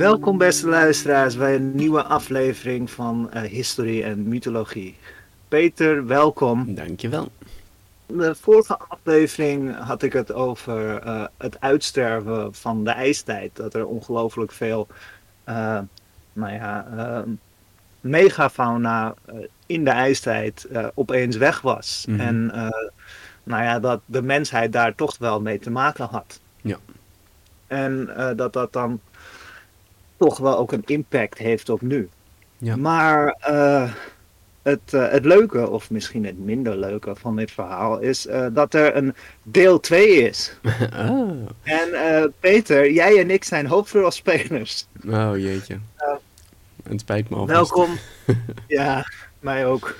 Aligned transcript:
Welkom 0.00 0.38
beste 0.38 0.68
luisteraars 0.68 1.36
bij 1.36 1.54
een 1.54 1.74
nieuwe 1.74 2.02
aflevering 2.02 2.90
van 2.90 3.30
uh, 3.34 3.42
Historie 3.42 4.04
en 4.04 4.28
Mythologie. 4.28 4.96
Peter, 5.48 6.06
welkom. 6.06 6.74
Dankjewel. 6.74 7.28
De 8.06 8.34
vorige 8.34 8.78
aflevering 8.78 9.76
had 9.76 10.02
ik 10.02 10.12
het 10.12 10.32
over 10.32 11.06
uh, 11.06 11.24
het 11.38 11.60
uitsterven 11.60 12.54
van 12.54 12.84
de 12.84 12.90
ijstijd. 12.90 13.56
Dat 13.56 13.74
er 13.74 13.86
ongelooflijk 13.86 14.52
veel 14.52 14.86
uh, 15.48 15.78
nou 16.32 16.52
ja, 16.52 17.24
megafauna 18.00 19.14
in 19.66 19.84
de 19.84 19.90
ijstijd 19.90 20.68
opeens 20.94 21.36
weg 21.36 21.60
was. 21.60 22.04
Mm 22.08 22.18
-hmm. 22.18 22.26
En 22.26 22.46
nou 23.42 23.62
ja, 23.62 23.80
dat 23.80 24.00
de 24.06 24.22
mensheid 24.22 24.72
daar 24.72 24.94
toch 24.94 25.18
wel 25.18 25.40
mee 25.40 25.58
te 25.58 25.70
maken 25.70 26.06
had. 26.06 26.40
Ja. 26.60 26.76
En 27.66 28.10
dat 28.36 28.52
dat 28.52 28.72
dan 28.72 29.00
toch 30.20 30.38
wel 30.38 30.58
ook 30.58 30.72
een 30.72 30.82
impact 30.86 31.38
heeft 31.38 31.68
op 31.68 31.80
nu. 31.80 32.08
Ja. 32.58 32.76
Maar 32.76 33.36
uh, 33.48 33.92
het, 34.62 34.80
uh, 34.94 35.10
het 35.10 35.24
leuke, 35.24 35.68
of 35.68 35.90
misschien 35.90 36.24
het 36.24 36.38
minder 36.38 36.76
leuke 36.76 37.16
van 37.16 37.36
dit 37.36 37.50
verhaal, 37.50 37.98
is 37.98 38.26
uh, 38.26 38.46
dat 38.52 38.74
er 38.74 38.96
een 38.96 39.14
deel 39.42 39.80
2 39.80 40.08
is. 40.08 40.56
oh. 40.94 41.30
En 41.62 42.32
Peter, 42.40 42.90
jij 42.90 43.18
en 43.18 43.30
ik 43.30 43.44
zijn 43.44 43.66
hoofdrolspelers. 43.66 44.86
Oh 45.08 45.32
jeetje. 45.36 45.78
het 46.82 47.00
spijt 47.00 47.30
me 47.30 47.36
alvast. 47.36 47.74
Welkom. 47.74 47.98
ja, 48.66 49.04
mij 49.38 49.66
ook. 49.66 49.96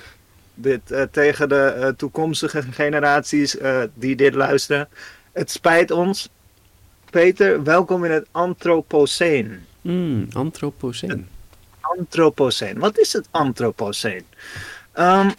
Dit, 0.53 0.81
tegen 1.11 1.49
de 1.49 1.93
toekomstige 1.97 2.61
generaties 2.61 3.57
die 3.93 4.15
dit 4.15 4.33
luisteren. 4.33 4.87
Het 5.31 5.51
spijt 5.51 5.91
ons. 5.91 6.29
Peter, 7.09 7.63
welkom 7.63 8.05
in 8.05 8.11
het 8.11 8.27
Anthropoceen. 8.31 9.65
Mm, 9.81 10.27
Anthropoceen. 10.33 11.27
Anthropoceen. 11.81 12.79
Wat 12.79 12.99
is 12.99 13.13
het 13.13 13.27
Anthropoceen? 13.31 14.23
Um, 14.99 15.31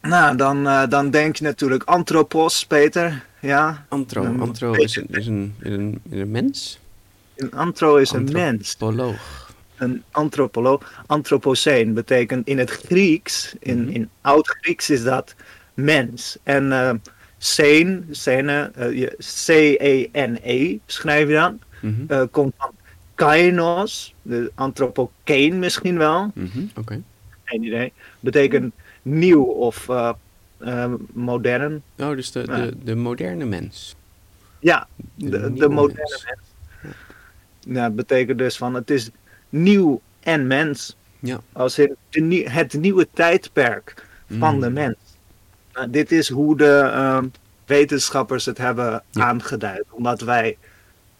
nou, 0.00 0.36
dan, 0.36 0.66
uh, 0.66 0.86
dan 0.88 1.10
denk 1.10 1.36
je 1.36 1.44
natuurlijk 1.44 1.82
Anthropos, 1.82 2.66
Peter. 2.66 3.24
Ja. 3.40 3.86
Antro. 3.88 4.24
Um, 4.24 4.40
antro 4.40 4.72
is 4.72 4.96
een, 4.96 5.06
is, 5.10 5.26
een, 5.26 5.54
is, 5.60 5.70
een, 5.70 6.00
is 6.10 6.20
een 6.20 6.30
mens? 6.30 6.78
Een 7.36 7.52
antro 7.52 7.96
is 7.96 8.10
een 8.10 8.28
mens. 8.32 8.76
Antropoloog. 8.78 9.54
Een 9.76 10.02
antropoloog. 10.10 11.02
Anthropoceen 11.06 11.94
betekent 11.94 12.46
in 12.46 12.58
het 12.58 12.70
Grieks, 12.70 13.54
in, 13.58 13.78
mm 13.78 13.84
-hmm. 13.84 13.94
in 13.94 14.08
oud-Grieks 14.20 14.90
is 14.90 15.02
dat 15.02 15.34
mens. 15.74 16.38
En 16.42 16.64
uh, 16.64 16.90
seen, 17.38 18.06
sene, 18.10 18.72
uh, 18.78 19.08
C-E-N-E 19.18 20.78
schrijf 20.86 21.28
je 21.28 21.34
dan, 21.34 21.60
mm 21.80 21.94
-hmm. 21.94 22.16
uh, 22.16 22.22
komt 22.30 22.54
van 22.56 22.70
kainos, 23.16 24.14
de 24.22 24.52
antropokeen 24.54 25.58
misschien 25.58 25.98
wel. 25.98 26.30
Mm 26.34 26.50
-hmm. 26.52 26.70
Oké. 26.70 26.80
Okay. 26.80 27.02
Geen 27.44 27.64
idee. 27.64 27.92
Betekent 28.20 28.74
nieuw 29.02 29.42
of 29.42 29.88
uh, 29.88 30.12
uh, 30.60 30.92
modern. 31.12 31.82
Oh, 31.98 32.10
dus 32.10 32.32
de, 32.32 32.42
de, 32.42 32.74
de 32.84 32.94
moderne 32.94 33.44
mens. 33.44 33.96
Ja, 34.58 34.88
de, 35.14 35.28
de, 35.30 35.52
de 35.52 35.68
moderne 35.68 36.22
mens. 36.24 36.54
Nou, 37.66 37.84
het 37.84 37.96
betekent 37.96 38.38
dus 38.38 38.56
van 38.56 38.74
het 38.74 38.90
is 38.90 39.10
nieuw 39.48 40.00
en 40.20 40.46
mens. 40.46 40.96
Ja. 41.18 41.40
Als 41.52 41.76
het, 41.76 41.94
het 42.44 42.72
nieuwe 42.72 43.08
tijdperk 43.12 44.06
van 44.38 44.54
mm. 44.54 44.60
de 44.60 44.70
mens. 44.70 44.96
Nou, 45.72 45.90
dit 45.90 46.12
is 46.12 46.28
hoe 46.28 46.56
de 46.56 46.90
uh, 46.94 47.22
wetenschappers 47.66 48.44
het 48.44 48.58
hebben 48.58 49.02
ja. 49.10 49.24
aangeduid. 49.24 49.84
Omdat 49.90 50.20
wij 50.20 50.56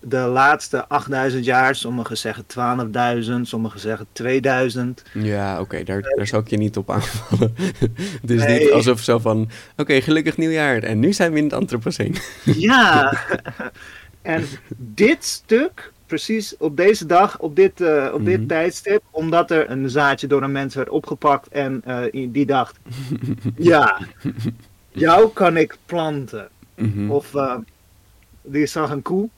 de 0.01 0.19
laatste 0.19 0.89
8000 0.89 1.45
jaar, 1.45 1.75
sommigen 1.75 2.19
zeggen 2.19 2.45
12.000, 3.25 3.31
sommigen 3.43 3.81
zeggen 3.81 4.07
2000. 4.13 5.03
Ja, 5.13 5.53
oké, 5.53 5.61
okay, 5.61 5.85
daar, 5.85 6.03
daar 6.17 6.27
zou 6.27 6.43
ik 6.43 6.49
je 6.49 6.57
niet 6.57 6.77
op 6.77 6.91
aanvallen. 6.91 7.55
Het 8.21 8.31
is 8.31 8.45
nee. 8.45 8.59
niet 8.59 8.71
alsof 8.73 9.01
zo 9.01 9.19
van, 9.19 9.41
oké, 9.41 9.51
okay, 9.81 10.01
gelukkig 10.01 10.37
nieuwjaar 10.37 10.83
en 10.83 10.99
nu 10.99 11.13
zijn 11.13 11.33
we 11.33 11.39
in 11.39 11.45
het 11.45 11.53
Anthropoceen. 11.53 12.17
ja, 12.45 13.19
en 14.23 14.45
dit 14.77 15.25
stuk, 15.25 15.93
precies 16.07 16.57
op 16.57 16.77
deze 16.77 17.07
dag, 17.07 17.39
op 17.39 17.57
dit, 17.57 17.81
uh, 17.81 17.89
op 17.89 18.11
mm 18.11 18.15
-hmm. 18.17 18.25
dit 18.25 18.49
tijdstip, 18.49 19.03
omdat 19.11 19.51
er 19.51 19.71
een 19.71 19.91
zaadje 19.91 20.27
door 20.27 20.43
een 20.43 20.53
mens 20.53 20.75
werd 20.75 20.89
opgepakt 20.89 21.49
en 21.49 21.83
uh, 21.87 22.29
die 22.33 22.47
dacht, 22.47 22.79
ja, 23.57 23.99
jou 24.93 25.31
kan 25.33 25.57
ik 25.57 25.77
planten. 25.87 26.49
Mm 26.75 26.93
-hmm. 26.93 27.11
Of 27.11 27.35
uh, 27.35 27.55
die 28.43 28.67
zag 28.67 28.91
een 28.91 29.03
koe 29.03 29.29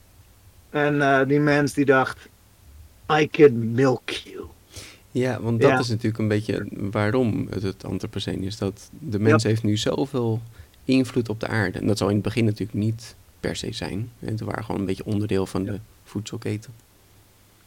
en 0.70 0.94
uh, 0.94 1.20
die 1.26 1.40
mens 1.40 1.72
die 1.72 1.84
dacht, 1.84 2.28
I 3.12 3.28
can 3.30 3.72
milk 3.74 4.10
you. 4.10 4.46
Ja, 5.10 5.40
want 5.40 5.60
dat 5.60 5.70
ja. 5.70 5.78
is 5.78 5.88
natuurlijk 5.88 6.18
een 6.18 6.28
beetje 6.28 6.66
waarom 6.70 7.46
het 7.50 7.62
het 7.62 7.84
antropoceen 7.84 8.42
is. 8.42 8.58
Dat 8.58 8.90
de 8.98 9.18
mens 9.18 9.42
ja. 9.42 9.48
heeft 9.48 9.62
nu 9.62 9.76
zoveel 9.76 10.40
invloed 10.84 11.28
op 11.28 11.40
de 11.40 11.46
aarde. 11.46 11.78
En 11.78 11.86
dat 11.86 11.98
zal 11.98 12.08
in 12.08 12.14
het 12.14 12.24
begin 12.24 12.44
natuurlijk 12.44 12.78
niet 12.78 13.14
per 13.40 13.56
se 13.56 13.72
zijn. 13.72 14.10
Het 14.18 14.40
waren 14.40 14.64
gewoon 14.64 14.80
een 14.80 14.86
beetje 14.86 15.04
onderdeel 15.04 15.46
van 15.46 15.64
de 15.64 15.78
voedselketen. 16.04 16.72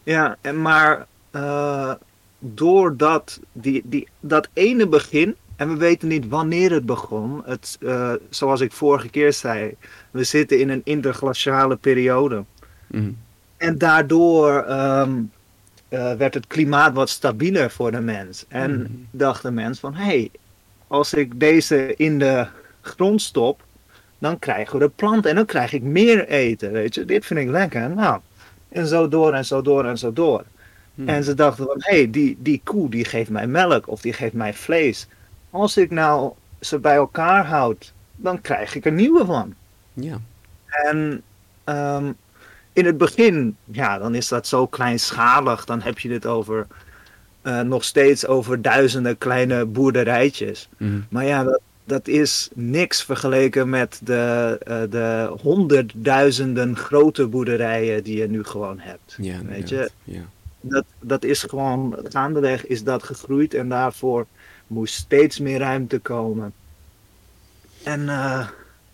Ja, 0.04 0.38
en 0.42 0.62
maar 0.62 1.08
uh, 1.32 1.94
doordat 2.40 3.40
die, 3.52 3.82
die, 3.86 4.08
dat 4.20 4.50
ene 4.54 4.88
begin, 4.88 5.36
en 5.56 5.70
we 5.70 5.76
weten 5.76 6.08
niet 6.08 6.28
wanneer 6.28 6.72
het 6.72 6.86
begon. 6.86 7.42
Het, 7.46 7.78
uh, 7.80 8.14
zoals 8.30 8.62
ik 8.62 8.72
vorige 8.72 9.10
keer 9.10 9.34
zei, 9.34 9.76
we 10.12 10.24
zitten 10.24 10.60
in 10.60 10.70
een 10.70 10.82
interglaciale 10.84 11.76
periode. 11.76 12.44
Mm. 12.92 13.18
En 13.58 13.78
daardoor 13.78 14.66
um, 14.70 15.32
uh, 15.90 16.14
werd 16.14 16.34
het 16.34 16.48
klimaat 16.48 16.94
wat 16.94 17.10
stabieler 17.10 17.72
voor 17.72 17.92
de 17.92 18.00
mens. 18.00 18.46
En 18.48 18.72
mm. 18.72 19.08
dacht 19.12 19.42
de 19.42 19.52
mens 19.52 19.80
van, 19.80 19.94
hé, 19.96 20.04
hey, 20.04 20.32
als 20.88 21.14
ik 21.14 21.40
deze 21.40 21.96
in 21.96 22.20
de 22.20 22.48
grond 22.82 23.22
stop, 23.22 23.64
dan 24.20 24.40
krijgen 24.40 24.80
we 24.80 24.86
de 24.86 24.92
plant 24.96 25.26
en 25.26 25.36
dan 25.36 25.46
krijg 25.46 25.74
ik 25.74 25.82
meer 25.82 26.28
eten, 26.28 26.72
weet 26.72 26.96
je. 26.96 27.06
Dit 27.06 27.26
vind 27.26 27.40
ik 27.40 27.50
lekker. 27.50 27.90
Nou, 27.90 28.20
en 28.70 28.88
zo 28.88 29.08
door 29.08 29.34
en 29.34 29.46
zo 29.46 29.62
door 29.62 29.86
en 29.86 29.98
zo 29.98 30.14
door. 30.14 30.44
Mm. 30.94 31.08
En 31.08 31.24
ze 31.24 31.34
dachten 31.34 31.66
van, 31.66 31.76
hé, 31.80 31.96
hey, 31.96 32.10
die, 32.10 32.38
die 32.40 32.62
koe 32.64 32.90
die 32.90 33.06
geeft 33.06 33.30
mij 33.30 33.48
melk 33.48 33.88
of 33.88 34.02
die 34.02 34.14
geeft 34.14 34.34
mij 34.34 34.54
vlees. 34.54 35.08
Als 35.50 35.78
ik 35.78 35.92
nou 35.92 36.32
ze 36.60 36.80
bij 36.80 36.96
elkaar 36.96 37.46
houd, 37.46 37.94
dan 38.16 38.42
krijg 38.42 38.76
ik 38.76 38.86
er 38.86 38.92
nieuwe 38.92 39.26
van. 39.26 39.54
Ja. 39.94 40.20
En 40.66 41.24
um, 41.66 42.16
in 42.74 42.86
het 42.86 42.98
begin, 42.98 43.56
ja, 43.66 43.98
dan 43.98 44.16
is 44.16 44.28
dat 44.28 44.48
zo 44.48 44.68
kleinschalig. 44.68 45.66
Dan 45.66 45.82
heb 45.82 46.00
je 46.00 46.12
het 46.12 46.26
over 46.26 46.68
uh, 47.44 47.62
nog 47.62 47.84
steeds 47.84 48.26
over 48.26 48.62
duizenden 48.62 49.18
kleine 49.18 49.66
boerderijtjes. 49.66 50.70
Mm. 50.78 51.06
Maar 51.10 51.26
ja, 51.26 51.44
dat, 51.44 51.62
dat 51.84 52.08
is 52.08 52.50
niks 52.54 53.04
vergeleken 53.04 53.70
met 53.70 54.00
de, 54.04 54.58
uh, 54.68 54.82
de 54.90 55.36
honderdduizenden 55.42 56.78
grote 56.78 57.28
boerderijen 57.28 58.04
die 58.04 58.18
je 58.18 58.28
nu 58.28 58.44
gewoon 58.44 58.80
hebt. 58.80 59.16
Ja, 59.18 59.44
weet 59.46 59.70
je? 59.70 59.92
Ja. 60.04 60.22
Dat, 60.62 60.86
dat 61.00 61.24
is 61.24 61.44
gewoon, 61.44 61.98
gaandeweg 62.04 62.66
is 62.66 62.84
dat 62.84 63.04
gegroeid 63.04 63.54
en 63.54 63.70
daarvoor 63.70 64.26
moest 64.68 64.94
steeds 64.94 65.40
meer 65.40 65.60
ruimte 65.60 66.00
komen. 66.00 66.54
En 67.84 68.02
uh, 68.02 68.48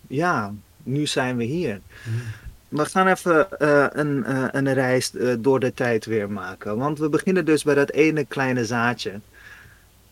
ja, 0.06 0.54
nu 0.82 1.06
zijn 1.06 1.36
we 1.36 1.44
hier. 1.44 1.80
Mm. 2.04 2.20
We 2.68 2.84
gaan 2.84 3.08
even 3.08 3.48
uh, 3.58 3.86
een, 3.90 4.24
uh, 4.28 4.46
een 4.50 4.72
reis 4.72 5.14
uh, 5.14 5.34
door 5.38 5.60
de 5.60 5.74
tijd 5.74 6.04
weer 6.04 6.30
maken. 6.30 6.76
Want 6.76 6.98
we 6.98 7.08
beginnen 7.08 7.44
dus 7.44 7.62
bij 7.62 7.74
dat 7.74 7.90
ene 7.90 8.24
kleine 8.24 8.64
zaadje. 8.64 9.20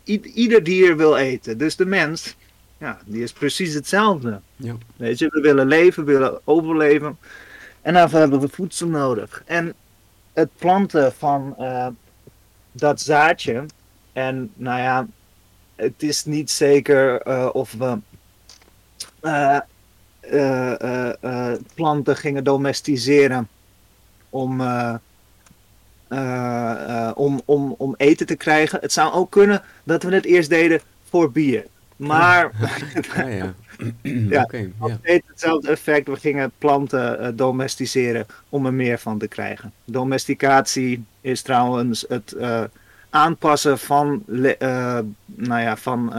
I 0.05 0.21
ieder 0.23 0.63
dier 0.63 0.97
wil 0.97 1.17
eten. 1.17 1.59
Dus 1.59 1.77
de 1.77 1.87
mens, 1.87 2.37
ja, 2.79 2.99
die 3.05 3.23
is 3.23 3.33
precies 3.33 3.75
hetzelfde. 3.75 4.41
Ja. 4.57 4.77
Weet 4.97 5.19
je, 5.19 5.29
we 5.29 5.41
willen 5.41 5.67
leven, 5.67 6.05
we 6.05 6.13
willen 6.13 6.41
overleven. 6.45 7.19
En 7.83 7.95
daarvoor 7.95 8.19
hebben 8.19 8.41
we 8.41 8.49
voedsel 8.49 8.89
nodig. 8.89 9.43
En 9.47 9.75
het 10.33 10.49
planten 10.59 11.13
van 11.13 11.57
dat 12.73 13.01
zaadje. 13.01 13.65
En 14.13 14.51
nou 14.55 14.81
ja, 14.81 15.07
het 15.75 16.03
is 16.03 16.25
niet 16.25 16.51
zeker 16.51 17.23
of 17.53 17.73
we 17.73 17.99
planten 21.75 22.17
gingen 22.17 22.45
domesticeren 22.45 23.49
om, 24.31 24.61
om, 27.15 27.41
om, 27.45 27.75
om 27.79 27.95
eten 27.97 28.27
te 28.27 28.37
krijgen. 28.37 28.79
Het 28.81 28.93
zou 28.93 29.13
ook 29.13 29.31
kunnen 29.31 29.63
dat 29.85 30.03
we 30.03 30.15
het 30.15 30.25
eerst 30.25 30.49
deden 30.49 30.81
voor 31.09 31.33
bier. 31.33 31.67
Maar 31.97 32.51
ja, 33.17 33.27
ja. 33.27 33.55
ja, 34.03 34.43
okay, 34.43 34.73
ja. 34.81 34.99
hetzelfde 35.27 35.71
effect. 35.71 36.07
We 36.07 36.17
gingen 36.17 36.53
planten 36.59 37.37
domesticeren 37.37 38.27
om 38.49 38.67
er 38.67 38.75
meer 38.75 38.99
van 38.99 39.19
te 39.19 39.29
krijgen. 39.29 39.73
Domesticatie 39.85 41.05
is 41.21 41.43
trouwens 41.43 42.05
het 42.09 42.37
aanpassen 43.11 43.79
van, 43.79 44.23
nou 45.25 45.61
ja, 45.61 45.77
van 45.77 46.13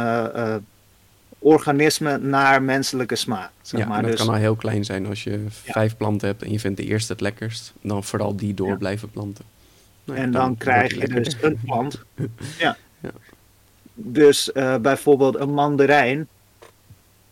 organismen 1.39 2.29
naar 2.29 2.61
menselijke 2.61 3.15
smaak. 3.15 3.51
Zeg 3.61 3.79
ja, 3.79 3.87
maar. 3.87 4.01
dat 4.01 4.11
dus, 4.11 4.19
kan 4.19 4.29
al 4.29 4.35
heel 4.35 4.55
klein 4.55 4.85
zijn 4.85 5.05
als 5.05 5.23
je 5.23 5.45
vijf 5.49 5.97
planten 5.97 6.27
hebt 6.27 6.43
en 6.43 6.51
je 6.51 6.59
vindt 6.59 6.77
de 6.77 6.85
eerste 6.85 7.11
het 7.11 7.21
lekkerst. 7.21 7.73
Dan 7.81 8.03
vooral 8.03 8.35
die 8.35 8.53
door 8.53 8.77
blijven 8.77 9.09
planten. 9.09 9.45
Nou, 10.03 10.19
en 10.19 10.31
dan, 10.31 10.57
krijg 10.57 10.95
je 10.95 11.07
dus 11.07 11.37
een 11.41 11.59
plant. 11.65 12.03
ja. 12.59 12.77
Dus 13.93 14.49
uh, 14.53 14.75
bijvoorbeeld 14.75 15.35
een 15.35 15.53
mandarijn. 15.53 16.27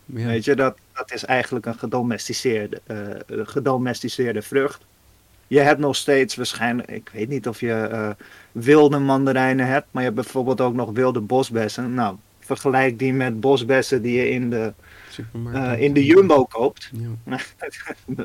Weet 0.05 0.45
je, 0.45 0.55
dat, 0.55 0.77
dat 0.93 1.13
is 1.13 1.25
eigenlijk 1.25 1.65
een 1.65 1.79
gedomesticeerde, 1.79 2.81
uh, 2.87 3.45
gedomesticeerde 3.45 4.41
vrucht. 4.41 4.81
Je 5.47 5.59
hebt 5.59 5.79
nog 5.79 5.95
steeds 5.95 6.35
waarschijnlijk, 6.35 6.91
ik 6.91 7.09
weet 7.13 7.29
niet 7.29 7.47
of 7.47 7.59
je 7.59 7.89
uh, 7.91 8.09
wilde 8.51 8.99
mandarijnen 8.99 9.67
hebt, 9.67 9.87
maar 9.91 10.03
je 10.03 10.09
hebt 10.09 10.21
bijvoorbeeld 10.21 10.61
ook 10.61 10.73
nog 10.73 10.91
wilde 10.91 11.19
bosbessen. 11.19 11.93
Nou, 11.93 12.15
vergelijk 12.45 12.99
die 12.99 13.13
met 13.13 13.39
bosbessen 13.39 14.01
die 14.01 14.17
je 14.17 14.29
in 14.29 14.49
de, 14.49 14.73
uh, 15.33 15.81
in 15.81 15.93
de 15.93 16.05
Jumbo 16.05 16.45
koopt. 16.45 16.91
Ja. 16.93 17.39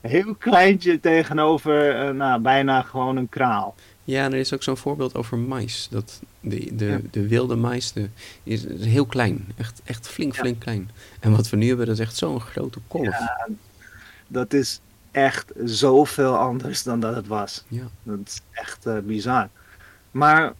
Heel 0.00 0.34
kleintje 0.34 1.00
tegenover 1.00 2.08
uh, 2.08 2.14
nou, 2.14 2.40
bijna 2.40 2.82
gewoon 2.82 3.16
een 3.16 3.28
kraal. 3.28 3.74
Ja, 4.04 4.24
er 4.24 4.34
is 4.34 4.54
ook 4.54 4.62
zo'n 4.62 4.76
voorbeeld 4.76 5.14
over 5.14 5.38
mais. 5.38 5.88
Dat 5.90 6.20
de, 6.40 6.76
de, 6.76 7.00
de 7.10 7.28
wilde 7.28 7.56
mais 7.56 7.92
de, 7.92 8.08
is, 8.42 8.64
heel 8.80 9.06
klein. 9.06 9.46
Echt, 9.56 9.80
echt 9.84 10.08
flink, 10.08 10.34
flink 10.34 10.60
klein. 10.60 10.90
En 11.20 11.30
wat 11.30 11.50
we 11.50 11.56
nu 11.56 11.68
hebben, 11.68 11.86
dat 11.86 11.94
is 11.94 12.00
echt 12.00 12.16
zo'n 12.16 12.40
grote 12.40 12.78
kolf. 12.86 13.18
Ja, 13.18 13.48
dat 14.26 14.52
is 14.52 14.80
echt 15.10 15.52
zoveel 15.64 16.36
anders 16.36 16.82
dan 16.82 17.00
dat 17.00 17.14
het 17.14 17.26
was. 17.26 17.64
Ja. 17.68 17.88
Dat 18.02 18.18
is 18.24 18.40
echt 18.52 18.86
uh, 18.86 18.98
bizar. 18.98 19.48
Maar 20.10 20.52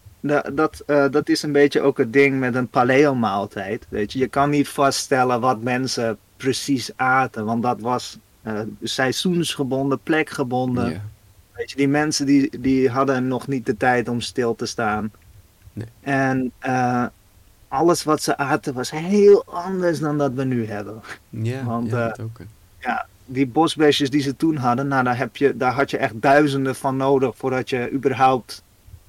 dat, 0.52 0.82
uh, 0.86 1.04
dat 1.10 1.28
is 1.28 1.42
een 1.42 1.52
beetje 1.52 1.80
ook 1.80 1.98
het 1.98 2.12
ding 2.12 2.38
met 2.38 2.54
een 2.54 2.68
paleo-maaltijd. 2.68 3.86
Weet 3.88 4.12
je, 4.12 4.18
je 4.18 4.28
kan 4.28 4.50
niet 4.50 4.68
vaststellen 4.68 5.40
wat 5.40 5.62
mensen 5.62 6.18
precies 6.36 6.90
aten, 6.96 7.44
want 7.44 7.62
dat 7.62 7.80
was 7.80 8.18
uh, 8.42 8.60
seizoensgebonden, 8.82 10.00
plekgebonden. 10.02 11.02
Weet 11.52 11.70
je, 11.70 11.76
die 11.76 11.88
mensen 11.88 12.26
die, 12.26 12.60
die 12.60 12.90
hadden 12.90 13.28
nog 13.28 13.46
niet 13.46 13.66
de 13.66 13.76
tijd 13.76 14.08
om 14.08 14.20
stil 14.20 14.54
te 14.54 14.66
staan. 14.66 15.10
Nee. 15.72 15.86
En 16.00 16.52
uh, 16.66 17.06
alles 17.68 18.04
wat 18.04 18.22
ze 18.22 18.36
aten 18.36 18.74
was 18.74 18.90
heel 18.90 19.44
anders 19.46 19.98
dan 19.98 20.18
dat 20.18 20.32
we 20.32 20.44
nu 20.44 20.66
hebben. 20.66 21.02
Ja, 21.28 21.64
want, 21.72 21.90
ja, 21.90 22.16
ook, 22.20 22.40
ja 22.78 23.06
die 23.30 23.46
bosbesjes 23.46 24.10
die 24.10 24.20
ze 24.20 24.36
toen 24.36 24.56
hadden, 24.56 24.88
nou, 24.88 25.04
daar, 25.04 25.18
heb 25.18 25.36
je, 25.36 25.56
daar 25.56 25.72
had 25.72 25.90
je 25.90 25.96
echt 25.96 26.22
duizenden 26.22 26.74
van 26.74 26.96
nodig 26.96 27.36
voordat 27.36 27.70
je 27.70 27.90
überhaupt 27.92 28.62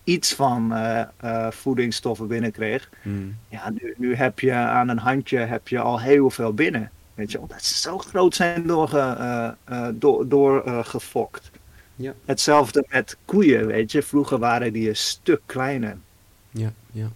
iets 0.10 0.34
van 0.34 0.74
uh, 0.74 1.02
uh, 1.24 1.52
voedingsstoffen 1.52 2.28
binnenkreeg. 2.28 2.90
Hmm. 3.02 3.38
Ja, 3.48 3.70
nu, 3.70 3.94
nu, 3.98 4.16
heb 4.16 4.40
je 4.40 4.54
aan 4.54 4.90
een 4.90 4.98
handje 4.98 5.38
heb 5.38 5.68
je 5.68 5.80
al 5.80 6.00
heel 6.00 6.30
veel 6.30 6.54
binnen. 6.54 6.92
Weet 7.14 7.32
je, 7.32 7.40
omdat 7.40 7.64
ze 7.64 7.76
zo 7.76 7.98
groot 7.98 8.36
zijn 8.36 8.68
doorge, 8.68 9.56
uh, 9.70 9.88
door, 9.94 10.28
doorgefokt. 10.28 11.52
ja. 11.96 12.14
Hetzelfde 12.26 12.86
met 12.90 13.18
koeien, 13.26 13.68
weet 13.68 13.92
je. 13.92 14.02
Vroeger 14.02 14.40
waren 14.40 14.74
die 14.74 14.90
een 14.90 14.96
stuk 14.96 15.42
kleiner. 15.46 15.98
Ja, 16.52 16.72
ja. 16.92 17.08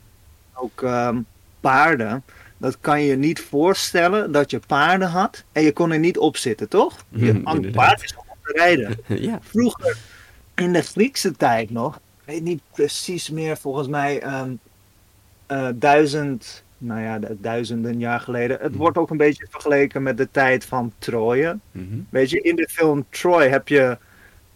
Ook 0.54 0.82
um, 0.82 1.26
paarden. 1.60 2.24
Dat 2.58 2.78
kan 2.82 3.02
je 3.02 3.16
niet 3.16 3.40
voorstellen 3.40 4.32
dat 4.32 4.52
je 4.52 4.60
paarden 4.68 5.10
had 5.10 5.44
en 5.52 5.64
je 5.64 5.74
kon 5.74 5.92
er 5.92 6.00
niet 6.00 6.18
op 6.18 6.38
zitten, 6.38 6.70
toch? 6.70 7.06
Je 7.10 7.34
mm, 7.34 7.72
paard 7.72 8.04
is 8.04 8.16
om 8.16 8.24
te 8.44 8.52
rijden. 8.52 8.98
ja. 9.30 9.40
Vroeger, 9.42 9.98
in 10.56 10.74
de 10.74 10.82
Griekse 10.82 11.32
tijd 11.32 11.70
nog, 11.70 12.00
weet 12.26 12.44
niet 12.44 12.62
precies 12.72 13.30
meer, 13.30 13.58
volgens 13.58 13.88
mij 13.88 14.40
um, 14.40 14.60
uh, 15.48 15.68
duizend, 15.76 16.64
nou 16.78 17.02
ja, 17.02 17.20
duizenden 17.32 18.00
jaar 18.00 18.20
geleden. 18.20 18.58
Het 18.62 18.72
mhm. 18.72 18.80
wordt 18.80 18.98
ook 18.98 19.10
een 19.10 19.18
beetje 19.18 19.48
vergeleken 19.50 20.04
met 20.04 20.18
de 20.18 20.32
tijd 20.32 20.66
van 20.66 20.94
Troje. 20.98 21.58
Mhm. 21.72 22.00
Weet 22.10 22.30
je, 22.30 22.42
in 22.42 22.56
de 22.56 22.70
film 22.72 23.06
Troy 23.10 23.48
heb 23.48 23.68
je 23.68 23.98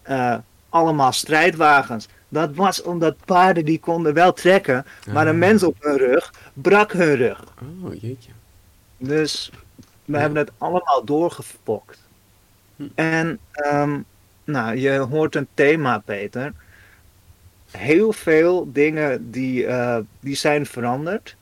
uh, 0.08 0.36
allemaal 0.68 1.12
strijdwagens. 1.12 2.08
Dat 2.28 2.54
was 2.54 2.82
omdat 2.82 3.16
paarden 3.24 3.64
die 3.64 3.80
konden 3.80 4.14
wel 4.14 4.32
trekken, 4.32 4.86
maar 5.12 5.26
een 5.26 5.32
ah. 5.32 5.38
mens 5.38 5.62
op 5.62 5.76
hun 5.78 5.96
rug 5.96 6.32
brak 6.52 6.92
hun 6.92 7.14
rug. 7.14 7.44
Oh, 7.84 7.94
jeetje. 8.00 8.30
Dus 8.96 9.50
we 10.04 10.18
hebben 10.18 10.38
het 10.38 10.50
allemaal 10.58 11.04
doorgefokt. 11.04 11.98
Hm. 12.76 12.86
En 12.94 13.38
um, 13.72 14.04
nou, 14.44 14.76
je 14.76 14.90
hoort 14.90 15.34
een 15.34 15.48
thema, 15.54 15.98
Peter 15.98 16.52
heel 17.70 18.12
veel 18.12 18.72
dingen 18.72 19.30
die, 19.30 19.62
uh, 19.62 19.98
die 20.20 20.34
zijn 20.34 20.66
veranderd. 20.66 21.36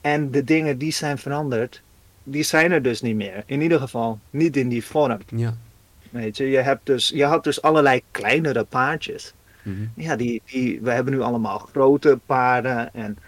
En 0.00 0.30
de 0.30 0.44
dingen 0.44 0.78
die 0.78 0.92
zijn 0.92 1.18
veranderd, 1.18 1.82
die 2.22 2.42
zijn 2.42 2.72
er 2.72 2.82
dus 2.82 3.00
niet 3.00 3.16
meer. 3.16 3.42
In 3.46 3.60
ieder 3.60 3.80
geval 3.80 4.18
niet 4.30 4.56
in 4.56 4.68
die 4.68 4.84
vorm. 4.84 5.18
Ja. 5.36 5.56
Weet 6.10 6.36
je, 6.36 6.50
je, 6.50 6.58
hebt 6.58 6.86
dus, 6.86 7.08
je 7.08 7.24
had 7.24 7.44
dus 7.44 7.62
allerlei 7.62 8.02
kleinere 8.10 8.64
paardjes. 8.64 9.32
Mhm. 9.62 9.86
Ja, 9.96 10.16
die, 10.16 10.42
die, 10.44 10.80
we 10.80 10.90
hebben 10.90 11.12
nu 11.12 11.20
allemaal 11.20 11.58
grote 11.58 12.18
paarden. 12.26 12.94
En 12.94 13.18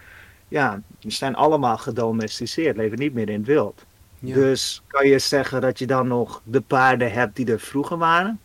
ja, 0.47 0.81
die 0.99 1.11
zijn 1.11 1.35
allemaal 1.35 1.77
gedomesticeerd, 1.77 2.77
leven 2.77 2.99
niet 2.99 3.13
meer 3.13 3.29
in 3.29 3.37
het 3.39 3.47
wild. 3.47 3.85
Dus 4.19 4.81
kan 4.87 5.07
je 5.07 5.19
zeggen 5.19 5.61
dat 5.61 5.79
je 5.79 5.87
dan 5.87 6.07
nog 6.07 6.41
de 6.43 6.61
paarden 6.61 7.11
hebt 7.11 7.35
die 7.35 7.51
er 7.51 7.59
vroeger 7.59 7.97
waren? 7.97 8.39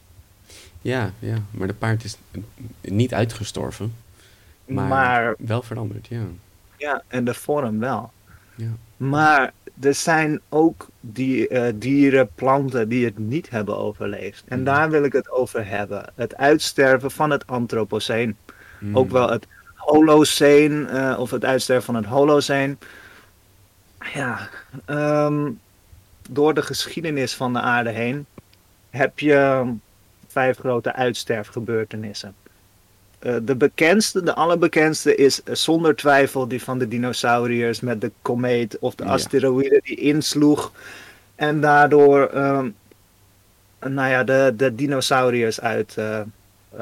Ja, 0.82 1.12
ja, 1.18 1.36
maar 1.50 1.66
de 1.66 1.74
paard 1.74 2.04
is 2.04 2.16
niet 2.80 3.14
uitgestorven. 3.14 3.94
Maar, 4.64 5.34
wel 5.38 5.62
veranderd, 5.62 6.06
ja. 6.06 6.22
Ja, 6.76 7.02
en 7.08 7.24
de 7.24 7.34
vorm 7.34 7.78
wel. 7.78 8.12
Ja. 8.54 8.70
Maar 8.96 9.52
er 9.80 9.94
zijn 9.94 10.40
ook 10.48 10.88
die, 11.00 11.50
uh, 11.50 11.68
dieren, 11.74 12.28
planten 12.34 12.88
die 12.88 13.04
het 13.04 13.18
niet 13.18 13.50
hebben 13.50 13.76
overleefd. 13.76 14.44
En 14.48 14.58
mm. 14.58 14.64
daar 14.64 14.90
wil 14.90 15.04
ik 15.04 15.12
het 15.12 15.30
over 15.30 15.66
hebben. 15.66 16.12
Het 16.14 16.36
uitsterven 16.36 17.10
van 17.10 17.30
het 17.30 17.46
Anthropoceen. 17.46 18.36
Mm. 18.78 18.96
Ook 18.96 19.10
wel 19.10 19.30
het 19.30 19.46
Holoceen 19.74 20.72
uh, 20.72 21.16
of 21.18 21.30
het 21.30 21.44
uitsterven 21.44 21.84
van 21.84 21.94
het 21.94 22.04
Holoceen. 22.04 22.78
Ja, 24.14 24.48
um, 24.86 25.60
door 26.30 26.54
de 26.54 26.62
geschiedenis 26.62 27.34
van 27.34 27.52
de 27.52 27.60
aarde 27.60 27.90
heen 27.90 28.26
heb 28.90 29.18
je 29.18 29.64
vijf 30.32 30.58
grote 30.58 30.92
uitsterfgebeurtenissen. 30.92 32.34
Uh, 33.20 33.36
de 33.42 33.56
bekendste, 33.56 34.22
de 34.22 34.34
allerbekendste 34.34 35.14
is 35.14 35.42
zonder 35.44 35.96
twijfel 35.96 36.48
die 36.48 36.62
van 36.62 36.78
de 36.78 36.88
dinosauriërs 36.88 37.80
met 37.80 38.00
de 38.00 38.12
komeet 38.22 38.78
of 38.78 38.94
de 38.94 39.04
asteroïde 39.04 39.80
die 39.84 39.96
insloeg 39.96 40.72
en 41.34 41.60
daardoor 41.60 42.30
uh, 42.34 42.64
nou 43.88 44.10
ja, 44.10 44.24
de, 44.24 44.52
de 44.56 44.74
dinosauriërs 44.74 45.60
uit, 45.60 45.96
uh, 45.98 46.20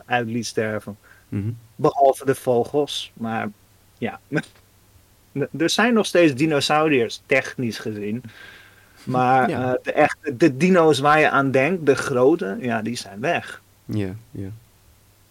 uit 0.07 0.29
liet 0.29 0.47
sterven. 0.47 0.99
Mm 1.29 1.57
Behalve 1.75 2.25
de 2.25 2.35
vogels, 2.35 3.13
maar 3.15 3.49
ja. 3.99 4.21
er 5.59 5.71
zijn 5.71 5.95
nog 5.95 6.07
steeds 6.07 6.35
dinosauriërs, 6.35 7.23
technisch 7.27 7.79
gezien. 7.79 8.23
Maar 9.05 9.51
uh, 9.51 9.73
de, 9.83 9.93
echte, 9.93 10.37
de 10.37 10.57
dino's 10.57 10.99
waar 10.99 11.21
je 11.21 11.31
aan 11.31 11.51
denkt, 11.51 11.87
de 11.87 11.95
grote, 11.95 12.57
ja, 12.61 12.83
die 12.83 12.97
zijn 12.97 13.21
weg. 13.21 13.63
Ja, 13.85 14.15
ja. 14.31 14.49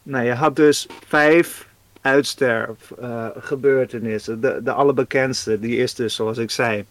Nou, 0.04 0.26
je 0.26 0.34
had 0.34 0.56
dus 0.56 0.88
vijf 1.08 1.68
uitsterfgebeurtenissen. 2.02 4.36
Uh, 4.36 4.42
de, 4.42 4.60
de 4.64 4.72
allerbekendste, 4.72 5.60
die 5.60 5.78
is 5.78 5.96
dus, 5.96 6.16
zoals 6.16 6.38
ik 6.38 6.52
zei, 6.52 6.86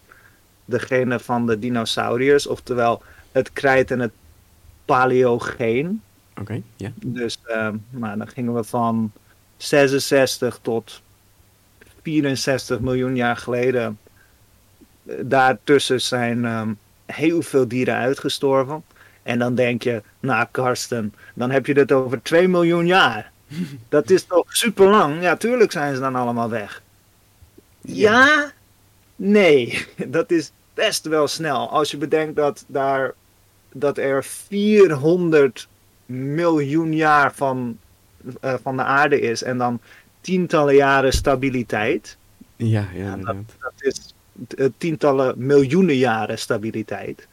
degene 0.65 1.19
van 1.19 1.45
de 1.45 1.59
dinosauriërs, 1.59 2.47
oftewel 2.47 3.01
het 3.31 3.53
krijt 3.53 3.91
en 3.91 3.99
het 3.99 4.13
paleogeen. 4.85 6.01
Oké, 6.39 6.61
ja. 6.75 6.91
Dus 6.95 7.39
uh, 7.47 7.69
nou, 7.89 8.17
dan 8.17 8.27
gingen 8.27 8.53
we 8.53 8.63
van 8.63 9.11
66 9.57 10.59
tot 10.61 11.01
64 12.01 12.79
miljoen 12.79 13.15
jaar 13.15 13.37
geleden 13.37 13.97
daartussen 15.21 16.01
zijn 16.01 16.45
um, 16.45 16.77
heel 17.05 17.41
veel 17.41 17.67
dieren 17.67 17.95
uitgestorven. 17.95 18.83
En 19.23 19.39
dan 19.39 19.55
denk 19.55 19.83
je, 19.83 20.01
nou 20.19 20.47
Karsten, 20.51 21.13
dan 21.33 21.51
heb 21.51 21.65
je 21.65 21.73
het 21.73 21.91
over 21.91 22.21
2 22.21 22.47
miljoen 22.47 22.85
jaar. 22.85 23.31
Dat 23.89 24.09
is 24.09 24.23
toch 24.23 24.55
super 24.55 24.89
lang? 24.89 25.21
Ja, 25.21 25.35
tuurlijk 25.35 25.71
zijn 25.71 25.95
ze 25.95 26.01
dan 26.01 26.15
allemaal 26.15 26.49
weg. 26.49 26.81
Ja, 27.81 28.51
nee, 29.15 29.85
dat 30.07 30.31
is 30.31 30.51
best 30.73 31.05
wel 31.05 31.27
snel. 31.27 31.69
Als 31.69 31.91
je 31.91 31.97
bedenkt 31.97 32.35
dat, 32.35 32.63
daar, 32.67 33.13
dat 33.71 33.97
er 33.97 34.23
400 34.23 35.67
miljoen 36.05 36.93
jaar 36.93 37.33
van, 37.33 37.77
uh, 38.43 38.53
van 38.61 38.77
de 38.77 38.83
aarde 38.83 39.19
is 39.19 39.43
en 39.43 39.57
dan 39.57 39.79
tientallen 40.21 40.75
jaren 40.75 41.13
stabiliteit. 41.13 42.17
Ja, 42.55 42.87
ja, 42.93 43.15
dat, 43.17 43.35
dat, 43.59 43.73
is 43.77 44.13
tientallen 44.77 45.33
miljoenen 45.37 45.97
jaren 45.97 46.39
stabiliteit. 46.39 47.27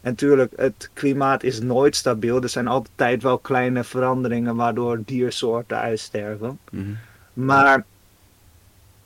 En 0.00 0.10
natuurlijk, 0.10 0.52
het 0.56 0.90
klimaat 0.92 1.42
is 1.42 1.60
nooit 1.60 1.96
stabiel. 1.96 2.42
Er 2.42 2.48
zijn 2.48 2.68
altijd 2.68 3.22
wel 3.22 3.38
kleine 3.38 3.84
veranderingen 3.84 4.56
waardoor 4.56 5.00
diersoorten 5.04 5.78
uitsterven. 5.78 6.58
Mhm. 6.70 6.92
Maar 7.32 7.84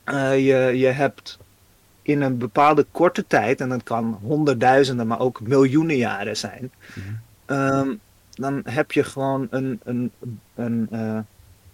uh, 0.07 0.47
je, 0.47 0.79
je 0.79 0.87
hebt 0.87 1.39
in 2.03 2.21
een 2.21 2.39
bepaalde 2.39 2.87
korte 2.91 3.25
tijd, 3.27 3.61
en 3.61 3.69
dat 3.69 3.83
kan 3.83 4.19
honderdduizenden, 4.23 5.07
maar 5.07 5.21
ook 5.21 5.41
miljoenen 5.41 5.97
jaren 5.97 6.37
zijn, 6.37 6.71
Mhm. 6.95 7.59
um, 7.59 8.01
dan 8.35 8.61
heb 8.65 8.93
je 8.93 9.05
gewoon 9.05 9.47
een, 9.51 9.81
een, 9.85 10.11
een 10.55 10.89
uh, 10.93 11.19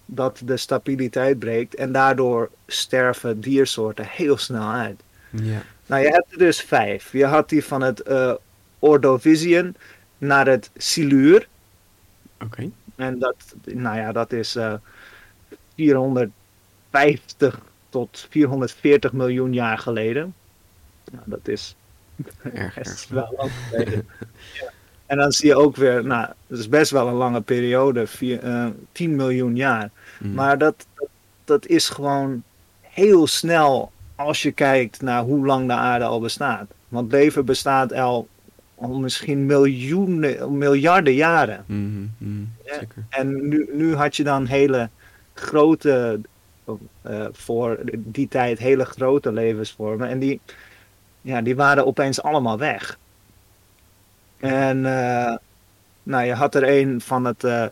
dat 0.07 0.41
de 0.45 0.57
stabiliteit 0.57 1.39
breekt 1.39 1.75
en 1.75 1.93
daardoor 1.93 2.51
sterven 2.67 3.41
diersoorten 3.41 4.07
heel 4.09 4.37
snel 4.37 4.71
uit. 4.71 5.01
Ja. 5.33 5.63
Nou, 5.87 6.03
je 6.03 6.09
hebt 6.09 6.33
er 6.33 6.39
dus 6.39 6.61
vijf. 6.61 7.13
Je 7.13 7.25
had 7.25 7.49
die 7.49 7.65
van 7.65 7.83
het 7.83 8.03
uh, 8.09 8.35
naar 10.19 10.47
het 10.47 10.71
Siluur. 10.77 11.49
Oké. 12.35 12.45
Okay. 12.45 12.73
En 12.97 13.19
dat, 13.19 13.37
nou 13.65 13.99
ja, 13.99 14.13
dat 14.13 14.33
is 14.33 14.57
uh, 14.57 14.75
450 15.75 17.61
tot 17.89 18.27
440 18.31 19.13
miljoen 19.13 19.53
jaar 19.53 19.79
geleden. 19.79 20.35
Nou, 21.11 21.25
dat 21.27 21.49
is 21.49 21.77
erg, 22.53 23.09
wel 23.09 23.35
lang 23.37 23.51
geleden. 23.69 24.09
ja. 24.61 24.71
En 25.07 25.19
dan 25.19 25.33
zie 25.33 25.47
je 25.49 25.57
ook 25.57 25.77
weer, 25.77 26.05
nou, 26.05 26.27
dat 26.47 26.59
is 26.59 26.69
best 26.69 26.91
wel 26.91 27.09
een 27.09 27.15
lange 27.15 27.41
periode, 27.41 28.07
vier, 28.07 28.45
uh, 28.45 28.67
10 28.93 29.17
miljoen 29.17 29.57
jaar. 29.57 29.91
Mm. 30.19 30.35
Maar 30.35 30.59
dat, 30.59 30.87
dat, 30.95 31.09
dat 31.45 31.67
is 31.67 31.89
gewoon 31.89 32.43
heel 32.81 33.27
snel 33.27 33.93
als 34.17 34.43
je 34.43 34.53
kijkt 34.53 35.03
naar 35.03 35.23
hoe 35.23 35.47
lang 35.47 35.67
de 35.67 35.73
aarde 35.73 36.05
al 36.05 36.21
bestaat. 36.21 36.67
Want 36.89 37.13
leven 37.13 37.45
bestaat 37.45 37.93
al, 37.93 38.29
al 38.75 38.99
misschien 38.99 39.47
miljoenen, 39.47 40.59
miljarden 40.59 41.15
jaren. 41.15 41.65
Mm, 41.67 42.11
mm, 42.19 42.53
ja. 42.65 42.81
En 43.09 43.49
nu, 43.49 43.69
nu 43.73 43.95
had 43.95 44.17
je 44.17 44.25
dan 44.25 44.47
hele 44.47 44.89
grote, 45.35 46.21
uh, 46.67 47.27
voor 47.33 47.79
die 47.93 48.29
tijd 48.29 48.59
hele 48.59 48.85
grote 48.85 49.33
levensvormen. 49.33 50.09
En 50.09 50.19
die, 50.19 50.41
ja, 51.21 51.43
die 51.43 51.57
waren 51.57 51.87
opeens 51.87 52.23
allemaal 52.23 52.59
weg. 52.59 52.99
En 54.39 54.77
uh, 54.79 55.35
nou, 56.03 56.25
je 56.25 56.35
had 56.35 56.55
er 56.55 56.81
een 56.81 57.01
van 57.01 57.25
het 57.25 57.45
uh, 57.45 57.67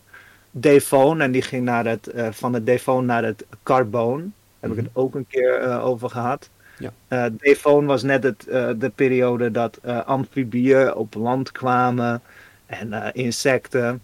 Devon 0.51 1.21
en 1.21 1.33
die 1.33 1.43
ging 1.43 1.65
naar 1.65 1.87
het, 1.87 2.11
uh, 2.15 2.29
van 2.31 2.55
het 2.55 2.67
Devon 2.67 3.05
naar 3.05 3.25
het 3.25 3.47
Carboon. 3.63 4.33
Heb 4.61 4.71
ik 4.71 4.77
het 4.77 4.89
ook 4.93 5.15
een 5.15 5.27
keer 5.27 5.81
over 5.81 6.11
gehad. 6.11 6.51
Ja. 7.09 7.31
Devon 7.31 7.87
was 7.87 8.03
net 8.03 8.23
het, 8.23 8.43
de 8.81 8.93
periode 8.95 9.51
dat 9.51 9.79
amfibieën 9.85 10.95
op 10.95 11.15
land 11.15 11.53
kwamen 11.53 12.23
en 12.67 13.13
insecten. 13.15 14.01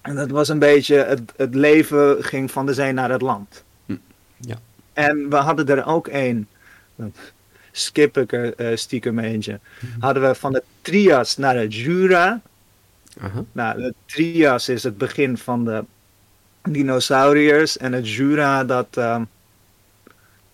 En 0.00 0.14
dat 0.14 0.30
was 0.30 0.48
een 0.48 0.58
beetje, 0.58 0.96
het, 0.96 1.32
het 1.36 1.54
leven 1.54 2.24
ging 2.24 2.50
van 2.50 2.66
de 2.66 2.74
zee 2.74 2.92
naar 2.92 3.10
het 3.10 3.22
land. 3.22 3.64
Ja. 4.36 4.56
En 4.92 5.30
we 5.30 5.36
hadden 5.36 5.68
er 5.68 5.86
ook 5.86 6.08
een, 6.10 6.48
skip 7.72 8.18
ik 8.18 8.32
er 8.32 8.60
uh, 8.60 8.76
stiekem 8.76 9.18
eentje. 9.18 9.60
Mhm. 9.80 10.00
Hadden 10.00 10.22
we 10.22 10.34
van 10.34 10.52
de 10.52 10.62
Trias 10.82 11.36
naar 11.36 11.56
het 11.56 11.74
Jura. 11.74 12.40
Aha. 13.20 13.44
Nou, 13.52 13.82
de 13.82 13.94
Trias 14.06 14.68
is 14.68 14.82
het 14.82 14.98
begin 14.98 15.38
van 15.38 15.64
de 15.64 15.84
dinosauriërs. 16.72 17.76
En 17.76 17.92
het 17.92 18.10
Jura, 18.10 18.64
dat, 18.64 18.86
uh, 18.98 19.20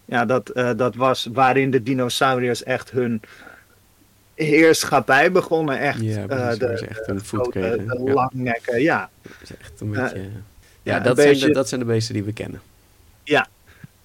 ja, 0.04 0.24
dat, 0.24 0.50
uh, 0.54 0.70
dat 0.76 0.94
was 0.94 1.28
waarin 1.32 1.70
de 1.70 1.82
dinosauriërs 1.82 2.62
echt 2.62 2.90
hun 2.90 3.22
heerschappij 4.34 5.32
begonnen. 5.32 5.78
Echt, 5.78 6.00
ja, 6.00 6.26
de, 6.26 6.58
de, 6.58 6.66
echt 6.66 7.08
een 7.08 7.20
voet 7.20 7.48
kregen. 7.48 7.88
de 7.88 8.02
Ja. 8.04 8.12
langnekken, 8.12 8.82
ja. 8.82 9.10
Dat 9.22 9.32
is 9.42 9.56
echt 9.56 9.80
een 9.80 9.90
beetje... 9.90 10.18
ja, 10.18 10.28
ja, 10.82 11.00
dat, 11.00 11.16
zijn 11.16 11.28
beetje- 11.28 11.46
de, 11.46 11.52
dat 11.52 11.68
zijn 11.68 11.80
de 11.80 11.86
beesten 11.86 12.14
die 12.14 12.22
we 12.22 12.32
kennen. 12.32 12.60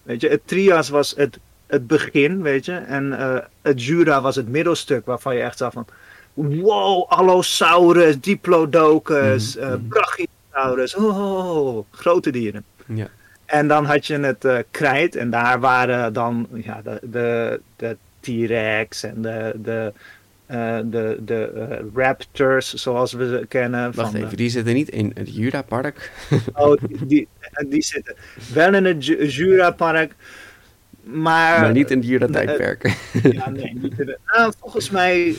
Weet 0.04 0.22
je, 0.22 0.30
het 0.30 0.42
Trias 0.46 0.90
was 0.90 1.14
het, 1.16 1.40
het 1.68 1.88
begin, 1.88 2.42
weet 2.42 2.66
je. 2.66 2.72
En 2.72 3.20
eh, 3.20 3.38
het 3.62 3.84
Jura 3.84 4.22
was 4.22 4.36
het 4.36 4.48
middelstuk 4.48 5.06
waarvan 5.06 5.36
je 5.36 5.42
echt 5.42 5.58
zag 5.58 5.74
van... 5.74 5.86
Wow, 6.34 7.06
Allosaurus, 7.10 8.20
Diplodocus, 8.20 9.58
eh, 9.58 9.74
mhm. 10.66 10.74
Brachiosaurus. 10.74 10.96
Oh, 10.96 11.86
grote 11.92 12.32
dieren. 12.32 12.64
Ja. 12.86 13.08
En 13.46 13.68
dan 13.68 13.86
had 13.86 14.06
je 14.06 14.20
het 14.20 14.46
eh, 14.46 14.58
krijt 14.72 15.16
en 15.16 15.30
daar 15.30 15.60
waren 15.60 16.14
dan 16.14 16.48
ja, 16.54 16.82
de, 16.82 17.00
de, 17.02 17.60
de 17.76 17.98
T-Rex 18.20 19.04
en 19.04 19.22
de, 19.22 19.54
de, 19.62 19.94
eh, 20.46 20.80
de, 20.84 21.18
de 21.26 21.52
eh, 21.70 21.78
Raptors, 21.94 22.74
zoals 22.74 23.14
we 23.14 23.28
ze 23.28 23.46
kennen. 23.48 23.84
Wacht 23.96 24.10
van 24.12 24.20
de- 24.20 24.26
even, 24.26 24.38
die 24.38 24.50
zitten 24.50 24.74
niet 24.74 24.90
in 24.90 25.12
het 25.14 25.36
Jura-park. 25.36 26.12
Oh, 26.54 26.82
die, 26.88 27.06
die, 27.08 27.28
die 27.68 27.84
zitten 27.84 28.16
wel 28.54 28.74
in 28.74 28.86
het 28.86 29.06
Ju- 29.06 29.26
Jura-park, 29.26 30.16
maar... 31.04 31.62
maar 31.62 31.72
niet 31.72 31.92
in 31.92 31.98
het 31.98 32.08
Jura-tijdperk. 32.08 32.96
Ja, 33.24 33.50
nee, 33.50 33.74
niet 33.82 33.98
de, 33.98 34.18
nou, 34.26 34.54
volgens 34.60 34.90
mij 34.90 35.36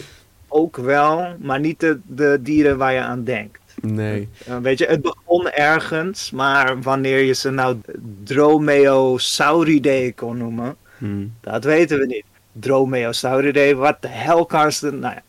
ook 0.49 0.77
wel, 0.77 1.37
maar 1.39 1.61
niet 1.61 1.81
de, 1.81 2.01
de 2.07 2.39
dieren 2.43 2.79
waar 2.79 2.93
je 2.93 3.01
aan 3.01 3.25
denkt. 3.25 3.59
Nee. 3.81 4.29
Uh, 4.49 4.57
weet 4.59 4.79
je, 4.79 4.87
het 4.87 5.03
begon 5.03 5.51
ergens, 5.51 6.31
maar 6.31 6.81
wanneer 6.83 7.19
je 7.19 7.33
ze 7.33 7.51
nou 7.51 7.77
Dromaeosauridae 8.25 10.13
kon 10.15 10.37
noemen, 10.37 10.77
Hm. 10.99 11.27
dat 11.41 11.65
weten 11.65 11.99
we 11.99 12.07
niet. 12.07 12.25
Dromaeosauridae, 12.53 13.75
wat 13.75 14.03
de 14.03 14.09
hel, 14.09 14.47
Karsten? 14.47 14.99
Nou 14.99 15.15
ja, 15.15 15.23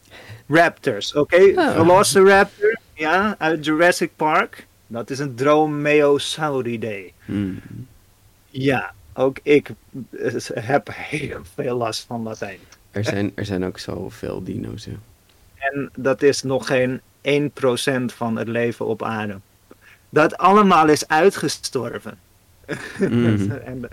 raptors, 0.47 1.13
oké? 1.13 1.53
Oh. 1.55 1.71
Velociraptor, 1.71 2.79
ja, 2.93 3.35
uit 3.37 3.65
Jurassic 3.65 4.11
Park. 4.15 4.65
Dat 4.87 5.09
is 5.09 5.19
een 5.19 5.35
Dromaeosauridae. 5.35 7.11
Hm. 7.25 7.49
Ja, 8.49 8.93
ook 9.13 9.37
ik 9.43 9.69
eh, 10.11 10.33
heb 10.53 10.87
heel 10.91 11.39
veel 11.55 11.77
last 11.77 12.05
van 12.07 12.23
Latijn. 12.23 12.59
Er, 12.91 13.03
zijn, 13.03 13.31
er 13.35 13.45
zijn 13.45 13.65
ook 13.65 13.79
zoveel 13.79 14.43
dino's. 14.43 14.85
hè. 14.85 14.91
En 15.57 15.89
dat 15.95 16.21
is 16.21 16.43
nog 16.43 16.67
geen 16.67 17.01
1% 17.21 18.13
van 18.15 18.35
het 18.37 18.47
leven 18.47 18.85
op 18.85 19.03
aarde. 19.03 19.39
Dat 20.09 20.37
allemaal 20.37 20.87
is 20.87 21.07
uitgestorven. 21.07 22.19
Mhm. 22.99 23.51
en, 23.65 23.89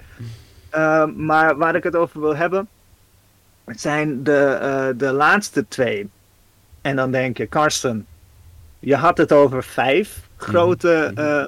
eh, 0.70 1.04
maar 1.04 1.56
waar 1.56 1.74
ik 1.74 1.82
het 1.82 1.96
over 1.96 2.20
wil 2.20 2.36
hebben, 2.36 2.68
zijn 3.66 4.22
de, 4.22 4.58
eh, 4.60 4.88
de 4.96 5.12
laatste 5.12 5.68
twee. 5.68 6.08
En 6.80 6.96
dan 6.96 7.10
denk 7.10 7.36
je, 7.36 7.46
Karsten, 7.46 8.06
je 8.78 8.96
had 8.96 9.18
het 9.18 9.32
over 9.32 9.64
vijf 9.64 10.20
grote 10.36 11.10
Mhm. 11.14 11.26
eh, 11.26 11.44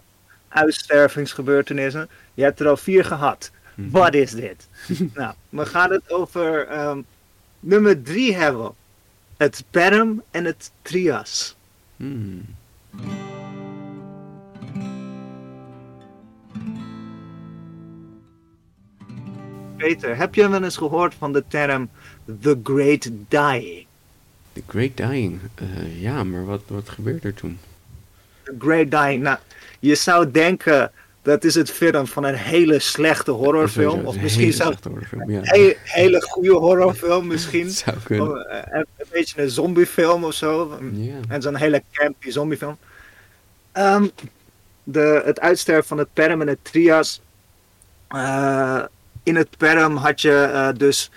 uitstervingsgebeurtenissen. 0.49 2.09
Je 2.35 2.43
hebt 2.43 2.61
er 2.61 2.69
al 2.69 2.77
vier 2.77 3.05
gehad. 3.05 3.51
Mhm. 3.75 3.91
Wat 3.91 4.15
is 4.15 4.31
dit? 4.31 4.69
nou, 5.15 5.35
we 5.49 5.67
gaan 5.67 5.91
het 5.91 6.13
over 6.13 6.67
ehm, 6.67 7.01
nummer 7.61 8.03
drie 8.03 8.37
hebben. 8.37 8.73
Het 9.37 9.65
Perm 9.71 10.23
en 10.31 10.45
het 10.45 10.71
Trias. 10.83 11.57
Hm. 12.01 12.41
Peter, 19.77 20.17
heb 20.17 20.35
je 20.35 20.49
wel 20.49 20.63
eens 20.63 20.77
gehoord 20.77 21.15
van 21.15 21.33
de 21.33 21.45
term 21.49 21.89
The 22.41 22.61
Great 22.63 23.11
Dying? 23.29 23.87
The 24.53 24.63
Great 24.67 24.97
Dying. 24.97 25.41
Eh, 25.55 26.03
ja, 26.03 26.25
maar 26.25 26.45
wat, 26.45 26.63
wat 26.67 26.89
gebeurt 26.89 27.25
er 27.25 27.35
toen? 27.35 27.59
The 28.43 28.55
Great 28.59 28.91
Dying. 28.91 29.23
Nou, 29.23 29.39
je 29.79 29.95
zou 29.95 30.31
denken 30.31 30.91
dat 31.23 31.45
is 31.45 31.55
het 31.55 31.71
film 31.71 32.07
van 32.07 32.25
een 32.25 32.35
hele 32.35 32.79
slechte 32.79 33.31
horrorfilm. 33.31 34.07
Of 34.07 34.21
misschien 34.21 34.55
horrorfilm, 34.83 35.31
ja. 35.31 35.39
een 35.39 35.49
hele, 35.49 35.77
hele 35.83 36.23
goede 36.23 36.53
horrorfilm 36.53 37.27
misschien. 37.27 37.71
Zou 37.85 37.97
kunnen. 38.05 38.47
Eh, 38.49 38.79
een, 38.79 38.87
een 38.97 39.07
beetje 39.13 39.43
een 39.43 39.51
zombiefilm 39.51 40.25
of 40.25 40.35
zo. 40.35 40.79
En 41.29 41.43
zo'n 41.43 41.57
hele 41.57 41.83
campy 41.93 42.31
zombiefilm. 42.31 42.77
Ehm, 43.73 44.07
de, 44.85 45.23
het 45.25 45.41
uitsterven 45.41 45.87
van 45.87 45.99
het 45.99 46.13
Perm 46.13 46.41
en 46.41 46.49
het 46.49 46.65
Trias. 46.65 47.21
Eh, 48.09 48.83
in 49.23 49.37
het 49.37 49.57
Perm 49.57 49.97
had 49.97 50.21
je 50.21 50.33
eh, 50.33 50.69
dus 50.77 51.11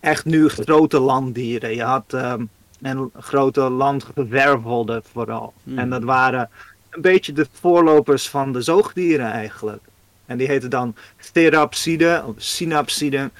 echt 0.00 0.24
nu 0.24 0.48
grote 0.48 0.98
landdieren. 0.98 1.74
Je 1.74 1.82
had 1.82 2.12
ehm, 2.12 2.44
en 2.80 3.10
grote 3.18 3.60
landgewervelden 3.60 5.02
vooral. 5.12 5.52
Hmm. 5.64 5.78
En 5.78 5.90
dat 5.90 6.02
waren 6.02 6.50
een 6.90 7.00
beetje 7.00 7.32
de 7.32 7.46
voorlopers 7.52 8.28
van 8.28 8.52
de 8.52 8.60
zoogdieren 8.60 9.30
eigenlijk. 9.30 9.82
En 10.26 10.38
die 10.38 10.46
heten 10.46 10.70
dan 10.70 10.94
therapsiden 11.32 12.24
of 12.26 12.34
synapsiden. 12.36 13.30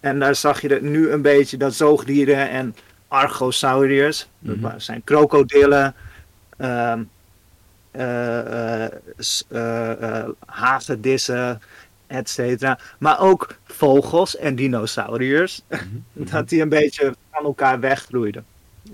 En 0.00 0.18
daar 0.18 0.34
zag 0.34 0.60
je 0.60 0.78
nu 0.82 1.10
een 1.10 1.22
beetje 1.22 1.56
dat 1.56 1.74
zoogdieren 1.74 2.48
en 2.50 2.76
archosauriërs, 3.08 4.28
Mhm. 4.38 4.60
dat 4.60 4.82
zijn 4.82 5.04
krokodillen, 5.04 5.94
hagedissen, 10.46 11.60
et 12.06 12.28
cetera. 12.28 12.78
Maar 12.98 13.20
ook 13.20 13.56
vogels 13.64 14.36
en 14.36 14.54
dinosauriërs, 14.54 15.62
Mhm. 15.68 15.84
dat 16.30 16.48
die 16.48 16.60
een 16.62 16.68
beetje 16.68 17.14
van 17.32 17.44
elkaar 17.44 17.80
weggroeiden. 17.80 18.44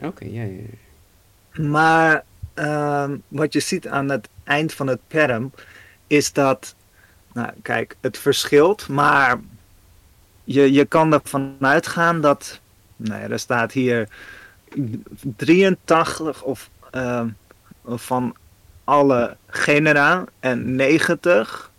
Oké, 0.03 0.25
ja. 0.25 0.43
ja. 0.43 1.63
Maar 1.69 2.25
ehm, 2.55 3.17
wat 3.29 3.53
je 3.53 3.61
ziet 3.61 3.89
aan 3.89 4.09
het 4.09 4.29
eind 4.45 4.73
van 4.73 4.87
het 4.87 5.01
perm 5.07 5.53
is 6.07 6.33
dat, 6.33 6.75
nou 7.33 7.51
kijk, 7.63 7.97
het 8.01 8.19
verschilt, 8.19 8.89
maar 8.89 9.41
je, 10.45 10.73
je 10.73 10.85
kan 10.85 11.13
ervan 11.13 11.57
uitgaan 11.61 12.21
dat, 12.21 12.61
nou 12.97 13.21
ja, 13.21 13.29
er 13.29 13.39
staat 13.39 13.73
hier 13.73 14.09
83 15.37 16.43
of 16.43 16.71
ehm, 16.91 17.29
van 17.87 18.37
alle 18.85 19.37
genera 19.47 20.25
en 20.41 20.75
90 20.75 21.71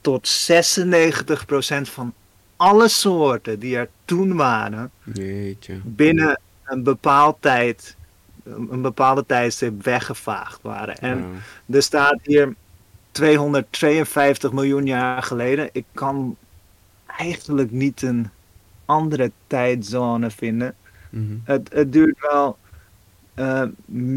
tot 0.00 0.28
96 0.28 1.46
procent 1.46 1.88
van 1.88 2.14
alle 2.56 2.88
soorten 2.88 3.58
die 3.58 3.76
er 3.76 3.88
toen 4.04 4.36
waren, 4.36 4.90
Jeetje. 5.12 5.80
binnen 5.84 6.40
een 6.64 6.82
bepaald 6.82 7.36
tijd, 7.40 7.96
een 8.44 8.82
bepaalde 8.82 9.26
tijdstip 9.26 9.84
weggevaagd 9.84 10.58
waren. 10.62 10.98
En 10.98 11.24
er 11.70 11.82
staat 11.82 12.18
hier 12.22 12.54
252 13.10 14.52
miljoen 14.52 14.86
jaar 14.86 15.22
geleden. 15.22 15.68
Ik 15.72 15.84
kan 15.92 16.36
eigenlijk 17.18 17.70
niet 17.70 18.02
een 18.02 18.30
andere 18.84 19.30
tijdzone 19.46 20.30
vinden. 20.30 20.74
Mhm. 21.10 21.34
Het, 21.44 21.70
het 21.72 21.92
duurt 21.92 22.26
wel 22.32 22.58
eh, 23.34 23.62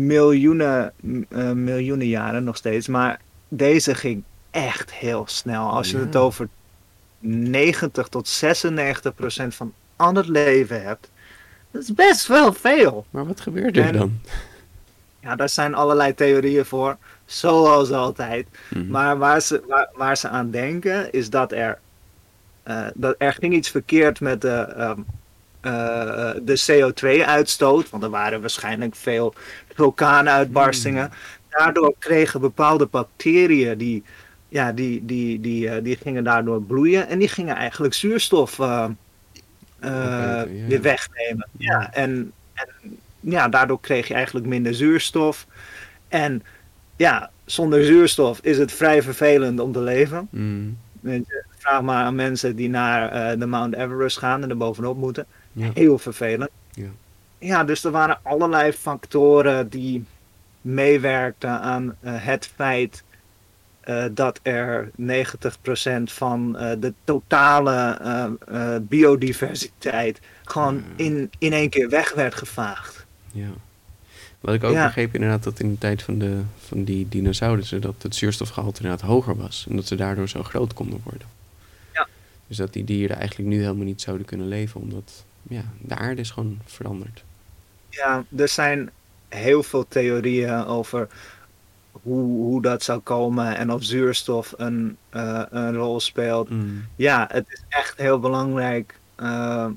miljoenen, 0.08 0.94
eh, 1.30 1.52
miljoenen 1.52 2.08
jaren 2.08 2.44
nog 2.44 2.56
steeds, 2.56 2.88
maar 2.88 3.20
deze 3.48 3.96
ging 3.96 4.24
echt 4.52 4.94
heel 4.94 5.24
snel. 5.28 5.70
Als 5.70 5.92
je 5.92 5.98
Ja. 5.98 6.04
het 6.04 6.16
over 6.16 6.48
90 7.20 8.08
tot 8.08 8.28
96 8.28 9.16
procent 9.16 9.56
van 9.56 9.74
al 9.96 10.14
het 10.14 10.28
leven 10.28 10.84
hebt, 10.84 11.10
dat 11.72 11.82
is 11.82 11.94
best 11.94 12.28
wel 12.28 12.54
veel. 12.54 13.06
Maar 13.10 13.26
wat 13.26 13.42
gebeurde 13.42 13.82
er 13.82 13.88
En- 13.88 13.98
dan? 13.98 14.20
Ja, 15.20 15.36
daar 15.36 15.50
zijn 15.50 15.76
allerlei 15.76 16.14
theorieën 16.14 16.66
voor, 16.66 16.98
zoals 17.26 17.92
altijd. 17.92 18.48
Mhm. 18.70 18.88
Maar 18.88 19.18
waar 19.18 19.42
ze, 19.42 19.64
waar, 19.68 19.90
waar 19.94 20.18
ze 20.18 20.28
aan 20.30 20.52
denken 20.52 21.12
is 21.12 21.30
dat 21.30 21.52
er, 21.52 21.80
eh, 22.64 22.86
dat 22.94 23.16
er 23.18 23.34
ging 23.34 23.54
iets 23.54 23.70
verkeerd 23.70 24.20
met 24.20 24.42
de, 24.42 24.50
ehm, 24.50 25.00
eh, 25.62 26.32
de 26.42 26.64
CO2-uitstoot. 26.66 27.90
Want 27.90 28.04
er 28.04 28.10
waren 28.10 28.40
waarschijnlijk 28.42 28.96
veel 28.96 29.34
vulkaanuitbarstingen. 29.74 31.12
Daardoor 31.50 31.94
kregen 32.00 32.42
bepaalde 32.42 32.86
bacteriën 32.86 33.78
die, 33.78 34.04
ja, 34.50 34.72
die, 34.72 35.06
die, 35.06 35.40
die, 35.42 35.70
eh, 35.70 35.84
die 35.84 35.96
gingen 35.98 36.24
daardoor 36.24 36.62
bloeien. 36.62 37.08
En 37.08 37.20
die 37.20 37.28
gingen 37.28 37.56
eigenlijk 37.56 37.94
zuurstof 37.94 38.60
eh, 39.80 40.42
weer 40.68 40.82
wegnemen. 40.82 41.48
Ja, 41.58 41.94
en, 41.94 42.32
en 42.54 42.98
ja, 43.20 43.48
daardoor 43.48 43.80
kreeg 43.80 44.08
je 44.08 44.14
eigenlijk 44.14 44.46
minder 44.46 44.76
zuurstof. 44.76 45.48
En 46.08 46.44
ja, 46.96 47.32
zonder 47.46 47.86
zuurstof 47.86 48.40
is 48.42 48.58
het 48.58 48.72
vrij 48.72 49.04
vervelend 49.04 49.60
om 49.60 49.72
te 49.72 49.82
leven. 49.82 50.28
Je, 51.02 51.44
vraag 51.58 51.82
maar 51.82 52.04
aan 52.04 52.16
mensen 52.16 52.56
die 52.56 52.70
naar 52.70 53.12
eh, 53.12 53.40
de 53.40 53.46
Mount 53.46 53.76
Everest 53.76 54.18
gaan 54.18 54.44
en 54.44 54.50
er 54.50 54.58
bovenop 54.58 54.98
moeten. 54.98 55.26
Heel 55.74 55.98
vervelend. 55.98 56.50
Ja. 56.72 56.90
Ja, 57.38 57.64
dus 57.64 57.84
er 57.84 57.92
waren 57.92 58.20
allerlei 58.24 58.72
factoren 58.72 59.70
die 59.70 60.06
meewerkten 60.62 61.50
aan 61.50 61.96
eh, 62.00 62.14
het 62.16 62.50
feit 62.56 63.04
eh, 63.88 64.06
dat 64.12 64.40
er 64.44 64.92
90% 65.02 66.04
van 66.04 66.58
eh, 66.58 66.72
de 66.80 66.94
totale 67.04 67.98
eh, 68.48 68.76
biodiversiteit 68.82 70.20
gewoon 70.44 70.84
in, 70.96 71.32
in 71.38 71.54
één 71.54 71.70
keer 71.70 71.90
weg 71.90 72.14
werd 72.14 72.36
gevaagd. 72.36 73.06
Ja. 73.32 73.50
Wat 74.40 74.54
ik 74.54 74.64
ook 74.64 74.74
Ja. 74.74 74.86
begreep 74.86 75.14
inderdaad 75.14 75.44
dat 75.44 75.60
in 75.60 75.72
de 75.72 75.78
tijd 75.78 76.04
van, 76.04 76.18
de, 76.18 76.42
van 76.58 76.84
die 76.84 77.10
dinosaurussen 77.10 77.82
dat 77.82 77.96
het 78.02 78.16
zuurstofgehalte 78.16 78.82
inderdaad 78.82 79.08
hoger 79.08 79.36
was. 79.36 79.66
En 79.70 79.76
dat 79.76 79.88
ze 79.88 79.96
daardoor 79.96 80.30
zo 80.30 80.44
groot 80.44 80.74
konden 80.74 81.02
worden. 81.04 81.28
Ja. 81.94 82.08
Dus 82.48 82.58
dat 82.58 82.74
die 82.74 82.84
dieren 82.84 83.18
eigenlijk 83.18 83.50
nu 83.50 83.62
helemaal 83.62 83.86
niet 83.86 84.02
zouden 84.02 84.26
kunnen 84.26 84.48
leven, 84.48 84.82
omdat 84.82 85.26
ja, 85.44 85.64
de 85.82 85.96
aarde 85.96 86.22
is 86.22 86.32
gewoon 86.32 86.60
veranderd. 86.66 87.24
Ja, 87.90 88.24
er 88.38 88.48
zijn 88.48 88.90
heel 89.30 89.64
veel 89.64 89.86
theorieën 89.88 90.66
over 90.66 91.08
hoe, 92.04 92.44
hoe 92.44 92.62
dat 92.62 92.84
zou 92.84 93.00
komen 93.00 93.58
en 93.58 93.72
of 93.72 93.84
zuurstof 93.84 94.54
een, 94.58 94.98
eh, 95.10 95.44
een 95.50 95.76
rol 95.76 96.00
speelt. 96.00 96.50
Mm. 96.50 96.86
Ja, 96.96 97.28
het 97.32 97.46
is 97.48 97.64
echt 97.70 97.98
heel 97.98 98.20
belangrijk 98.20 99.00
eh, 99.16 99.68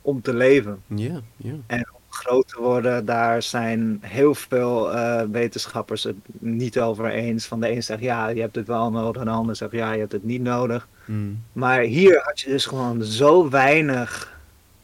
om 0.00 0.22
te 0.22 0.34
leven 0.34 0.82
Ja, 0.86 1.20
ja. 1.36 1.54
en 1.66 1.86
om 1.92 2.00
groot 2.08 2.48
te 2.48 2.60
worden. 2.60 3.04
Daar 3.04 3.42
zijn 3.42 3.98
heel 4.00 4.34
veel 4.34 4.92
eh, 4.92 5.22
wetenschappers 5.30 6.02
het 6.02 6.16
niet 6.38 6.80
over 6.80 7.10
eens. 7.10 7.46
Van 7.46 7.60
de 7.60 7.70
een 7.70 7.82
zegt 7.82 8.02
ja, 8.02 8.28
je 8.28 8.40
hebt 8.40 8.56
het 8.56 8.66
wel 8.66 8.90
nodig, 8.90 9.20
en 9.22 9.28
de 9.28 9.34
ander 9.34 9.56
zegt 9.56 9.72
ja, 9.72 9.92
je 9.92 10.00
hebt 10.00 10.12
het 10.12 10.24
niet 10.24 10.42
nodig. 10.42 10.88
Mm. 11.04 11.42
Maar 11.52 11.80
hier 11.80 12.22
had 12.24 12.40
je 12.40 12.50
dus 12.50 12.66
gewoon 12.66 13.04
zo 13.04 13.48
weinig 13.50 14.32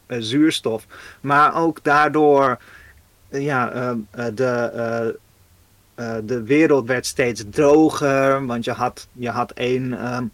zuurstof. 0.07 0.85
Maar 1.21 1.55
ook 1.55 1.83
daardoor, 1.83 2.59
ja, 3.29 3.95
de, 4.33 5.19
eh, 6.01 6.15
de 6.23 6.43
wereld 6.43 6.87
werd 6.87 7.05
steeds 7.05 7.43
droger. 7.49 8.45
Want 8.45 8.63
je 8.65 8.71
had, 8.71 9.07
je 9.13 9.29
had 9.29 9.51
één, 9.51 9.99
ehm, 9.99 10.25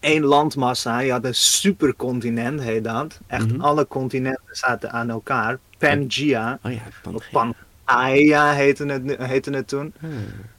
één 0.00 0.22
landmassa. 0.24 0.98
Je 0.98 1.12
had 1.12 1.24
een 1.24 1.34
supercontinent, 1.34 2.60
heet 2.60 2.84
dat. 2.84 3.18
Echt 3.26 3.52
Mhm. 3.52 3.60
alle 3.60 3.86
continenten 3.88 4.42
zaten 4.50 4.92
aan 4.92 5.10
elkaar. 5.10 5.58
Pangea. 5.78 6.58
Oh 6.62 6.72
ja, 6.72 6.80
Of 7.12 7.28
Pangea. 7.32 7.54
Pangaea 7.84 8.52
heette 8.52 8.86
het, 8.86 9.16
heette 9.18 9.50
het 9.50 9.68
toen. 9.68 9.92
Ah, 10.02 10.08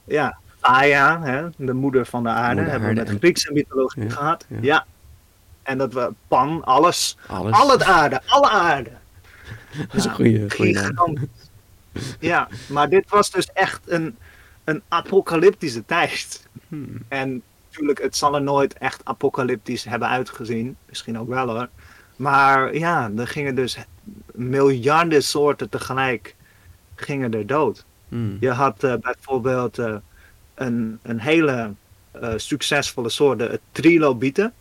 Ja, 0.03 0.37
Gaia, 0.61 1.21
hè, 1.21 1.47
de 1.57 1.73
moeder 1.73 2.05
van 2.05 2.23
de 2.23 2.29
aarde, 2.29 2.55
Moeder 2.55 2.71
hebben 2.71 2.89
we 2.89 2.95
met 2.95 3.17
Griekse 3.19 3.53
mythologie 3.53 4.03
Ja, 4.03 4.09
gehad. 4.09 4.45
ja. 4.47 4.57
Ja. 4.61 4.85
En 5.63 5.77
dat 5.77 5.93
we 5.93 6.13
Pan, 6.27 6.63
alles, 6.63 7.17
alles. 7.27 7.53
al 7.59 7.71
het 7.71 7.83
aarde, 7.83 8.21
alle 8.27 8.49
aarde. 8.49 8.89
Dat 9.87 9.93
is 9.95 10.05
een 10.05 10.11
goede, 10.13 10.49
gigantisch. 10.49 11.40
Ja, 12.19 12.47
maar 12.69 12.89
dit 12.89 13.09
was 13.09 13.31
dus 13.31 13.51
echt 13.51 13.89
een, 13.89 14.17
een 14.63 14.81
apocalyptische 14.87 15.85
tijd. 15.85 16.47
Hmm. 16.67 16.97
En 17.07 17.41
natuurlijk, 17.67 18.01
het 18.01 18.15
zal 18.15 18.35
er 18.35 18.41
nooit 18.41 18.73
echt 18.73 19.01
apocalyptisch 19.03 19.83
hebben 19.83 20.07
uitgezien. 20.07 20.77
Misschien 20.85 21.19
ook 21.19 21.27
wel 21.27 21.49
hoor. 21.49 21.69
Maar 22.15 22.75
ja, 22.75 23.11
er 23.17 23.27
gingen 23.27 23.55
dus 23.55 23.77
miljarden 24.33 25.23
soorten 25.23 25.69
tegelijk 25.69 26.35
gingen 26.95 27.33
er 27.33 27.47
dood. 27.47 27.85
Hmm. 28.07 28.37
Je 28.39 28.51
had 28.51 28.83
eh, 28.83 28.93
bijvoorbeeld 28.95 29.77
eh, 29.77 29.95
een, 30.55 30.99
een 31.01 31.19
hele 31.19 31.73
eh, 32.11 32.33
succesvolle 32.35 33.09
soort, 33.09 33.39
de 33.39 33.59
trilobieten. 33.71 34.53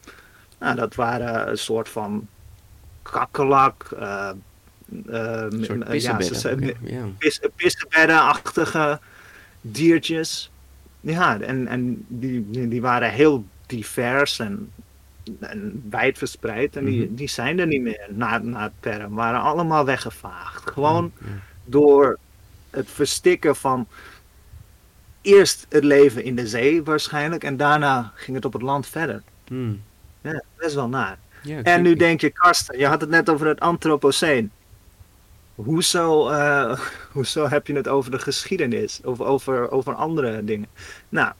Nou, 0.58 0.76
dat 0.76 0.94
waren 0.94 1.48
een 1.48 1.58
soort 1.58 1.88
van 1.88 2.28
kakkelak. 3.02 3.88
Eh 5.10 5.46
ja, 6.00 6.20
ze- 6.20 7.50
diertjes. 9.60 10.50
Ja, 11.00 11.40
en, 11.40 11.66
en 11.68 12.04
die, 12.08 12.68
die, 12.68 12.80
waren 12.80 13.10
heel 13.10 13.44
divers 13.66 14.38
en, 14.38 14.72
en 15.40 15.82
wijd 15.90 16.18
verspreid. 16.18 16.76
En 16.76 16.84
die, 16.84 17.04
Mhm. 17.06 17.14
die 17.14 17.28
zijn 17.28 17.58
er 17.58 17.66
niet 17.66 17.80
meer 17.82 18.06
na, 18.10 18.38
na 18.38 18.62
het 18.62 18.72
perm. 18.80 19.14
Waren 19.14 19.40
allemaal 19.40 19.84
weggevaagd. 19.84 20.70
Gewoon 20.70 21.12
Ja. 21.18 21.26
door 21.64 22.18
het 22.70 22.90
verstikken 22.90 23.56
van 23.56 23.86
eerst 25.22 25.66
het 25.68 25.84
leven 25.84 26.24
in 26.24 26.36
de 26.36 26.46
zee 26.46 26.82
waarschijnlijk. 26.82 27.44
En 27.44 27.56
daarna 27.56 28.12
ging 28.14 28.36
het 28.36 28.44
op 28.46 28.52
het 28.52 28.62
land 28.62 28.86
verder. 28.86 29.22
Hmm. 29.46 29.80
Ja, 30.20 30.42
best 30.56 30.74
wel 30.74 30.88
naar. 30.88 31.18
Ja, 31.42 31.62
En 31.62 31.82
nu 31.82 31.96
denk 31.96 32.20
je, 32.20 32.30
Karsten, 32.30 32.78
je 32.78 32.86
had 32.86 33.00
het 33.00 33.10
net 33.10 33.30
over 33.30 33.46
het 33.46 33.60
Anthropoceen. 33.60 34.50
Hoezo, 35.64 36.28
eh, 36.28 36.80
hoezo 37.12 37.48
heb 37.48 37.66
je 37.66 37.74
het 37.74 37.88
over 37.88 38.10
de 38.10 38.18
geschiedenis? 38.18 39.00
Of 39.04 39.20
over, 39.20 39.70
over 39.70 39.94
andere 39.94 40.44
dingen? 40.44 40.68
Nou, 41.08 41.32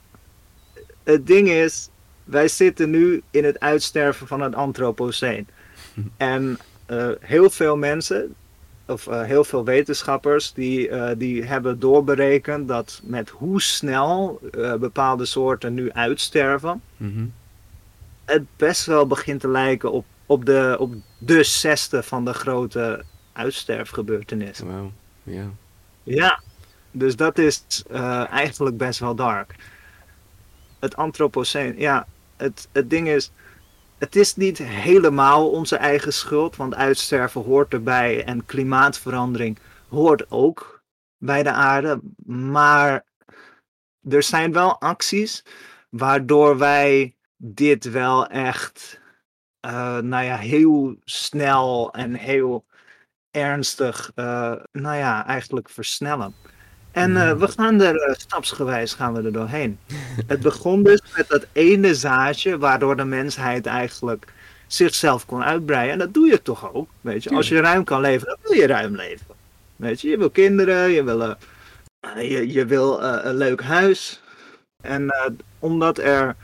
het 1.03 1.27
ding 1.27 1.49
is, 1.49 1.89
wij 2.23 2.47
zitten 2.47 2.89
nu 2.89 3.21
in 3.31 3.43
het 3.45 3.59
uitsterven 3.59 4.27
van 4.27 4.41
het 4.41 4.55
Anthropoceen. 4.55 5.47
En 6.17 6.57
eh, 6.85 7.09
heel 7.19 7.49
veel 7.49 7.77
mensen, 7.77 8.35
of 8.85 9.05
heel 9.05 9.43
veel 9.43 9.63
wetenschappers, 9.63 10.53
die, 10.53 10.89
die 11.17 11.43
hebben 11.43 11.79
doorberekend 11.79 12.67
dat 12.67 13.01
met 13.03 13.29
hoe 13.29 13.61
snel 13.61 14.39
bepaalde 14.79 15.25
soorten 15.25 15.73
nu 15.73 15.91
uitsterven, 15.91 16.81
Mhm. 16.97 17.25
het 18.25 18.43
best 18.55 18.85
wel 18.85 19.07
begint 19.07 19.39
te 19.39 19.47
lijken 19.47 19.91
op, 19.91 20.05
op, 20.25 20.45
de, 20.45 20.75
op 20.79 20.93
de 21.17 21.43
zesde 21.43 22.03
van 22.03 22.25
de 22.25 22.33
grote 22.33 23.03
uitsterfgebeurtenissen. 23.41 24.67
Wauw, 24.67 24.91
ja. 25.23 25.49
Ja, 26.03 26.41
dus 26.91 27.15
dat 27.15 27.37
is 27.37 27.83
eh, 27.89 28.29
eigenlijk 28.29 28.77
best 28.77 28.99
wel 28.99 29.15
dark. 29.15 29.55
Het 30.79 30.95
Anthropoceen, 30.95 31.79
ja, 31.79 32.07
het, 32.37 32.67
het 32.71 32.89
ding 32.89 33.07
is, 33.07 33.31
het 33.97 34.15
is 34.15 34.35
niet 34.35 34.57
helemaal 34.57 35.49
onze 35.49 35.75
eigen 35.75 36.13
schuld, 36.13 36.55
want 36.55 36.75
uitsterven 36.75 37.41
hoort 37.43 37.73
erbij 37.73 38.23
en 38.23 38.45
klimaatverandering 38.45 39.57
hoort 39.89 40.31
ook 40.31 40.83
bij 41.17 41.43
de 41.43 41.51
aarde. 41.51 41.99
Maar 42.25 43.05
er 44.09 44.23
zijn 44.23 44.53
wel 44.53 44.79
acties 44.79 45.43
waardoor 45.89 46.57
wij 46.57 47.15
dit 47.37 47.91
wel 47.91 48.27
echt, 48.27 48.99
uh, 49.65 49.97
nou 49.97 50.25
ja, 50.25 50.37
heel 50.37 50.95
snel 51.03 51.93
en 51.93 52.13
heel 52.13 52.65
ernstig, 53.31 54.11
uh, 54.15 54.53
nou 54.71 54.97
ja, 54.97 55.25
eigenlijk 55.25 55.69
versnellen. 55.69 56.33
En 56.91 57.11
uh, 57.11 57.33
we 57.33 57.47
gaan 57.47 57.81
er 57.81 58.09
uh, 58.09 58.15
stapsgewijs 58.15 58.93
gaan 58.93 59.13
we 59.13 59.21
er 59.21 59.31
doorheen. 59.31 59.79
Het 60.27 60.39
begon 60.41 60.83
dus 60.83 61.01
met 61.15 61.27
dat 61.27 61.45
ene 61.51 61.95
zaadje 61.95 62.57
waardoor 62.57 62.95
de 62.95 63.03
mensheid 63.03 63.65
eigenlijk 63.65 64.33
zichzelf 64.67 65.25
kon 65.25 65.43
uitbreiden. 65.43 65.93
En 65.93 65.99
dat 65.99 66.13
doe 66.13 66.27
je 66.27 66.41
toch 66.41 66.73
ook, 66.73 66.89
weet 67.01 67.23
je. 67.23 67.29
Als 67.29 67.47
je 67.47 67.59
ruim 67.59 67.83
kan 67.83 68.01
leven, 68.01 68.27
dan 68.27 68.37
wil 68.41 68.53
je 68.53 68.67
ruim 68.67 68.95
leven. 68.95 69.35
Weet 69.75 70.01
je, 70.01 70.09
je 70.09 70.17
wil 70.17 70.29
kinderen, 70.29 70.89
je 70.89 71.03
wil, 71.03 71.21
uh, 71.21 71.35
je, 72.15 72.51
je 72.51 72.65
wil 72.65 73.03
een 73.03 73.35
leuk 73.35 73.61
huis. 73.61 74.21
En 74.81 75.13
omdat 75.59 75.97
er 75.97 76.35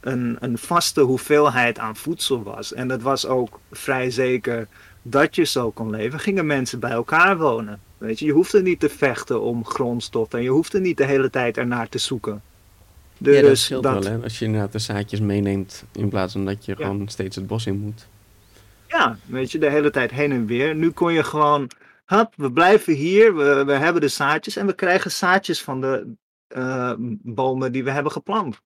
een, 0.00 0.36
een 0.40 0.58
vaste 0.58 1.00
hoeveelheid 1.00 1.78
aan 1.78 1.96
voedsel 1.96 2.42
was, 2.42 2.72
en 2.72 2.88
dat 2.88 3.02
was 3.02 3.26
ook 3.26 3.60
vrij 3.70 4.10
zeker 4.10 4.68
dat 5.10 5.34
je 5.34 5.44
zo 5.44 5.70
kon 5.70 5.90
leven, 5.90 6.20
gingen 6.20 6.46
mensen 6.46 6.80
bij 6.80 6.90
elkaar 6.90 7.38
wonen. 7.38 7.80
Weet 7.98 8.18
je, 8.18 8.24
je 8.24 8.32
hoeft 8.32 8.52
er 8.52 8.62
niet 8.62 8.80
te 8.80 8.88
vechten 8.88 9.40
om 9.40 9.64
grondstof 9.64 10.32
en 10.32 10.42
je 10.42 10.50
hoeft 10.50 10.74
er 10.74 10.80
niet 10.80 10.96
de 10.96 11.04
hele 11.04 11.30
tijd 11.30 11.56
ernaar 11.56 11.88
te 11.88 11.98
zoeken. 11.98 12.42
Dus 13.18 13.36
ja, 13.36 13.42
dat 13.42 13.58
scheelt 13.58 13.82
dat... 13.82 14.04
wel, 14.04 14.12
hè? 14.12 14.22
Als 14.22 14.38
je 14.38 14.44
inderdaad 14.44 14.72
de 14.72 14.78
zaadjes 14.78 15.20
meeneemt 15.20 15.84
in 15.92 16.08
plaats 16.08 16.32
van 16.32 16.44
dat 16.44 16.64
je 16.64 16.74
ja. 16.78 16.84
gewoon 16.84 17.08
steeds 17.08 17.36
het 17.36 17.46
bos 17.46 17.66
in 17.66 17.78
moet. 17.78 18.08
Ja, 18.86 19.18
weet 19.26 19.52
je, 19.52 19.58
de 19.58 19.70
hele 19.70 19.90
tijd 19.90 20.10
heen 20.10 20.32
en 20.32 20.46
weer. 20.46 20.74
Nu 20.74 20.90
kon 20.90 21.12
je 21.12 21.24
gewoon, 21.24 21.70
hap, 22.04 22.34
we 22.36 22.52
blijven 22.52 22.92
hier, 22.92 23.36
we, 23.36 23.64
we 23.64 23.72
hebben 23.72 24.00
de 24.00 24.08
zaadjes 24.08 24.56
en 24.56 24.66
we 24.66 24.74
krijgen 24.74 25.10
zaadjes 25.10 25.62
van 25.62 25.80
de 25.80 26.06
uh, 26.56 26.92
bomen 27.22 27.72
die 27.72 27.84
we 27.84 27.90
hebben 27.90 28.12
geplant. 28.12 28.60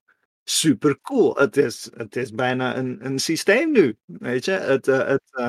Super 0.44 0.98
cool. 1.02 1.36
Het 1.36 1.56
is, 1.56 1.90
het 1.96 2.16
is 2.16 2.30
bijna 2.30 2.76
een, 2.76 2.98
een 3.00 3.18
systeem 3.18 3.72
nu, 3.72 3.96
weet 4.04 4.44
je. 4.44 4.50
Het, 4.50 4.88
uh, 4.88 5.06
het, 5.06 5.22
uh, 5.32 5.48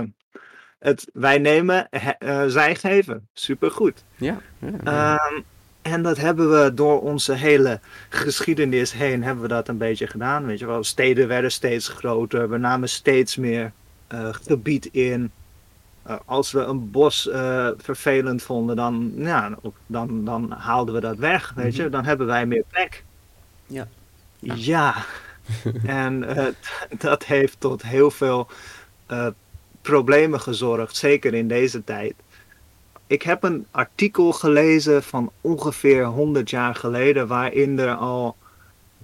het, 0.84 1.10
wij 1.14 1.38
nemen, 1.38 1.88
uh, 2.20 2.44
zij 2.48 2.76
geven. 2.76 3.28
Supergoed. 3.34 4.04
Ja. 4.16 4.38
ja. 4.84 5.20
Um, 5.30 5.44
en 5.82 6.04
dat 6.04 6.18
hebben 6.18 6.64
we 6.64 6.74
door 6.74 7.02
onze 7.02 7.34
hele 7.34 7.80
geschiedenis 8.10 8.92
heen 8.92 9.24
hebben 9.24 9.44
we 9.44 9.50
dat 9.50 9.68
een 9.68 9.78
beetje 9.78 10.08
gedaan. 10.08 10.46
Weet 10.46 10.60
je 10.60 10.66
wel, 10.66 10.84
steden 10.84 11.28
werden 11.28 11.52
steeds 11.52 11.88
groter. 11.88 12.50
We 12.50 12.58
namen 12.58 12.90
steeds 12.90 13.36
meer 13.36 13.72
uh, 14.14 14.30
gebied 14.32 14.86
in. 14.86 15.32
Uh, 16.08 16.16
als 16.26 16.52
we 16.52 16.60
een 16.60 16.92
bos 16.92 17.28
uh, 17.28 17.68
vervelend 17.78 18.42
vonden, 18.42 18.76
dan, 18.76 19.14
ja, 19.16 19.58
dan, 19.86 20.26
dan 20.26 20.52
haalden 20.52 20.94
we 20.94 21.00
dat 21.00 21.18
weg. 21.18 21.54
Weet 21.56 21.76
je, 21.76 21.90
dan 21.90 22.06
hebben 22.06 22.28
wij 22.28 22.46
meer 22.46 22.64
plek. 22.70 23.04
Ja. 23.68 23.88
Ja. 24.40 24.54
ja. 24.58 24.96
en 25.86 26.26
dat 26.98 27.26
heeft 27.26 27.60
tot 27.60 27.82
heel 27.82 28.12
veel 28.12 28.48
problemen 29.84 30.40
gezorgd, 30.40 30.96
zeker 30.96 31.34
in 31.34 31.48
deze 31.48 31.84
tijd. 31.84 32.14
Ik 33.08 33.22
heb 33.22 33.44
een 33.44 33.66
artikel 33.72 34.32
gelezen 34.32 35.04
van 35.04 35.32
ongeveer 35.42 36.06
100 36.06 36.50
jaar 36.50 36.76
geleden, 36.76 37.28
waarin 37.28 37.80
er 37.80 37.96
al 37.96 38.36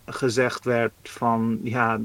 gezegd 0.05 0.65
werd 0.65 0.93
van 1.03 1.59
ja, 1.63 1.99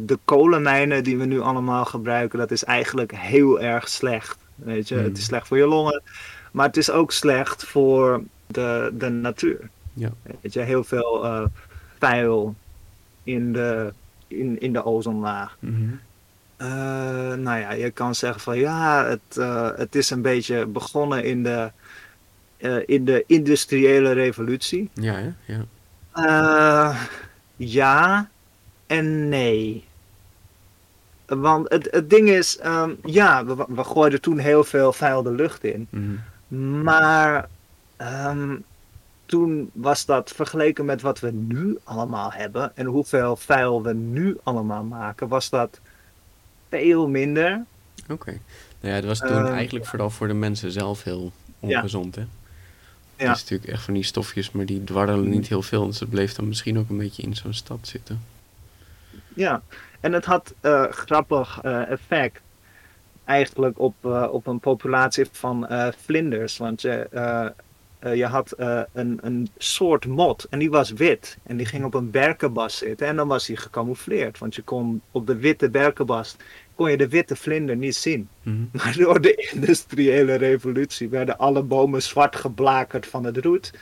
de 0.00 0.18
kolenmijnen 0.24 1.04
die 1.04 1.18
we 1.18 1.24
nu 1.24 1.40
allemaal 1.40 1.84
gebruiken, 1.84 2.38
dat 2.38 2.50
is 2.50 2.64
eigenlijk 2.64 3.12
heel 3.16 3.60
erg 3.60 3.88
slecht. 3.88 4.38
Weet 4.54 4.88
je, 4.88 4.94
mm. 4.94 5.04
het 5.04 5.18
is 5.18 5.24
slecht 5.24 5.46
voor 5.46 5.56
je 5.56 5.66
longen, 5.66 6.02
maar 6.52 6.66
het 6.66 6.76
is 6.76 6.90
ook 6.90 7.12
slecht 7.12 7.64
voor 7.64 8.22
de, 8.46 8.90
de 8.94 9.08
natuur. 9.08 9.70
Ja. 9.92 10.10
Weet 10.40 10.52
je, 10.52 10.60
heel 10.60 10.84
veel 10.84 11.24
uh, 11.24 11.44
vuil 11.98 12.54
in 13.22 13.52
de, 13.52 13.92
in, 14.26 14.60
in 14.60 14.72
de 14.72 14.84
ozonlaag. 14.84 15.56
Mm 15.60 15.74
-hmm. 15.74 16.00
Uh, 16.58 16.68
nou 17.34 17.58
ja, 17.60 17.72
je 17.72 17.90
kan 17.90 18.14
zeggen 18.14 18.40
van 18.40 18.58
ja, 18.58 19.04
het, 19.06 19.36
uh, 19.36 19.68
het 19.76 19.94
is 19.94 20.10
een 20.10 20.22
beetje 20.22 20.66
begonnen 20.66 21.24
in 21.24 21.42
de, 21.42 21.70
uh, 22.58 22.82
in 22.86 23.04
de 23.04 23.24
industriële 23.26 24.12
revolutie. 24.12 24.90
Ja, 24.92 25.18
ja. 25.18 25.64
ja. 26.14 26.96
ja 27.56 28.28
en 28.86 29.28
nee. 29.28 29.84
Want 31.26 31.68
het, 31.68 31.88
het 31.90 32.10
ding 32.10 32.28
is, 32.28 32.58
um, 32.64 32.98
ja, 33.04 33.44
we, 33.44 33.64
we 33.68 33.84
gooiden 33.84 34.20
toen 34.20 34.38
heel 34.38 34.64
veel 34.64 34.92
vuil 34.92 35.22
de 35.22 35.32
lucht 35.32 35.64
in. 35.64 35.86
Mm 35.90 36.20
-hmm. 36.48 36.82
Maar 36.82 37.48
um, 37.98 38.64
toen 39.26 39.70
was 39.72 40.04
dat 40.04 40.30
vergeleken 40.30 40.84
met 40.84 41.00
wat 41.02 41.20
we 41.20 41.30
nu 41.30 41.78
allemaal 41.84 42.32
hebben 42.32 42.76
en 42.76 42.86
hoeveel 42.86 43.36
vuil 43.36 43.82
we 43.82 43.94
nu 43.94 44.36
allemaal 44.42 44.84
maken, 44.84 45.28
was 45.28 45.50
dat 45.50 45.80
veel 46.78 47.08
minder. 47.08 47.64
Oké. 48.02 48.12
Okay. 48.12 48.40
Nou 48.80 48.94
ja, 48.94 49.00
het 49.00 49.04
was 49.04 49.18
toen 49.18 49.44
uh, 49.44 49.50
eigenlijk 49.50 49.86
vooral 49.86 50.10
voor 50.10 50.28
de 50.28 50.34
mensen 50.34 50.72
zelf 50.72 51.02
heel 51.02 51.32
ongezond, 51.60 52.14
ja. 52.14 52.20
hè? 52.20 52.26
Ja. 53.16 53.28
Het 53.28 53.36
is 53.36 53.42
natuurlijk 53.42 53.72
echt 53.72 53.82
van 53.82 53.94
die 53.94 54.02
stofjes, 54.02 54.50
maar 54.50 54.66
die 54.66 54.84
dwarrelen 54.84 55.28
niet 55.28 55.48
heel 55.48 55.62
veel. 55.62 55.86
Dus 55.86 56.00
het 56.00 56.10
bleef 56.10 56.34
dan 56.34 56.48
misschien 56.48 56.78
ook 56.78 56.88
een 56.88 56.98
beetje 56.98 57.22
in 57.22 57.36
zo'n 57.36 57.52
stad 57.52 57.78
zitten. 57.82 58.20
Ja, 59.34 59.62
en 60.00 60.12
het 60.12 60.24
had 60.24 60.54
uh, 60.62 60.84
grappig 60.90 61.64
uh, 61.64 61.90
effect 61.90 62.40
eigenlijk 63.24 63.78
op, 63.78 63.94
uh, 64.04 64.28
op 64.30 64.46
een 64.46 64.60
populatie 64.60 65.26
van 65.32 65.66
vlinders. 66.04 66.56
Want 66.56 66.82
je, 66.82 67.08
je 68.14 68.26
had 68.26 68.54
een, 68.92 69.18
een 69.22 69.48
soort 69.58 70.06
mot 70.06 70.46
en 70.50 70.58
die 70.58 70.70
was 70.70 70.90
wit. 70.90 71.38
En 71.42 71.56
die 71.56 71.66
ging 71.66 71.84
op 71.84 71.94
een 71.94 72.10
berkenbas 72.10 72.78
zitten 72.78 73.06
en 73.06 73.16
dan 73.16 73.28
was 73.28 73.46
hij 73.46 73.56
gecamoufleerd. 73.56 74.38
Want 74.38 74.54
je 74.54 74.62
kon 74.62 75.00
op 75.10 75.26
de 75.26 75.36
witte 75.36 75.70
berkenbas 75.70 76.36
kon 76.74 76.90
je 76.90 76.96
de 76.96 77.08
witte 77.08 77.36
vlinder 77.36 77.76
niet 77.76 77.96
zien. 77.96 78.28
Mhm. 78.42 78.56
Maar 78.72 78.94
door 78.98 79.20
de 79.20 79.50
industriële 79.52 80.34
revolutie 80.34 81.08
werden 81.08 81.38
alle 81.38 81.62
bomen 81.62 82.02
zwart 82.02 82.36
geblakerd 82.36 83.06
van 83.06 83.24
het 83.24 83.36
roet. 83.36 83.72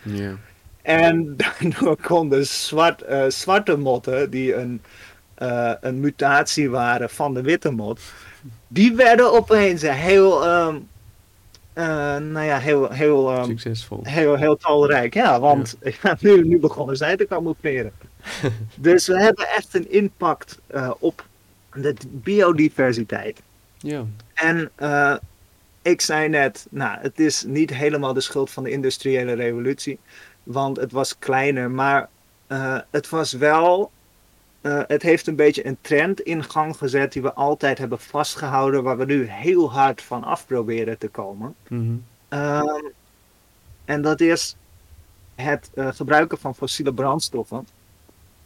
En 0.83 1.37
daardoor 1.37 1.97
konden 1.97 2.47
zwart, 2.47 3.03
uh, 3.11 3.25
zwarte 3.29 3.77
motten, 3.77 4.31
die 4.31 4.55
een, 4.55 4.83
uh, 5.39 5.73
een 5.81 6.01
mutatie 6.01 6.71
waren 6.71 7.11
van 7.11 7.35
de 7.35 7.43
witte 7.43 7.71
mot, 7.71 8.01
die 8.69 8.95
werden 8.95 9.33
opeens 9.33 9.83
heel, 9.83 10.49
um, 10.49 10.89
uh, 11.75 11.85
nou 12.17 12.41
ja, 12.41 12.59
heel, 12.59 12.91
heel, 12.91 13.39
um, 13.39 13.45
Succesvol. 13.45 14.01
heel, 14.03 14.37
heel 14.37 14.57
talrijk. 14.57 15.15
Ja, 15.15 15.41
want 15.41 15.77
ja. 16.03 16.17
nu, 16.21 16.49
nu 16.49 16.59
begonnen 16.59 16.97
zij 16.97 17.17
te 17.17 17.27
camoufleren. 17.27 17.93
dus 18.77 19.07
we 19.07 19.21
hebben 19.21 19.49
echt 19.49 19.75
een 19.75 19.91
impact 19.91 20.59
op 20.99 21.25
de 21.75 21.95
biodiversiteit. 22.11 23.43
Ja. 23.79 24.05
En 24.35 24.71
uh, 24.79 25.17
ik 25.83 26.01
zei 26.01 26.29
net, 26.29 26.67
nou, 26.71 26.99
het 27.01 27.21
is 27.21 27.45
niet 27.45 27.71
helemaal 27.75 28.13
de 28.13 28.21
schuld 28.21 28.51
van 28.51 28.65
de 28.65 28.71
industriële 28.71 29.33
revolutie, 29.33 29.99
want 30.43 30.77
het 30.77 30.93
was 30.93 31.19
kleiner, 31.19 31.71
maar 31.71 32.09
uh, 32.49 32.79
het 32.91 33.09
was 33.09 33.33
wel, 33.33 33.91
uh, 34.63 34.83
het 34.87 35.03
heeft 35.03 35.27
een 35.27 35.37
beetje 35.37 35.67
een 35.67 35.79
trend 35.81 36.21
in 36.21 36.45
gang 36.45 36.77
gezet 36.77 37.13
die 37.13 37.23
we 37.23 37.33
altijd 37.33 37.79
hebben 37.79 37.99
vastgehouden, 38.01 38.83
waar 38.83 38.99
we 38.99 39.05
nu 39.05 39.27
heel 39.29 39.73
hard 39.73 40.03
van 40.03 40.25
af 40.25 40.47
proberen 40.47 40.99
te 40.99 41.09
komen. 41.09 41.55
Mm 41.69 42.05
-hmm. 42.29 42.93
en 43.85 44.03
dat 44.03 44.21
is 44.21 44.57
het 45.35 45.71
gebruiken 45.75 46.39
van 46.39 46.55
fossiele 46.55 46.95
brandstoffen 46.95 47.67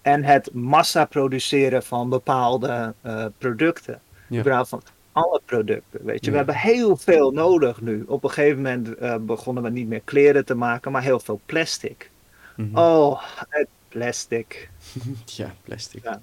en 0.07 0.25
het 0.25 0.53
massa 0.53 1.05
produceren 1.05 1.83
van 1.83 2.09
bepaalde 2.09 2.95
uh, 3.07 3.27
producten. 3.39 4.01
Ja. 4.29 4.65
Van 4.65 4.83
alle 5.13 5.41
producten, 5.45 6.05
weet 6.05 6.25
je. 6.25 6.25
Ja. 6.25 6.31
We 6.31 6.37
hebben 6.37 6.55
heel 6.55 6.97
veel 6.97 7.31
nodig 7.31 7.81
nu. 7.81 8.05
Op 8.07 8.25
een 8.25 8.31
gegeven 8.31 8.57
moment 8.57 8.89
uh, 9.01 9.17
begonnen 9.17 9.63
we 9.63 9.71
niet 9.71 9.89
meer 9.89 10.01
kleren 10.05 10.45
te 10.45 10.55
maken, 10.55 10.93
maar 10.93 11.03
heel 11.03 11.21
veel 11.21 11.41
plastic. 11.47 12.11
Mm 12.57 12.65
-hmm. 12.65 12.77
Oh, 12.77 13.23
het 13.49 13.69
plastic. 13.89 14.71
ja, 15.25 15.55
plastic. 15.65 16.03
Ja. 16.03 16.21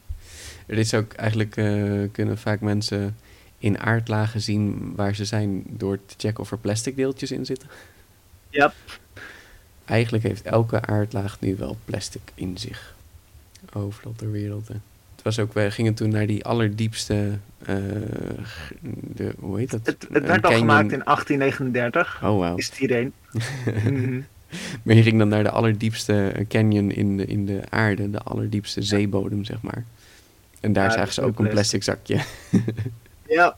Er 0.68 0.78
is 0.78 0.94
ook 0.94 1.14
eigenlijk, 1.14 1.58
uh, 1.58 2.10
kunnen 2.12 2.38
vaak 2.38 2.60
mensen 2.60 3.18
in 3.58 3.80
aardlagen 3.80 4.42
zien 4.42 4.94
waar 4.96 5.16
ze 5.16 5.26
zijn 5.26 5.64
door 5.68 6.00
te 6.06 6.14
checken 6.18 6.44
of 6.44 6.52
er 6.52 6.58
plastic 6.58 6.96
deeltjes 6.96 7.32
in 7.32 7.46
zitten. 7.46 7.70
Ja. 8.50 8.74
Eigenlijk 9.86 10.24
heeft 10.24 10.42
elke 10.42 10.82
aardlaag 10.82 11.40
nu 11.40 11.56
wel 11.56 11.78
plastic 11.86 12.22
in 12.36 12.58
zich. 12.58 12.93
Overal 13.74 14.14
ter 14.16 14.32
wereld. 14.32 14.68
Hè. 14.68 14.76
Het 15.16 15.24
was 15.24 15.40
ook, 15.40 15.54
wij 15.54 15.72
gingen 15.72 15.94
toen 15.94 16.10
naar 16.10 16.28
die 16.28 16.46
allerdiepste, 16.46 17.38
uh, 17.62 17.76
de, 19.02 19.34
hoe 19.40 19.58
heet 19.58 19.72
dat? 19.72 19.86
Het, 19.86 20.08
het 20.12 20.26
werd 20.26 20.46
al 20.46 20.52
gemaakt 20.52 20.92
in 20.92 21.02
1839. 21.04 22.22
Oh 22.24 22.30
wow. 22.30 22.60
Is 22.60 22.66
het 22.66 22.76
hierheen. 22.76 23.14
Mhm. 23.84 24.22
Maar 24.84 24.96
je 24.96 25.04
ging 25.04 25.18
dan 25.18 25.28
naar 25.28 25.44
de 25.44 25.50
allerdiepste 25.50 26.46
canyon 26.48 26.92
in 26.92 27.18
de, 27.18 27.26
in 27.26 27.46
de 27.46 27.62
aarde, 27.70 28.10
de 28.10 28.20
allerdiepste 28.20 28.82
zeebodem, 28.82 29.44
zeg 29.44 29.62
maar. 29.62 29.84
En 30.60 30.74
daar 30.74 30.92
zagen 30.92 31.14
ze 31.14 31.22
ook 31.22 31.40
een 31.40 31.50
plastic 31.50 31.84
zakje. 31.84 32.20
ja. 33.28 33.58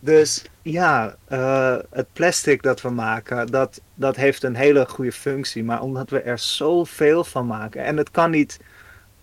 Dus 0.00 0.44
ja, 0.62 1.16
uh, 1.32 1.76
het 1.90 2.06
plastic 2.12 2.62
dat 2.62 2.80
we 2.80 2.90
maken, 2.90 3.46
dat, 3.46 3.80
dat 3.94 4.16
heeft 4.16 4.42
een 4.42 4.54
hele 4.54 4.86
goede 4.86 5.12
functie. 5.12 5.64
Maar 5.64 5.82
omdat 5.82 6.10
we 6.10 6.20
er 6.20 6.38
zoveel 6.38 7.24
van 7.24 7.46
maken. 7.46 7.84
En 7.84 7.96
het 7.96 8.10
kan 8.10 8.30
niet 8.30 8.58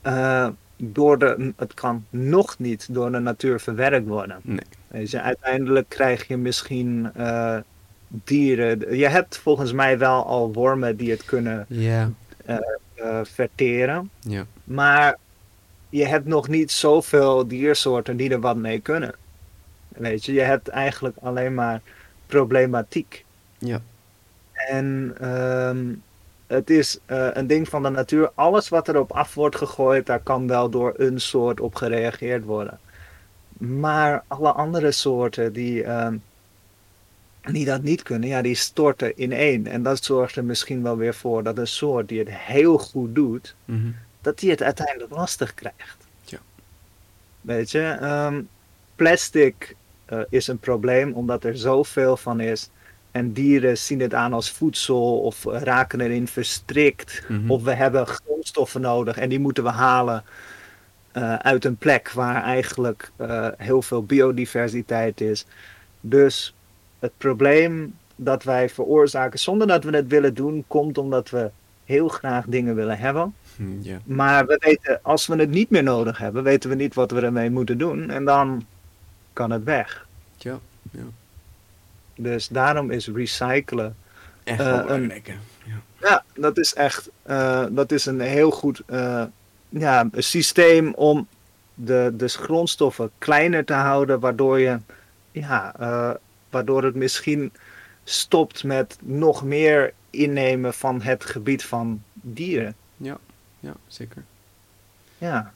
uh, 0.08 0.48
door 0.78 1.20
de. 1.20 1.54
Het 1.56 1.74
kan 1.74 2.06
nog 2.10 2.60
niet 2.60 2.94
door 2.94 3.12
de 3.12 3.20
natuur 3.20 3.60
verwerkt 3.60 4.08
worden. 4.08 4.40
Nee. 4.42 5.10
Uiteindelijk 5.22 5.90
krijg 5.90 6.28
je 6.28 6.38
misschien 6.38 7.12
uh, 7.18 7.58
dieren. 8.08 8.98
Je 8.98 9.08
hebt 9.08 9.38
volgens 9.38 9.72
mij 9.72 9.98
wel 9.98 10.26
al 10.26 10.54
wormen 10.54 10.98
die 10.98 11.12
het 11.12 11.26
kunnen 11.26 11.66
yeah. 11.68 12.08
verteren. 13.24 14.10
Maar 14.64 15.18
je 15.90 16.06
hebt 16.06 16.26
nog 16.26 16.48
niet 16.48 16.72
zoveel 16.72 17.48
diersoorten 17.48 18.18
die 18.18 18.30
er 18.30 18.40
wat 18.40 18.56
mee 18.56 18.80
kunnen. 18.80 19.16
Weet 19.88 20.26
je, 20.26 20.34
je 20.34 20.42
hebt 20.42 20.68
eigenlijk 20.68 21.18
alleen 21.22 21.54
maar 21.54 21.82
problematiek. 22.26 23.26
Ja. 23.58 23.82
En 24.52 25.16
um, 25.30 26.04
het 26.48 26.70
is 26.70 27.00
uh, 27.08 27.28
een 27.34 27.48
ding 27.48 27.70
van 27.70 27.84
de 27.84 27.90
natuur. 27.90 28.32
Alles 28.36 28.70
wat 28.70 28.88
erop 28.88 29.12
af 29.12 29.34
wordt 29.34 29.56
gegooid, 29.56 30.06
daar 30.06 30.20
kan 30.20 30.48
wel 30.48 30.70
door 30.70 30.94
een 30.98 31.22
soort 31.22 31.60
op 31.60 31.76
gereageerd 31.76 32.44
worden. 32.44 32.80
Maar 33.58 34.24
alle 34.28 34.52
andere 34.52 34.92
soorten 34.92 35.54
die, 35.54 35.84
um, 35.90 36.24
die 37.42 37.66
dat 37.66 37.82
niet 37.82 38.04
kunnen, 38.04 38.30
ja, 38.30 38.42
die 38.42 38.56
storten 38.56 39.18
in 39.18 39.32
één. 39.32 39.68
En 39.68 39.84
dat 39.84 40.04
zorgt 40.04 40.36
er 40.36 40.44
misschien 40.44 40.84
wel 40.84 40.98
weer 40.98 41.14
voor 41.14 41.44
dat 41.44 41.58
een 41.58 41.68
soort 41.68 42.08
die 42.08 42.20
het 42.20 42.30
heel 42.32 42.78
goed 42.78 43.16
doet, 43.16 43.56
mm 43.66 43.82
-hmm. 43.82 43.96
dat 44.22 44.40
die 44.40 44.50
het 44.50 44.62
uiteindelijk 44.62 45.12
lastig 45.12 45.54
krijgt. 45.54 46.08
Ja. 46.24 46.38
Weet 47.42 47.72
je, 47.72 47.98
um, 48.02 48.50
plastic 48.96 49.76
uh, 50.10 50.20
is 50.30 50.48
een 50.48 50.60
probleem 50.60 51.14
omdat 51.14 51.44
er 51.44 51.58
zoveel 51.58 52.18
van 52.18 52.40
is. 52.40 52.70
En 53.16 53.34
dieren 53.34 53.78
zien 53.78 54.00
het 54.00 54.14
aan 54.14 54.34
als 54.34 54.52
voedsel 54.52 55.20
of 55.20 55.44
raken 55.44 56.02
erin 56.02 56.28
verstrikt. 56.28 57.24
Mhm. 57.28 57.52
Of 57.52 57.64
we 57.64 57.74
hebben 57.74 58.08
grondstoffen 58.08 58.82
nodig 58.82 59.18
en 59.18 59.30
die 59.30 59.40
moeten 59.40 59.64
we 59.64 59.70
halen 59.70 60.24
uh, 61.14 61.36
uit 61.36 61.66
een 61.66 61.76
plek 61.76 62.12
waar 62.12 62.44
eigenlijk 62.44 63.12
uh, 63.22 63.48
heel 63.58 63.82
veel 63.82 64.04
biodiversiteit 64.04 65.22
is. 65.22 65.46
Dus 66.02 66.56
het 67.00 67.12
probleem 67.18 67.96
dat 68.16 68.44
wij 68.44 68.70
veroorzaken 68.70 69.40
zonder 69.40 69.68
dat 69.68 69.84
we 69.84 69.96
het 69.96 70.08
willen 70.08 70.34
doen, 70.34 70.64
komt 70.68 70.98
omdat 70.98 71.30
we 71.30 71.52
heel 71.86 72.08
graag 72.08 72.46
dingen 72.46 72.76
willen 72.76 72.98
hebben. 72.98 73.34
Ja. 73.82 73.98
Maar 74.04 74.46
we 74.46 74.58
weten, 74.60 75.00
als 75.02 75.28
we 75.28 75.36
het 75.36 75.50
niet 75.50 75.70
meer 75.70 75.84
nodig 75.84 76.18
hebben, 76.18 76.44
weten 76.44 76.70
we 76.70 76.76
niet 76.76 76.94
wat 76.94 77.12
we 77.12 77.22
ermee 77.22 77.50
moeten 77.50 77.78
doen. 77.78 78.10
En 78.10 78.26
dan 78.26 78.66
kan 79.34 79.52
het 79.52 79.64
weg. 79.64 80.08
Ja, 80.38 80.60
ja. 80.92 81.04
Dus 82.16 82.48
daarom 82.48 82.92
is 82.92 83.08
recyclen. 83.08 83.96
Echt 84.44 84.60
uh, 84.60 84.84
een, 84.86 85.14
ja. 85.24 85.82
ja, 86.00 86.24
dat 86.34 86.58
is 86.58 86.74
echt 86.74 87.10
uh, 87.28 87.66
dat 87.70 87.92
is 87.92 88.06
een 88.06 88.20
heel 88.20 88.52
goed 88.52 88.82
uh, 88.88 89.24
ja, 89.70 90.08
een 90.12 90.24
systeem 90.24 90.94
om 90.94 91.28
de, 91.74 92.14
de 92.18 92.28
grondstoffen 92.28 93.12
kleiner 93.18 93.66
te 93.66 93.74
houden, 93.74 94.20
waardoor 94.20 94.60
je 94.60 94.80
ja, 95.32 95.76
waardoor 96.50 96.84
het 96.84 96.96
misschien 96.96 97.52
stopt 98.04 98.64
met 98.64 98.98
nog 99.02 99.44
meer 99.44 99.94
innemen 100.10 100.74
van 100.74 101.02
het 101.02 101.26
gebied 101.26 101.64
van 101.64 102.04
dieren. 102.14 102.76
Ja, 102.98 103.18
ja 103.60 103.74
zeker. 103.88 104.24
Ja. 105.18 105.54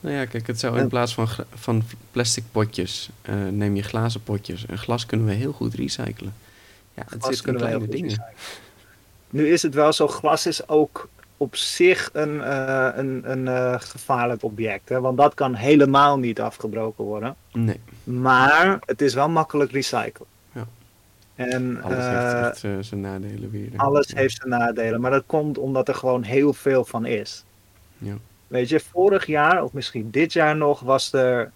Nou 0.00 0.14
ja, 0.14 0.24
kijk, 0.24 0.46
het 0.46 0.60
zou 0.60 0.78
in 0.78 0.88
plaats 0.88 1.14
van, 1.14 1.28
van 1.54 1.82
plastic 2.10 2.44
potjes, 2.52 3.10
uh, 3.28 3.34
neem 3.50 3.76
je 3.76 3.82
glazen 3.82 4.22
potjes. 4.22 4.66
En 4.66 4.78
glas 4.78 5.06
kunnen 5.06 5.26
we 5.26 5.32
heel 5.32 5.52
goed 5.52 5.74
recyclen. 5.74 6.34
Ja, 6.94 7.02
het 7.08 7.22
glas 7.22 7.36
zit 7.36 7.46
in 7.46 7.56
kleine 7.56 7.88
dingen. 7.88 8.08
Recyclen. 8.08 8.34
Nu 9.30 9.48
is 9.48 9.62
het 9.62 9.74
wel 9.74 9.92
zo, 9.92 10.08
glas 10.08 10.46
is 10.46 10.68
ook 10.68 11.08
op 11.36 11.56
zich 11.56 12.10
een, 12.12 12.34
uh, 12.34 12.88
een, 12.94 13.30
een 13.30 13.46
uh, 13.46 13.74
gevaarlijk 13.78 14.42
object. 14.42 14.88
Hè? 14.88 15.00
Want 15.00 15.16
dat 15.16 15.34
kan 15.34 15.54
helemaal 15.54 16.18
niet 16.18 16.40
afgebroken 16.40 17.04
worden. 17.04 17.34
Nee. 17.52 17.80
Maar 18.04 18.78
het 18.86 19.00
is 19.00 19.14
wel 19.14 19.28
makkelijk 19.28 19.72
recyclen. 19.72 20.26
Ja. 20.52 20.66
En, 21.34 21.82
alles 21.82 22.04
heeft 22.04 22.64
echt 22.64 22.86
zijn 22.86 23.00
nadelen 23.00 23.50
weer. 23.50 23.68
Alles 23.76 24.08
ja. 24.08 24.16
heeft 24.16 24.36
zijn 24.36 24.48
nadelen. 24.48 25.00
Maar 25.00 25.10
dat 25.10 25.24
komt 25.26 25.58
omdat 25.58 25.88
er 25.88 25.94
gewoon 25.94 26.22
heel 26.22 26.52
veel 26.52 26.84
van 26.84 27.06
is. 27.06 27.44
Ja. 27.98 28.16
Weet 28.50 28.68
je, 28.68 28.80
vorig 28.80 29.26
jaar, 29.26 29.62
of 29.62 29.72
misschien 29.72 30.10
dit 30.10 30.32
jaar 30.32 30.56
nog, 30.56 30.80
was 30.80 31.12
er 31.12 31.50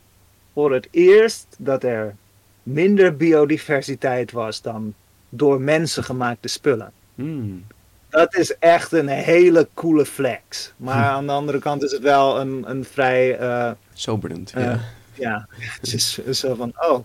voor 0.52 0.72
het 0.72 0.88
eerst 0.90 1.46
dat 1.58 1.82
er 1.82 2.16
minder 2.62 3.16
biodiversiteit 3.16 4.32
was 4.32 4.62
dan 4.62 4.94
door 5.28 5.60
mensen 5.60 6.04
gemaakte 6.04 6.48
spullen. 6.48 6.92
Mm. 7.14 7.66
Dat 8.08 8.34
is 8.34 8.58
echt 8.58 8.92
een 8.92 9.08
hele 9.08 9.68
coole 9.74 10.06
flex. 10.06 10.72
Maar 10.76 11.04
aan 11.04 11.26
de 11.26 11.32
andere 11.32 11.58
kant 11.58 11.82
is 11.82 11.92
het 11.92 12.02
wel 12.02 12.40
een, 12.40 12.70
een 12.70 12.84
vrij. 12.84 13.40
Uh, 13.40 13.70
Soberend, 13.92 14.52
uh, 14.56 14.62
ja. 14.62 14.80
Ja, 15.14 15.46
het 15.80 15.92
is 15.92 16.18
zo 16.30 16.54
van: 16.54 16.72
oh, 16.76 16.98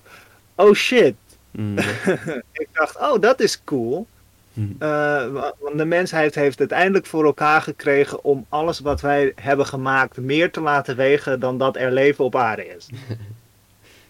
oh 0.56 0.74
shit. 0.74 1.16
Mm. 1.52 1.78
ik 2.62 2.68
dacht, 2.74 2.98
oh, 2.98 3.22
dat 3.22 3.40
is 3.40 3.64
cool. 3.64 4.08
Mm. 4.54 4.76
Uh, 4.80 5.26
want 5.60 5.78
de 5.78 5.86
mensheid 5.86 6.36
heeft 6.36 6.60
uiteindelijk 6.60 7.06
voor 7.06 7.26
elkaar 7.26 7.62
gekregen 7.62 8.24
om 8.24 8.46
alles 8.50 8.80
wat 8.80 9.02
wij 9.02 9.32
hebben 9.36 9.66
gemaakt 9.66 10.18
meer 10.18 10.52
te 10.52 10.62
laten 10.62 10.96
wegen 10.96 11.40
dan 11.40 11.58
dat 11.58 11.76
er 11.76 11.92
leven 11.92 12.26
op 12.26 12.36
aarde 12.36 12.68
is. 12.76 12.90
ja. 12.90 13.16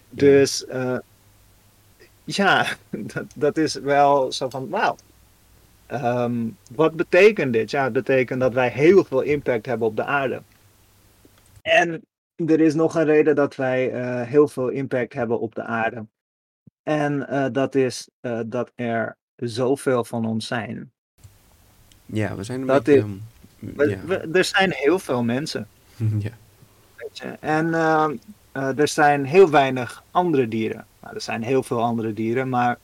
Dus 0.10 0.66
uh, 0.72 0.98
ja, 2.24 2.66
dat, 3.14 3.26
dat, 3.36 3.58
is 3.58 3.74
wel 3.74 4.32
zo 4.32 4.50
van 4.50 4.70
wauw. 4.70 4.96
Um, 5.92 6.58
wat 6.76 6.96
betekent 6.96 7.54
dit? 7.54 7.72
Ja, 7.72 7.84
het 7.84 7.94
betekent 7.94 8.40
dat 8.40 8.54
wij 8.54 8.70
heel 8.70 9.04
veel 9.04 9.22
impact 9.22 9.66
hebben 9.66 9.88
op 9.88 9.96
de 9.96 10.04
aarde. 10.04 10.42
En 11.62 12.02
er 12.36 12.60
is 12.60 12.74
nog 12.74 12.96
een 12.96 13.06
reden 13.06 13.36
dat 13.36 13.56
wij 13.56 13.94
uh, 13.94 14.22
heel 14.28 14.48
veel 14.48 14.70
impact 14.70 15.14
hebben 15.14 15.40
op 15.40 15.56
de 15.56 15.64
aarde. 15.64 16.06
En 16.84 17.28
dat 17.52 17.76
is 17.76 18.10
dat 18.46 18.72
er 18.76 19.18
zoveel 19.40 20.04
van 20.04 20.26
ons 20.26 20.48
zijn. 20.48 20.92
Ja, 22.06 22.36
we 22.36 22.44
zijn 22.44 22.62
een 22.62 22.68
dat 22.68 22.84
beetje... 22.84 23.00
Is, 23.60 23.74
we, 23.76 23.90
ja. 23.90 23.98
we, 24.06 24.30
er 24.34 24.44
zijn 24.44 24.72
heel 24.72 25.00
veel 25.00 25.24
mensen. 25.24 25.68
ja. 25.98 26.32
Weet 26.96 27.18
je? 27.18 27.38
En 27.40 27.68
uh, 27.68 28.08
uh, 28.54 28.80
er 28.80 28.88
zijn 28.88 29.26
heel 29.26 29.50
weinig 29.50 30.04
andere 30.12 30.48
dieren. 30.48 30.86
Nou, 31.02 31.16
er 31.16 31.22
zijn 31.22 31.44
heel 31.44 31.64
veel 31.64 31.84
andere 31.84 32.14
dieren, 32.14 32.50
maar 32.50 32.78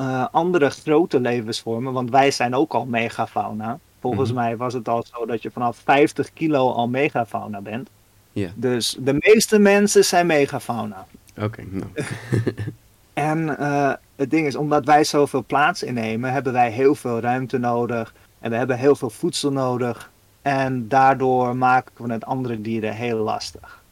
uh, 0.00 0.26
andere 0.30 0.70
grote 0.70 1.20
levensvormen, 1.20 1.92
want 1.92 2.10
wij 2.10 2.30
zijn 2.30 2.54
ook 2.54 2.72
al 2.72 2.86
megafauna. 2.86 3.78
Volgens 4.00 4.30
mm 4.30 4.36
-hmm. 4.36 4.44
mij 4.44 4.56
was 4.56 4.74
het 4.74 4.88
al 4.88 5.04
zo 5.12 5.26
dat 5.26 5.42
je 5.42 5.50
vanaf 5.50 5.76
50 5.76 6.32
kilo 6.32 6.72
al 6.72 6.88
megafauna 6.88 7.60
bent. 7.60 7.90
Ja. 8.32 8.50
Dus 8.54 8.96
de 9.00 9.16
meeste 9.18 9.58
mensen 9.58 10.04
zijn 10.04 10.26
megafauna. 10.26 11.06
Oké, 11.36 11.44
okay, 11.44 11.66
nou. 11.70 11.90
En 13.16 13.56
uh, 13.60 13.92
het 14.16 14.30
ding 14.30 14.46
is, 14.46 14.56
omdat 14.56 14.84
wij 14.84 15.04
zoveel 15.04 15.44
plaats 15.44 15.82
innemen, 15.82 16.32
hebben 16.32 16.52
wij 16.52 16.70
heel 16.70 16.94
veel 16.94 17.20
ruimte 17.20 17.58
nodig. 17.58 18.14
En 18.38 18.50
we 18.50 18.56
hebben 18.56 18.78
heel 18.78 18.96
veel 18.96 19.10
voedsel 19.10 19.52
nodig. 19.52 20.10
En 20.42 20.88
daardoor 20.88 21.56
maken 21.56 22.06
we 22.06 22.12
het 22.12 22.24
andere 22.24 22.60
dieren 22.60 22.94
heel 22.94 23.18
lastig. 23.18 23.82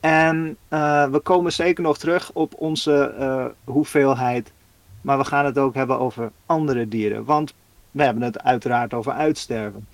En 0.00 0.56
uh, 0.68 1.06
we 1.06 1.18
komen 1.18 1.52
zeker 1.52 1.82
nog 1.82 1.98
terug 1.98 2.30
op 2.32 2.54
onze 2.54 3.14
uh, 3.18 3.44
hoeveelheid. 3.64 4.52
Maar 5.00 5.18
we 5.18 5.24
gaan 5.24 5.44
het 5.44 5.58
ook 5.58 5.74
hebben 5.74 5.98
over 5.98 6.30
andere 6.46 6.88
dieren. 6.88 7.24
Want 7.24 7.54
we 7.90 8.02
hebben 8.02 8.22
het 8.22 8.42
uiteraard 8.42 8.94
over 8.94 9.12
uitsterven. 9.12 9.86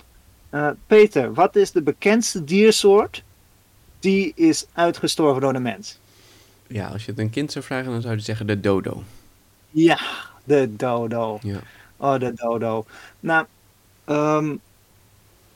Peter, 0.86 1.34
wat 1.34 1.56
is 1.56 1.72
de 1.72 1.82
bekendste 1.82 2.44
diersoort 2.44 3.24
die 3.98 4.32
is 4.34 4.66
uitgestorven 4.72 5.40
door 5.40 5.52
de 5.52 5.58
mens? 5.58 5.98
Ja, 6.66 6.88
als 6.88 7.04
je 7.04 7.10
het 7.10 7.20
een 7.20 7.30
kind 7.30 7.52
zou 7.52 7.64
vragen, 7.64 7.92
dan 7.92 8.02
zou 8.02 8.14
je 8.14 8.20
zeggen 8.20 8.46
de 8.46 8.60
dodo. 8.60 9.02
Ja, 9.70 9.98
de 10.44 10.76
dodo. 10.76 11.38
Ja. 11.42 11.58
Oh, 11.96 12.18
de 12.18 12.32
dodo. 12.34 12.84
Nou, 13.20 13.46
um, 14.06 14.60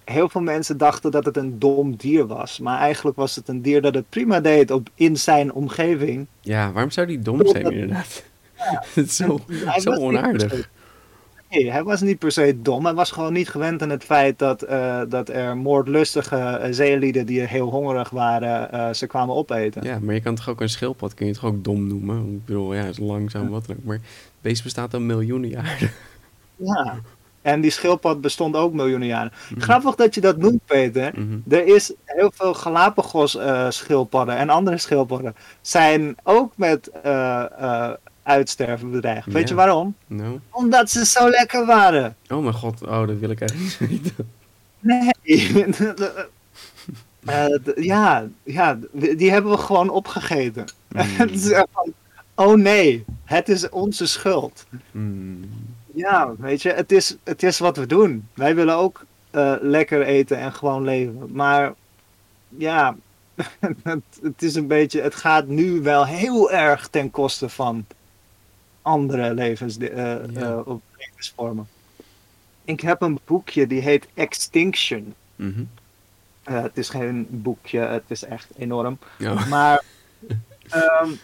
heel 0.05 0.29
veel 0.29 0.40
mensen 0.40 0.77
dachten 0.77 1.11
dat 1.11 1.25
het 1.25 1.37
een 1.37 1.59
dom 1.59 1.97
dier 1.97 2.27
was. 2.27 2.59
Maar 2.59 2.79
eigenlijk 2.79 3.16
was 3.16 3.37
het 3.37 3.49
een 3.49 3.62
dier 3.62 3.83
dat 3.83 3.94
het 3.94 4.09
prima 4.09 4.40
deed 4.40 4.71
op, 4.71 4.88
in 4.94 5.16
zijn 5.16 5.53
omgeving. 5.53 6.27
Ja, 6.40 6.73
waarom 6.73 6.90
zou 6.90 7.07
die 7.07 7.18
dom 7.18 7.47
zijn 7.47 7.71
inderdaad? 7.71 8.25
het 8.94 9.07
is 9.07 9.16
zo, 9.16 9.40
zo 9.77 9.90
onaardig. 9.90 10.71
Nee, 11.50 11.70
hij 11.70 11.84
was 11.84 12.00
niet 12.00 12.18
per 12.18 12.32
se 12.32 12.58
dom. 12.62 12.84
Hij 12.84 12.94
was 12.94 13.11
gewoon 13.11 13.32
niet 13.32 13.48
gewend 13.48 13.82
aan 13.82 13.90
het 13.90 14.04
feit 14.04 14.38
dat, 14.38 14.68
uh, 14.70 15.02
dat 15.08 15.28
er 15.28 15.56
moordlustige 15.56 16.37
uh, 16.37 16.66
zeelieden 16.70 17.26
die 17.26 17.40
heel 17.40 17.68
hongerig 17.68 18.11
waren, 18.11 18.68
uh, 18.74 18.92
ze 18.92 19.06
kwamen 19.06 19.34
opeten. 19.34 19.82
Ja, 19.82 19.98
maar 20.02 20.14
je 20.14 20.20
kan 20.20 20.34
toch 20.34 20.48
ook 20.48 20.61
een 20.61 20.68
schildpad, 20.68 21.14
kun 21.14 21.26
je 21.26 21.32
toch 21.32 21.44
ook 21.44 21.64
dom 21.64 21.87
noemen? 21.87 22.32
Ik 22.32 22.44
bedoel, 22.44 22.74
ja, 22.74 22.80
het 22.80 22.90
is 22.90 22.98
langzaam 22.98 23.48
wat 23.48 23.66
dan 23.66 23.76
ook. 23.76 23.84
Maar 23.84 23.96
het 23.96 24.04
beest 24.40 24.62
bestaat 24.62 24.94
al 24.94 25.00
miljoenen 25.00 25.48
jaren. 25.48 25.90
Ja, 26.56 26.98
en 27.42 27.61
die 27.61 27.70
schildpad 27.70 28.20
bestond 28.20 28.56
ook 28.56 28.72
miljoenen 28.72 29.08
jaren. 29.08 29.32
Mm. 29.54 29.61
Grappig 29.61 29.94
dat 29.94 30.14
je 30.14 30.20
dat 30.20 30.37
noemt, 30.37 30.61
Peter. 30.64 31.12
Mm 31.16 31.28
-hmm. 31.28 31.42
Er 31.52 31.66
is 31.66 31.92
heel 32.04 32.30
veel 32.34 32.54
Galapagos 32.54 33.38
schildpadden 33.68 34.37
en 34.37 34.48
andere 34.48 34.78
schildpadden 34.78 35.34
zijn 35.61 36.16
ook 36.22 36.52
met 36.56 36.90
uitsterven 38.29 38.91
bedreigd. 38.91 39.33
Weet 39.33 39.49
je 39.49 39.55
waarom? 39.55 39.95
No. 40.07 40.41
Omdat 40.51 40.91
ze 40.91 41.07
zo 41.07 41.31
lekker 41.31 41.67
waren. 41.67 42.17
Oh 42.29 42.43
mijn 42.43 42.55
god, 42.55 42.83
oh, 42.83 43.07
dat 43.07 43.19
wil 43.19 43.31
ik 43.31 43.41
eigenlijk 43.41 43.91
niet 43.91 44.03
weten. 44.03 44.31
Nee. 44.81 45.12
uh, 47.29 47.85
ja, 47.85 48.27
ja, 48.43 48.79
die 48.93 49.31
hebben 49.31 49.51
we 49.51 49.59
gewoon 49.59 49.91
opgegeten. 49.91 50.64
Mm. 52.35 52.47
oh 52.47 52.57
nee, 52.57 53.05
het 53.25 53.49
is 53.49 53.69
onze 53.69 54.07
schuld. 54.07 54.67
Mm. 54.91 55.41
Ja, 55.95 56.35
weet 56.38 56.62
je, 56.62 56.73
het 56.73 56.93
is, 56.93 57.17
het 57.25 57.43
is 57.43 57.59
wat 57.59 57.77
we 57.77 57.87
doen. 57.87 58.29
Wij 58.35 58.55
willen 58.55 58.77
ook 58.77 59.05
uh, 59.33 59.55
lekker 59.61 60.03
eten 60.03 60.38
en 60.38 60.53
gewoon 60.53 60.85
leven. 60.85 61.29
Maar 61.33 61.75
ja, 62.49 62.97
het, 63.83 64.03
het, 64.23 64.43
is 64.43 64.55
een 64.55 64.67
beetje, 64.67 65.01
het 65.01 65.14
gaat 65.14 65.47
nu 65.47 65.83
wel 65.83 66.07
heel 66.07 66.51
erg 66.51 66.88
ten 66.88 67.11
koste 67.11 67.49
van 67.49 67.87
andere 68.88 69.35
levens, 69.35 69.79
uh, 69.79 69.88
ja. 69.88 70.62
uh, 70.66 70.74
levensvormen. 70.96 71.68
Ik 72.64 72.81
heb 72.81 73.03
een 73.03 73.18
boekje 73.24 73.66
die 73.66 73.81
heet 73.81 74.09
Extinction. 74.14 75.14
Mm 75.37 75.53
-hmm. 75.53 75.68
uh, 76.55 76.62
het 76.62 76.79
is 76.79 76.88
geen 76.88 77.27
boekje, 77.31 77.79
het 77.79 78.05
is 78.07 78.24
echt 78.24 78.48
enorm. 78.59 78.98
Ja. 79.18 79.46
Maar 79.55 79.83
um, 80.74 81.18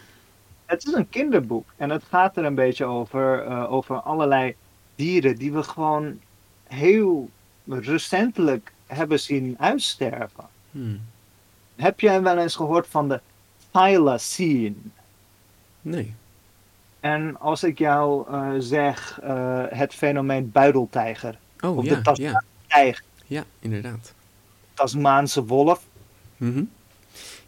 het 0.66 0.86
is 0.86 0.92
een 0.92 1.08
kinderboek 1.08 1.72
en 1.76 1.90
het 1.90 2.02
gaat 2.08 2.36
er 2.36 2.44
een 2.44 2.54
beetje 2.54 2.84
over, 2.84 3.46
over 3.68 3.96
allerlei 3.96 4.54
dieren 4.94 5.36
die 5.36 5.52
we 5.52 5.62
gewoon 5.62 6.20
heel 6.64 7.30
recentelijk 7.66 8.72
hebben 8.86 9.20
zien 9.20 9.56
uitsterven. 9.58 10.48
Hmm. 10.70 11.00
Heb 11.76 12.00
jij 12.00 12.22
wel 12.22 12.38
eens 12.38 12.56
gehoord 12.56 12.86
van 12.86 13.08
de 13.08 13.20
Thylacine? 13.70 14.74
Nee. 15.80 16.14
En 17.04 17.40
als 17.40 17.64
ik 17.64 17.78
jou 17.78 18.30
uh, 18.30 18.52
zeg 18.58 19.20
uh, 19.24 19.64
het 19.68 19.94
fenomeen 19.94 20.50
buideltijger. 20.50 21.38
Oh 21.60 21.76
of 21.76 21.84
ja, 21.84 21.94
de 21.94 22.02
Tasmaanse 22.02 22.42
ja. 22.66 22.66
tijger. 22.66 23.02
Ja, 23.26 23.44
inderdaad. 23.58 24.14
Tasmaanse 24.74 25.44
wolf. 25.44 25.86
Mm 26.36 26.52
-hmm. 26.52 26.70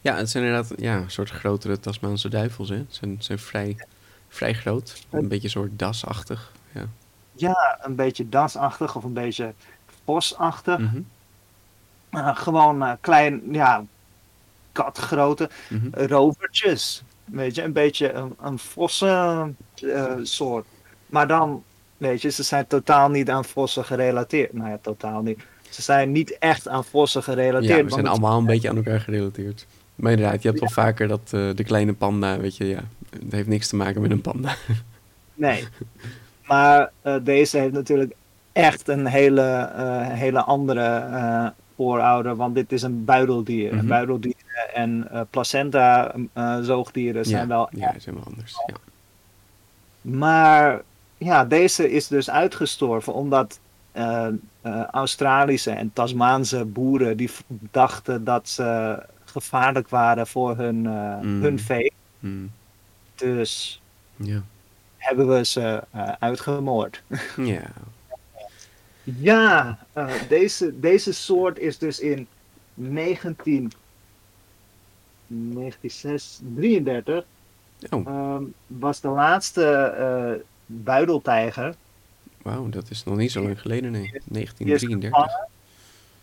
Ja, 0.00 0.16
het 0.16 0.30
zijn 0.30 0.44
inderdaad 0.44 0.72
ja, 0.80 0.96
een 0.96 1.10
soort 1.10 1.30
grotere 1.30 1.80
Tasmaanse 1.80 2.28
duivels. 2.28 2.68
Hè? 2.68 2.76
Ze 2.76 2.84
zijn, 2.88 3.16
zijn 3.18 3.38
vrij, 3.38 3.86
vrij 4.28 4.54
groot. 4.54 5.06
Een 5.10 5.28
beetje 5.28 5.44
een 5.44 5.50
soort 5.50 5.78
dasachtig. 5.78 6.52
Ja, 6.72 6.86
ja 7.32 7.78
een 7.82 7.94
beetje 7.94 8.28
dasachtig 8.28 8.96
of 8.96 9.04
een 9.04 9.12
beetje 9.12 9.54
bosachtig. 10.04 10.78
Mm 10.78 10.88
-hmm. 10.88 11.06
uh, 12.20 12.36
gewoon 12.36 12.96
klein, 13.00 13.42
ja, 13.50 13.84
katgrote 14.72 15.50
mm 15.68 15.80
-hmm. 15.80 16.06
rovertjes. 16.06 17.02
Weet 17.26 17.54
je, 17.54 17.62
een 17.62 17.72
beetje 17.72 18.12
een, 18.12 18.34
een 18.40 18.58
vossen 18.58 19.56
uh, 19.82 20.12
soort. 20.22 20.66
Maar 21.06 21.26
dan, 21.26 21.62
weet 21.96 22.22
je, 22.22 22.30
ze 22.30 22.42
zijn 22.42 22.66
totaal 22.66 23.08
niet 23.08 23.30
aan 23.30 23.44
vossen 23.44 23.84
gerelateerd. 23.84 24.52
Nou 24.52 24.68
ja, 24.70 24.78
totaal 24.82 25.22
niet. 25.22 25.38
Ze 25.70 25.82
zijn 25.82 26.12
niet 26.12 26.38
echt 26.38 26.68
aan 26.68 26.84
vossen 26.84 27.22
gerelateerd. 27.22 27.78
Ja, 27.78 27.84
we 27.84 27.90
zijn 27.90 28.06
allemaal 28.06 28.38
een 28.38 28.46
beetje 28.46 28.68
aan 28.68 28.76
elkaar 28.76 29.00
gerelateerd. 29.00 29.66
Maar 29.94 30.12
inderdaad, 30.12 30.42
je 30.42 30.48
hebt 30.48 30.60
wel 30.60 30.70
vaker 30.70 31.08
dat 31.08 31.30
uh, 31.34 31.50
de 31.54 31.64
kleine 31.64 31.92
panda, 31.92 32.38
weet 32.38 32.56
je, 32.56 32.66
ja, 32.66 32.80
het 33.10 33.32
heeft 33.32 33.48
niks 33.48 33.68
te 33.68 33.76
maken 33.76 34.02
met 34.02 34.10
een 34.10 34.20
panda. 34.20 34.54
Nee, 35.38 35.64
maar 36.46 36.90
uh, 37.06 37.16
deze 37.22 37.58
heeft 37.58 37.72
natuurlijk 37.72 38.14
echt 38.52 38.88
een 38.88 39.06
hele, 39.06 39.70
hele 40.08 40.42
andere 40.42 41.52
voorouder, 41.76 42.36
want 42.36 42.54
dit 42.54 42.72
is 42.72 42.82
een 42.82 43.04
buideldier. 43.04 43.74
Mhm. 43.74 43.86
Buideldier 43.86 44.34
en 44.74 45.08
uh, 45.12 45.20
placenta 45.30 46.14
uh, 46.14 46.58
zoogdieren 46.60 47.24
zijn 47.24 47.40
ja, 47.40 47.46
wel... 47.46 47.68
Ja, 47.70 47.94
zijn 47.98 48.14
wel 48.14 48.24
anders. 48.24 48.54
Ja. 48.66 48.74
Maar 50.00 50.82
ja, 51.18 51.44
deze 51.44 51.90
is 51.90 52.08
dus 52.08 52.30
uitgestorven 52.30 53.14
omdat 53.14 53.60
uh, 53.96 54.28
Australische 54.90 55.70
en 55.70 55.92
Tasmaanse 55.92 56.64
boeren 56.64 57.16
die 57.16 57.30
dachten 57.70 58.24
dat 58.24 58.48
ze 58.48 59.02
gevaarlijk 59.24 59.88
waren 59.88 60.26
voor 60.26 60.56
hun, 60.56 60.76
mm. 60.76 61.42
hun 61.42 61.58
vee. 61.58 61.92
Mm. 62.18 62.50
Dus 63.14 63.82
ja. 64.16 64.42
hebben 64.96 65.28
we 65.28 65.44
ze 65.44 65.82
uitgemoord. 66.18 67.02
Ja. 67.36 67.70
Ja, 69.14 69.78
deze, 70.28 70.80
deze 70.80 71.12
soort 71.12 71.58
is 71.58 71.78
dus 71.78 72.00
in 72.00 72.26
19 72.74 73.72
1933 75.26 77.24
oh. 77.90 78.34
um, 78.34 78.54
was 78.66 79.00
de 79.00 79.08
laatste 79.08 79.94
uh, 79.98 80.32
buideltijger. 80.66 81.74
Wauw, 82.42 82.68
dat 82.68 82.90
is 82.90 83.04
nog 83.04 83.16
niet 83.16 83.32
zo 83.32 83.42
lang 83.42 83.60
geleden, 83.60 83.90
nee. 83.90 84.10
1933. 84.24 85.34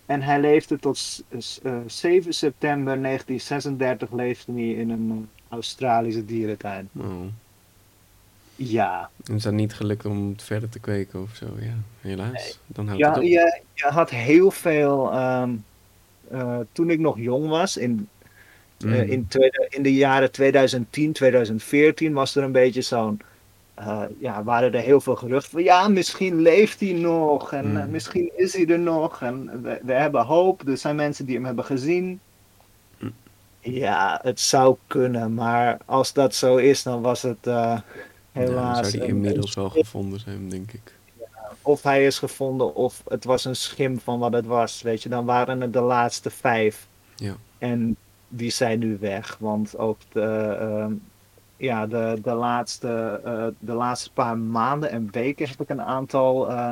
En 0.05 0.21
hij 0.21 0.39
leefde 0.39 0.79
tot 0.79 1.23
uh, 1.29 1.39
7 1.85 2.33
september 2.33 3.01
1936 3.01 4.11
leefde 4.11 4.51
hij 4.51 4.71
in 4.71 4.89
een 4.89 5.29
Australische 5.49 6.25
dierentuin. 6.25 6.89
Oh. 6.97 7.21
Ja. 8.55 9.09
En 9.25 9.35
is 9.35 9.43
dat 9.43 9.53
niet 9.53 9.73
gelukt 9.73 10.05
om 10.05 10.29
het 10.29 10.43
verder 10.43 10.69
te 10.69 10.79
kweken 10.79 11.21
of 11.21 11.35
zo? 11.35 11.45
Ja, 11.59 11.75
helaas. 12.01 12.59
Dan 12.67 12.85
houdt 12.85 13.01
ja, 13.01 13.09
het 13.09 13.17
op. 13.17 13.23
Je, 13.23 13.61
je 13.73 13.85
had 13.85 14.09
heel 14.09 14.51
veel... 14.51 15.21
Um, 15.21 15.63
toen 16.71 16.89
ik 16.89 16.99
nog 16.99 17.17
jong 17.17 17.47
was, 17.47 17.77
in 17.77 18.09
Mm. 18.83 18.93
Uh, 18.93 19.09
in, 19.09 19.27
tweede, 19.27 19.65
in 19.69 19.83
de 19.83 19.93
jaren 19.93 20.31
2010, 20.31 21.13
2014 21.13 22.13
was 22.13 22.35
er 22.35 22.43
een 22.43 22.51
beetje 22.51 22.81
zo'n. 22.81 23.21
Uh, 23.79 24.03
ja, 24.19 24.43
waren 24.43 24.73
er 24.73 24.81
heel 24.81 25.01
veel 25.01 25.15
geruchten 25.15 25.51
van 25.51 25.63
ja, 25.63 25.87
misschien 25.87 26.41
leeft 26.41 26.79
hij 26.79 26.91
nog 26.91 27.53
en 27.53 27.71
Mm. 27.71 27.91
misschien 27.91 28.31
is 28.35 28.53
hij 28.53 28.67
er 28.67 28.79
nog 28.79 29.21
en 29.21 29.61
we, 29.61 29.79
we, 29.83 29.93
hebben 29.93 30.25
hoop. 30.25 30.67
Er 30.67 30.77
zijn 30.77 30.95
mensen 30.95 31.25
die 31.25 31.35
hem 31.35 31.45
hebben 31.45 31.65
gezien. 31.65 32.19
Mm. 32.99 33.13
Ja, 33.59 34.19
het 34.23 34.39
zou 34.39 34.75
kunnen, 34.87 35.33
maar 35.33 35.77
als 35.85 36.13
dat 36.13 36.35
zo 36.35 36.57
is, 36.57 36.83
dan 36.83 37.01
was 37.01 37.21
het 37.21 37.47
helaas. 38.33 38.77
Ja, 38.77 38.83
zou 38.83 38.97
hij 38.97 39.07
inmiddels 39.07 39.53
wel 39.53 39.69
gevonden 39.69 40.19
zijn, 40.19 40.49
denk 40.49 40.71
ik. 40.71 40.93
Ja, 41.19 41.51
of 41.61 41.83
hij 41.83 42.05
is 42.05 42.19
gevonden, 42.19 42.75
of 42.75 43.03
het 43.07 43.23
was 43.23 43.45
een 43.45 43.55
schim 43.55 43.99
van 43.99 44.19
wat 44.19 44.33
het 44.33 44.45
was. 44.45 44.81
Weet 44.81 45.03
je, 45.03 45.09
dan 45.09 45.25
waren 45.25 45.61
het 45.61 45.73
de 45.73 45.81
laatste 45.81 46.29
vijf. 46.29 46.87
Ja. 47.15 47.35
En 47.57 47.95
die 48.27 48.51
zijn 48.51 48.79
nu 48.79 48.97
weg. 48.99 49.37
Want 49.39 49.77
ook 49.77 49.97
de, 50.11 50.57
uh, 50.61 50.95
ja, 51.57 51.87
de, 51.87 52.19
de, 52.23 52.33
laatste, 52.33 53.21
uh, 53.25 53.47
de 53.59 53.73
laatste 53.73 54.11
paar 54.11 54.37
maanden 54.37 54.89
en 54.91 55.09
weken 55.11 55.47
heb 55.49 55.61
ik 55.61 55.69
een 55.69 55.81
aantal 55.81 56.51
uh, 56.51 56.71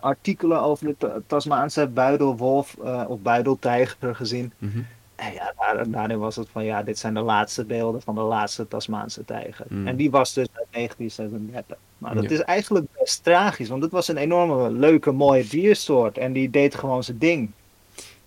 artikelen 0.00 0.62
over 0.62 0.94
de 0.98 1.22
Tasmaanse 1.26 1.86
buidelwolf 1.86 2.76
of 3.08 3.20
buideltijger 3.20 4.14
gezien. 4.14 4.52
Mm 4.58 4.70
-hmm. 4.72 4.86
Ja, 5.34 5.52
daar, 5.58 5.90
daarin 5.90 6.18
was 6.18 6.36
het 6.36 6.48
van 6.52 6.64
ja, 6.64 6.82
dit 6.82 6.98
zijn 6.98 7.14
de 7.14 7.20
laatste 7.20 7.64
beelden 7.64 8.02
van 8.02 8.14
de 8.14 8.20
laatste 8.20 8.68
Tasmaanse 8.68 9.24
tijger. 9.24 9.66
Mm. 9.68 9.86
En 9.86 9.96
die 9.96 10.10
was 10.10 10.32
dus 10.32 10.46
uit 10.52 10.66
1936. 10.70 11.76
Maar 11.98 12.14
dat 12.14 12.24
Ja. 12.24 12.30
is 12.30 12.40
eigenlijk 12.40 12.86
best 12.98 13.24
tragisch, 13.24 13.68
want 13.68 13.82
het 13.82 13.92
was 13.92 14.08
een 14.08 14.16
enorme 14.16 14.70
leuke, 14.70 15.10
mooie 15.10 15.46
diersoort. 15.46 16.18
En 16.18 16.32
die 16.32 16.50
deed 16.50 16.74
gewoon 16.74 17.04
zijn 17.04 17.18
ding. 17.18 17.50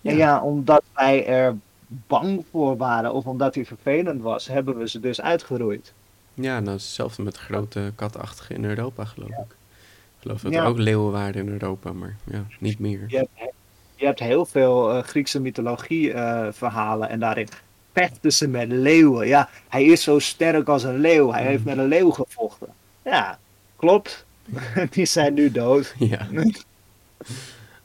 En 0.02 0.16
Ja. 0.16 0.26
ja, 0.26 0.42
omdat 0.42 0.84
wij 0.94 1.26
er 1.28 1.56
bang 1.88 2.46
voor 2.52 2.78
waren 2.78 3.14
of 3.14 3.26
omdat 3.26 3.56
hij 3.56 3.66
vervelend 3.66 4.22
was, 4.22 4.48
hebben 4.48 4.78
we 4.78 4.90
ze 4.90 5.00
dus 5.00 5.22
uitgeroeid. 5.22 5.94
Ja, 6.34 6.60
nou, 6.60 6.72
hetzelfde 6.76 7.24
met 7.24 7.38
grote 7.38 7.92
katachtige 7.96 8.54
in 8.54 8.66
Europa, 8.66 9.06
geloof 9.06 9.30
ik. 9.30 9.36
Ik 9.38 10.22
geloof 10.32 10.42
dat 10.42 10.52
Ja. 10.52 10.62
er 10.62 10.68
ook 10.68 10.78
leeuwen 10.78 11.12
waren 11.12 11.36
in 11.36 11.50
Europa, 11.50 11.94
maar 11.94 12.16
ja, 12.24 12.46
niet 12.60 12.80
meer. 12.80 13.04
Je 13.08 13.18
hebt, 13.18 13.54
je 13.96 14.06
hebt 14.06 14.20
heel 14.20 14.46
veel 14.46 14.92
eh, 14.92 15.04
Griekse 15.04 15.42
mythologie 15.42 16.14
eh, 16.14 16.48
verhalen 16.52 17.10
en 17.10 17.20
daarin 17.20 17.48
vechten 17.94 18.34
ze 18.34 18.48
met 18.48 18.70
leeuwen. 18.70 19.28
Ja, 19.28 19.50
hij 19.68 19.86
is 19.86 20.04
zo 20.04 20.20
sterk 20.20 20.68
als 20.68 20.84
een 20.84 21.00
leeuw. 21.00 21.32
Hij 21.32 21.44
heeft 21.44 21.64
met 21.64 21.78
een 21.78 21.88
leeuw 21.88 22.10
gevochten. 22.10 22.68
Ja, 23.04 23.40
klopt. 23.76 24.26
Die 24.92 25.06
zijn 25.06 25.34
nu 25.34 25.52
dood. 25.52 25.96
Ja. 26.00 26.28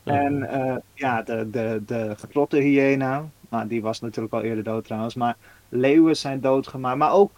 En 0.05 0.49
uh, 0.53 0.77
ja, 0.95 1.23
de, 1.23 1.51
de, 1.51 1.83
de 1.87 2.17
grottenhyena, 2.31 3.25
nou, 3.49 3.69
die 3.69 3.83
was 3.83 4.01
natuurlijk 4.01 4.35
al 4.35 4.43
eerder 4.43 4.65
dood 4.65 4.85
trouwens, 4.85 5.15
maar 5.15 5.37
leeuwen 5.69 6.17
zijn 6.17 6.41
doodgemaakt. 6.41 6.99
Maar 6.99 7.13
ook 7.13 7.31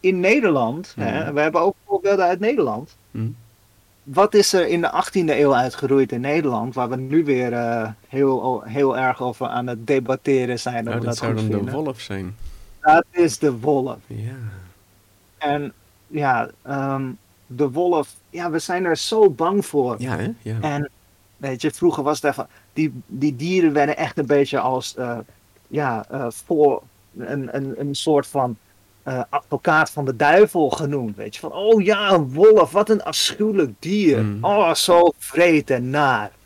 in 0.00 0.20
Nederland, 0.20 0.94
hè, 0.96 1.32
we 1.32 1.40
hebben 1.40 1.60
ook 1.60 1.76
voorbeelden 1.86 2.24
uit 2.24 2.40
Nederland. 2.40 2.96
Mm. 3.10 3.36
Wat 4.12 4.34
is 4.34 4.52
er 4.52 4.66
in 4.66 4.80
de 4.80 5.04
18e 5.04 5.28
eeuw 5.28 5.54
uitgeroeid 5.54 6.12
in 6.12 6.20
Nederland, 6.20 6.74
waar 6.74 6.88
we 6.88 6.96
nu 6.96 7.24
weer 7.24 7.52
uh, 7.52 7.90
heel, 8.08 8.62
heel 8.62 8.98
erg 8.98 9.22
over 9.22 9.46
aan 9.46 9.66
het 9.66 9.86
debatteren 9.86 10.58
zijn? 10.58 10.84
Nou, 10.84 10.96
dat, 10.96 11.04
dat 11.04 11.16
zou 11.16 11.34
dan 11.34 11.48
de 11.48 11.70
wolf 11.70 12.00
zijn. 12.00 12.36
Dat 12.80 13.04
is 13.10 13.38
de 13.38 13.58
wolf. 13.58 13.98
Ja. 14.06 14.36
En 15.38 15.72
ja, 16.06 16.50
um, 16.68 17.18
de 17.46 17.70
wolf, 17.70 18.14
ja, 18.30 18.50
we 18.50 18.58
zijn 18.58 18.84
er 18.84 18.96
zo 18.96 19.30
bang 19.30 19.66
voor. 19.66 19.96
Ja, 19.98 20.16
hè? 20.16 20.28
Ja. 20.42 20.60
En 20.60 20.90
weet 21.36 21.62
je, 21.62 21.70
vroeger 21.70 22.02
was 22.02 22.22
het 22.22 22.30
even, 22.30 22.48
die, 22.72 22.92
die 23.06 23.36
dieren 23.36 23.72
werden 23.72 23.96
echt 23.96 24.18
een 24.18 24.26
beetje 24.26 24.60
als, 24.60 24.94
uh, 24.98 25.18
ja, 25.66 26.06
uh, 26.12 26.26
voor 26.30 26.82
een, 27.16 27.56
een, 27.56 27.80
een 27.80 27.94
soort 27.94 28.26
van 28.26 28.56
uh, 29.08 29.22
advocaat 29.28 29.90
van 29.90 30.04
de 30.04 30.16
duivel 30.16 30.70
genoemd. 30.70 31.16
Weet 31.16 31.34
je, 31.34 31.40
van, 31.40 31.52
oh 31.52 31.82
ja, 31.82 32.10
een 32.10 32.32
wolf, 32.32 32.70
wat 32.70 32.88
een 32.88 33.02
afschuwelijk 33.02 33.72
dier. 33.78 34.22
Mm. 34.22 34.44
Oh, 34.44 34.74
zo 34.74 35.12
vreed 35.18 35.70
en 35.70 35.90
naar. 35.90 36.30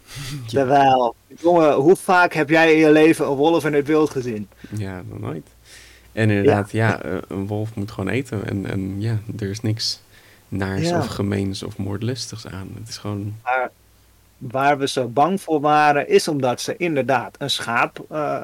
Ja. 0.46 0.50
Terwijl, 0.50 1.14
jongen, 1.40 1.72
hoe 1.72 1.96
vaak 1.96 2.32
heb 2.32 2.48
jij 2.48 2.72
in 2.72 2.78
je 2.78 2.90
leven 2.90 3.26
een 3.26 3.34
wolf 3.34 3.64
in 3.64 3.72
het 3.72 3.86
wild 3.86 4.10
gezien? 4.10 4.48
Ja, 4.76 5.02
nog 5.08 5.20
nooit. 5.20 5.46
En 6.12 6.30
inderdaad, 6.30 6.70
ja, 6.70 7.00
ja 7.02 7.20
een 7.28 7.46
wolf 7.46 7.74
moet 7.74 7.90
gewoon 7.90 8.10
eten. 8.10 8.46
En, 8.46 8.66
en 8.66 9.00
ja, 9.00 9.18
er 9.38 9.50
is 9.50 9.60
niks 9.60 10.00
naars 10.48 10.88
ja. 10.88 10.98
of 10.98 11.06
gemeens 11.06 11.62
of 11.62 11.76
moordlustigs 11.76 12.46
aan. 12.46 12.70
Het 12.78 12.88
is 12.88 12.98
gewoon... 12.98 13.34
Maar 13.42 13.70
waar 14.38 14.78
we 14.78 14.88
zo 14.88 15.08
bang 15.08 15.40
voor 15.40 15.60
waren, 15.60 16.08
is 16.08 16.28
omdat 16.28 16.60
ze 16.60 16.76
inderdaad 16.76 17.36
een 17.38 17.50
schaap 17.50 18.04
uh, 18.12 18.40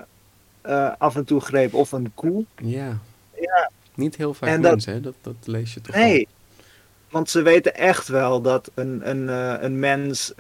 uh, 0.67 0.91
af 0.99 1.17
en 1.17 1.25
toe 1.25 1.41
greep 1.41 1.75
of 1.75 1.93
een 1.93 2.13
koe. 2.15 2.45
Ja. 2.57 2.99
ja. 3.35 3.71
Niet 4.01 4.16
heel 4.16 4.34
vaak 4.34 4.48
en 4.48 4.61
mensen, 4.61 4.92
dat, 4.92 5.14
hè? 5.14 5.20
Dat, 5.22 5.34
dat 5.38 5.46
lees 5.53 5.74
je 5.74 5.80
toch 5.80 5.94
Nee, 5.94 6.14
wel. 6.16 6.64
want 7.11 7.30
ze 7.30 7.42
weten 7.42 7.74
echt 7.74 8.09
wel 8.09 8.40
dat 8.40 8.70
een, 8.74 9.11
een, 9.11 9.22
uh, 9.22 9.55
een 9.62 9.78
mens 9.78 10.32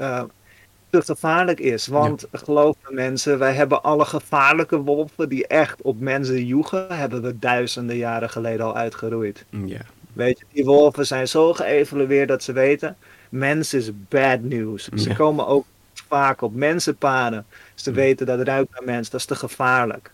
te 0.90 1.02
gevaarlijk 1.02 1.60
is. 1.60 1.86
Want 1.86 2.26
ja. 2.32 2.38
geloof 2.38 2.76
me 2.88 2.94
mensen, 2.94 3.38
wij 3.38 3.54
hebben 3.54 3.82
alle 3.82 4.04
gevaarlijke 4.04 4.76
wolven 4.80 5.28
die 5.28 5.46
echt 5.46 5.82
op 5.82 6.00
mensen 6.00 6.46
joegen, 6.46 6.86
hebben 6.96 7.22
we 7.22 7.38
duizenden 7.38 7.96
jaren 7.96 8.30
geleden 8.30 8.66
al 8.66 8.76
uitgeroeid. 8.76 9.44
Ja. 9.66 9.80
Weet 10.12 10.38
je, 10.38 10.44
die 10.52 10.64
wolven 10.64 11.06
zijn 11.06 11.28
zo 11.28 11.52
geëvalueerd 11.52 12.28
dat 12.28 12.42
ze 12.42 12.52
weten, 12.52 12.96
mens 13.28 13.74
is 13.74 13.90
bad 14.08 14.40
news. 14.42 14.88
Ze 14.88 15.14
komen 15.14 15.46
ook 15.46 15.64
vaak 16.08 16.42
op 16.42 16.54
mensenpaden. 16.54 17.46
Ze 17.74 17.90
Ja. 17.90 17.96
weten 17.96 18.26
dat 18.26 18.40
ruikt 18.40 18.70
naar 18.72 18.84
mens, 18.84 19.10
dat 19.10 19.20
is 19.20 19.26
te 19.26 19.34
gevaarlijk. 19.34 20.10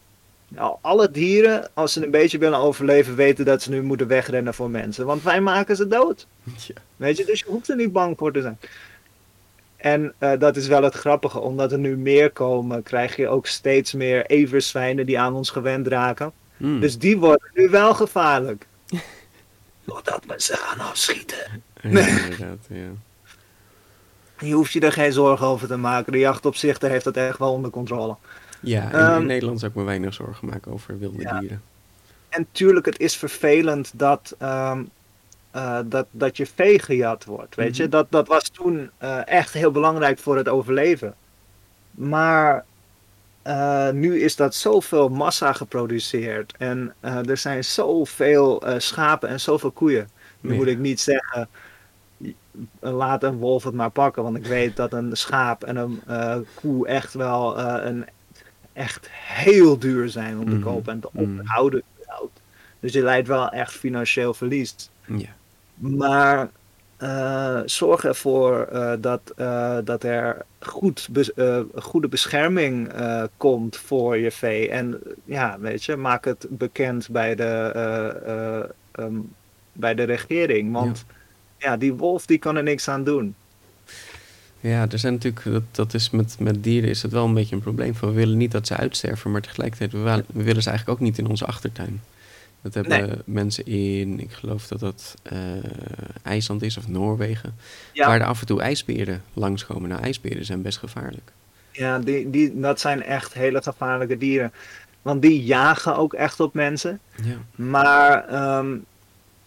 Nou, 0.48 0.76
alle 0.80 1.10
dieren, 1.10 1.68
als 1.74 1.92
ze 1.92 2.04
een 2.04 2.10
beetje 2.10 2.38
willen 2.38 2.58
overleven, 2.58 3.14
weten 3.14 3.44
dat 3.44 3.62
ze 3.62 3.70
nu 3.70 3.82
moeten 3.82 4.06
wegrennen 4.06 4.54
voor 4.54 4.70
mensen. 4.70 5.06
Want 5.06 5.22
wij 5.22 5.40
maken 5.40 5.76
ze 5.76 5.86
dood. 5.86 6.26
Ja. 6.66 6.74
Weet 6.96 7.16
je, 7.16 7.24
dus 7.24 7.38
je 7.38 7.46
hoeft 7.48 7.68
er 7.68 7.76
niet 7.76 7.92
bang 7.92 8.18
voor 8.18 8.32
te 8.32 8.40
zijn. 8.40 8.58
En 9.76 10.14
eh, 10.18 10.38
dat 10.38 10.56
is 10.56 10.66
wel 10.66 10.82
het 10.82 10.94
grappige, 10.94 11.38
omdat 11.40 11.72
er 11.72 11.78
nu 11.78 11.96
meer 11.96 12.30
komen, 12.30 12.82
krijg 12.82 13.16
je 13.16 13.28
ook 13.28 13.46
steeds 13.46 13.92
meer 13.92 14.26
everzwijnen 14.26 15.06
die 15.06 15.18
aan 15.18 15.34
ons 15.34 15.50
gewend 15.50 15.86
raken. 15.86 16.32
Hmm. 16.56 16.80
Dus 16.80 16.98
die 16.98 17.18
worden 17.18 17.50
nu 17.54 17.68
wel 17.68 17.94
gevaarlijk. 17.94 18.66
Doordat 19.84 20.24
we 20.26 20.34
ze 20.36 20.56
gaan 20.56 20.86
afschieten. 20.86 21.62
Ja, 21.82 21.88
inderdaad, 21.90 22.66
ja. 22.68 22.90
Je 24.38 24.52
hoeft 24.52 24.72
je 24.72 24.80
er 24.80 24.92
geen 24.92 25.12
zorgen 25.12 25.46
over 25.46 25.68
te 25.68 25.76
maken. 25.76 26.12
De 26.12 26.18
jachtopzichter 26.18 26.90
heeft 26.90 27.04
dat 27.04 27.16
echt 27.16 27.38
wel 27.38 27.52
onder 27.52 27.70
controle. 27.70 28.16
Ja, 28.60 28.82
in, 28.82 28.90
Ehm, 28.98 29.20
in 29.20 29.26
Nederland 29.26 29.58
zou 29.58 29.70
ik 29.70 29.76
me 29.78 29.84
weinig 29.84 30.14
zorgen 30.14 30.48
maken 30.48 30.72
over 30.72 30.98
wilde 30.98 31.20
Ja. 31.22 31.38
dieren. 31.38 31.62
En 32.28 32.46
tuurlijk, 32.52 32.86
het 32.86 32.98
is 32.98 33.16
vervelend 33.16 33.90
dat, 33.98 34.34
ehm, 34.38 34.84
eh, 35.50 35.78
dat, 35.86 36.06
dat 36.10 36.36
je 36.36 36.46
vee 36.46 36.78
gejat 36.78 37.24
wordt. 37.24 37.54
Weet 37.54 37.76
je, 37.76 37.82
Mhm. 37.82 37.90
dat, 37.90 38.06
dat 38.10 38.28
was 38.28 38.48
toen 38.48 38.90
eh, 38.98 39.26
echt 39.28 39.52
heel 39.52 39.70
belangrijk 39.70 40.18
voor 40.18 40.36
het 40.36 40.48
overleven. 40.48 41.14
Maar 41.90 42.64
eh, 43.42 43.90
nu 43.90 44.20
is 44.20 44.36
dat 44.36 44.54
zoveel 44.54 45.08
massa 45.08 45.52
geproduceerd. 45.52 46.54
En 46.58 46.94
er 47.00 47.36
zijn 47.36 47.64
zoveel 47.64 48.62
schapen 48.78 49.28
en 49.28 49.40
zoveel 49.40 49.70
koeien. 49.70 50.08
Nu 50.40 50.50
Ja. 50.50 50.56
moet 50.56 50.66
ik 50.66 50.78
niet 50.78 51.00
zeggen. 51.00 51.48
Laat 52.80 53.22
een 53.22 53.36
wolf 53.36 53.64
het 53.64 53.74
maar 53.74 53.90
pakken, 53.90 54.22
want 54.22 54.36
ik 54.36 54.46
weet 54.46 54.76
dat 54.76 54.92
een 54.92 55.16
schaap 55.16 55.64
en 55.64 55.76
een 55.76 56.00
koe 56.54 56.86
echt 56.86 57.14
wel 57.14 57.58
een, 57.60 58.06
echt 58.76 59.08
heel 59.10 59.78
duur 59.78 60.08
zijn 60.08 60.38
om 60.38 60.44
te 60.44 60.50
Mhm. 60.56 60.62
kopen 60.62 60.92
en 60.92 61.00
te 61.00 61.08
Mhm. 61.12 61.22
onderhouden. 61.24 61.82
Dus 62.80 62.92
je 62.92 63.02
leidt 63.02 63.28
wel 63.28 63.48
echt 63.48 63.72
financieel 63.72 64.34
verlies. 64.34 64.90
Ja. 65.04 65.28
Maar 65.74 66.50
eh, 66.96 67.60
zorg 67.64 68.04
ervoor 68.04 68.62
eh, 68.62 68.92
dat, 69.00 69.20
eh, 69.36 69.78
dat 69.84 70.02
er 70.02 70.44
goed 70.60 71.08
goede 71.74 72.08
bescherming 72.08 72.92
komt 73.36 73.76
voor 73.76 74.16
je 74.18 74.30
vee. 74.30 74.70
En 74.70 75.00
ja, 75.24 75.56
weet 75.60 75.84
je, 75.84 75.96
maak 75.96 76.24
het 76.24 76.46
bekend 76.50 77.08
bij 77.10 77.34
de, 77.34 77.44
eh, 77.74 78.58
eh, 78.58 78.64
ehm, 78.92 79.14
bij 79.72 79.94
de 79.94 80.02
regering. 80.02 80.72
Want 80.72 81.04
ja. 81.58 81.76
die 81.76 81.94
wolf 81.94 82.26
die 82.26 82.38
kan 82.38 82.56
er 82.56 82.62
niks 82.62 82.88
aan 82.88 83.04
doen. 83.04 83.34
Ja, 84.60 84.86
er 84.90 84.98
zijn 84.98 85.12
natuurlijk, 85.12 85.44
dat, 85.44 85.62
dat 85.70 85.94
is 85.94 86.10
met, 86.10 86.36
met 86.38 86.64
dieren 86.64 86.90
is 86.90 87.02
het 87.02 87.12
wel 87.12 87.24
een 87.24 87.34
beetje 87.34 87.54
een 87.54 87.62
probleem. 87.62 87.94
Van, 87.94 88.08
we 88.08 88.14
willen 88.14 88.36
niet 88.36 88.52
dat 88.52 88.66
ze 88.66 88.76
uitsterven, 88.76 89.30
maar 89.30 89.40
tegelijkertijd 89.40 89.92
we, 89.92 90.24
willen 90.42 90.62
ze 90.62 90.68
eigenlijk 90.68 91.00
ook 91.00 91.06
niet 91.06 91.18
in 91.18 91.26
onze 91.26 91.46
achtertuin. 91.46 92.02
Dat 92.62 92.74
hebben 92.74 93.08
Nee. 93.08 93.16
mensen 93.24 93.66
in, 93.66 94.20
ik 94.20 94.32
geloof 94.32 94.66
dat 94.66 94.80
dat 94.80 95.14
eh, 95.22 95.38
IJsland 96.22 96.62
is 96.62 96.76
of 96.76 96.88
Noorwegen, 96.88 97.54
Ja. 97.92 98.06
waar 98.06 98.20
er 98.20 98.26
af 98.26 98.40
en 98.40 98.46
toe 98.46 98.60
ijsberen 98.60 99.22
langskomen. 99.32 99.88
Nou, 99.88 100.02
ijsberen 100.02 100.44
zijn 100.44 100.62
best 100.62 100.78
gevaarlijk. 100.78 101.32
Ja, 101.72 101.98
die, 101.98 102.30
die, 102.30 102.60
dat 102.60 102.80
zijn 102.80 103.02
echt 103.02 103.34
hele 103.34 103.62
gevaarlijke 103.62 104.18
dieren. 104.18 104.52
Want 105.02 105.22
die 105.22 105.44
jagen 105.44 105.96
ook 105.96 106.12
echt 106.14 106.40
op 106.40 106.54
mensen. 106.54 107.00
Ja, 107.22 107.36
Maar 107.54 108.24
ehm, 108.28 108.76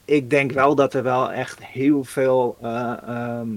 ik 0.06 0.30
denk 0.30 0.52
wel 0.52 0.76
dat 0.76 0.94
er 0.94 1.04
wel 1.04 1.32
echt 1.32 1.66
heel 1.66 2.04
veel 2.04 2.58
eh, 2.62 2.94
ehm, 3.08 3.48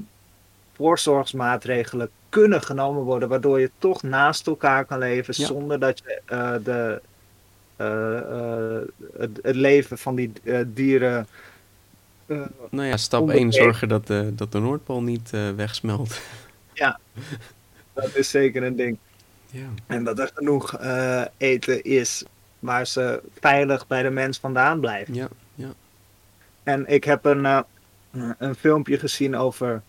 voorzorgsmaatregelen 0.82 2.10
kunnen 2.28 2.62
genomen 2.62 3.02
worden, 3.02 3.28
waardoor 3.28 3.60
je 3.60 3.70
toch 3.78 4.02
naast 4.02 4.46
elkaar 4.46 4.84
kan 4.84 4.98
leven 4.98 5.34
Ja. 5.36 5.46
zonder 5.46 5.78
dat 5.78 5.98
je 5.98 6.20
eh, 6.26 6.54
de, 6.64 7.00
eh, 7.76 8.18
eh, 8.18 8.82
het, 9.18 9.38
het 9.42 9.56
leven 9.56 9.98
van 9.98 10.14
die 10.14 10.32
dieren. 10.66 11.26
nou 12.70 12.88
ja, 12.88 12.96
stap 12.96 13.20
Onbeperkt. 13.20 13.54
1, 13.56 13.62
zorgen 13.62 13.88
dat 13.88 14.06
de, 14.06 14.32
dat 14.34 14.52
de 14.52 14.58
Noordpool 14.58 15.02
niet 15.02 15.30
wegsmelt. 15.56 16.20
dat 17.94 18.14
is 18.14 18.30
zeker 18.30 18.62
een 18.62 18.76
ding. 18.76 18.98
Ja, 19.50 19.68
En 19.86 20.04
dat 20.04 20.18
er 20.18 20.30
genoeg 20.34 20.78
eten 21.36 21.82
is 21.82 22.24
waar 22.58 22.86
ze 22.86 23.22
veilig 23.40 23.86
bij 23.86 24.02
de 24.02 24.10
mens 24.10 24.38
vandaan 24.38 24.80
blijven. 24.80 25.14
ja, 25.14 25.28
ja. 25.54 25.72
En 26.62 26.86
ik 26.86 27.04
heb 27.04 27.24
een, 27.24 27.64
een 28.38 28.54
filmpje 28.54 28.98
gezien 28.98 29.36
over 29.36 29.82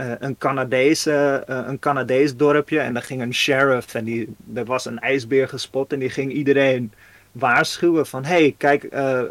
eh, 0.00 0.12
een, 0.18 0.38
Canadese, 0.38 1.44
eh, 1.46 1.60
een 1.66 1.78
Canadees 1.78 2.36
dorpje. 2.36 2.78
En 2.78 2.92
daar 2.92 3.02
ging 3.02 3.22
een 3.22 3.34
sheriff 3.34 3.94
en 3.94 4.04
die, 4.04 4.28
er 4.54 4.64
was 4.64 4.84
een 4.84 4.98
ijsbeer 4.98 5.48
gespot. 5.48 5.92
En 5.92 5.98
die 5.98 6.10
ging 6.10 6.32
iedereen 6.32 6.92
waarschuwen 7.32 8.06
van... 8.06 8.24
hey, 8.24 8.54
kijk, 8.58 8.84
eh, 8.84 9.20
eh, 9.20 9.26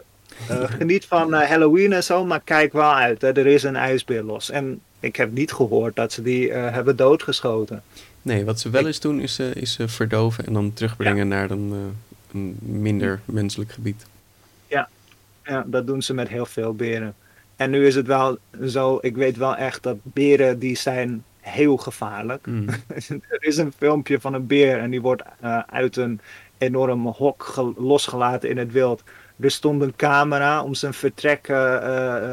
geniet 0.78 1.06
van 1.06 1.34
eh, 1.34 1.50
Halloween 1.50 1.94
en 1.94 2.04
zo, 2.04 2.26
maar 2.26 2.42
kijk 2.44 2.74
wel 2.74 2.94
uit. 2.94 3.22
Hè, 3.22 3.32
er 3.32 3.48
is 3.48 3.64
een 3.64 3.76
ijsbeer 3.76 4.24
los. 4.24 4.50
En 4.50 4.82
ik 5.00 5.16
heb 5.16 5.32
niet 5.32 5.52
gehoord 5.52 5.96
dat 5.96 6.12
ze 6.12 6.22
die 6.22 6.52
eh, 6.52 6.74
hebben 6.74 6.96
doodgeschoten. 6.96 7.84
Nee, 8.22 8.46
wat 8.46 8.60
ze 8.60 8.70
wel 8.70 8.88
eens 8.88 9.00
doen 9.00 9.20
is, 9.20 9.40
eh, 9.40 9.56
is 9.56 9.78
eh, 9.80 9.88
verdoven 9.88 10.46
en 10.46 10.54
dan 10.54 10.74
terugbrengen 10.74 11.28
naar 11.28 11.52
een, 11.52 11.72
eh, 11.72 12.36
een 12.40 12.58
minder 12.62 13.20
menselijk 13.26 13.72
gebied. 13.72 14.06
Ja, 15.44 15.64
dat 15.66 15.88
doen 15.88 16.02
ze 16.02 16.14
met 16.14 16.28
heel 16.28 16.46
veel 16.46 16.74
beren. 16.74 17.14
En 17.60 17.70
nu 17.70 17.86
is 17.86 17.95
het 17.95 18.07
wel 18.07 18.38
zo, 18.66 18.97
ik 19.01 19.16
weet 19.16 19.38
wel 19.38 19.55
echt 19.55 19.84
dat 19.84 19.97
beren 20.03 20.60
die 20.60 20.76
zijn 20.78 21.24
heel 21.39 21.78
gevaarlijk. 21.78 22.45
Mm. 22.47 22.66
er 23.30 23.43
is 23.43 23.57
een 23.57 23.74
filmpje 23.78 24.20
van 24.20 24.34
een 24.34 24.47
beer 24.47 24.80
en 24.80 24.89
die 24.89 25.01
wordt 25.01 25.24
eh, 25.41 25.60
uit 25.70 25.95
een 25.97 26.20
enorm 26.57 27.05
hok 27.07 27.43
ge- 27.43 27.74
losgelaten 27.78 28.49
in 28.49 28.57
het 28.57 28.72
wild. 28.72 29.03
Er 29.39 29.51
stond 29.51 29.82
een 29.82 29.95
camera 29.95 30.64
om 30.64 30.74
zijn 30.74 30.93
vertrek 30.93 31.47
eh, 31.47 31.76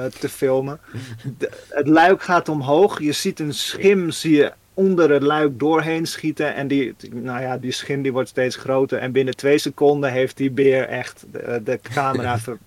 eh, 0.05 0.13
te 0.13 0.29
filmen. 0.29 0.81
De- 1.39 1.51
het 1.69 1.87
luik 1.89 2.23
gaat 2.23 2.49
omhoog. 2.49 3.01
Je 3.01 3.13
ziet 3.13 3.41
een 3.41 3.55
schim 3.55 4.11
zie 4.11 4.37
je 4.37 4.53
onder 4.75 5.11
het 5.11 5.23
luik 5.23 5.59
doorheen 5.59 6.07
schieten. 6.07 6.55
En 6.55 6.69
die, 6.69 6.95
nou 7.13 7.41
ja, 7.43 7.59
die 7.59 7.73
schim 7.73 8.03
die 8.03 8.13
wordt 8.13 8.29
steeds 8.29 8.57
groter. 8.57 8.99
En 8.99 9.13
binnen 9.13 9.37
twee 9.37 9.59
seconden 9.59 10.13
heeft 10.13 10.37
die 10.37 10.51
beer 10.51 10.89
echt 10.89 11.25
de, 11.33 11.61
de 11.65 11.81
camera 11.83 12.39
ver, 12.45 12.59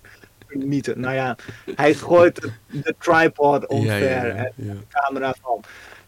vernietigd. 0.50 0.96
Nou 0.96 1.14
ja, 1.14 1.36
hij 1.74 1.94
gooit 1.94 2.40
de, 2.40 2.50
de 2.66 2.94
tripod 2.98 3.66
omver. 3.66 4.36
En 4.36 4.52
de 4.56 4.76
camera 4.88 5.34
van. 5.42 5.60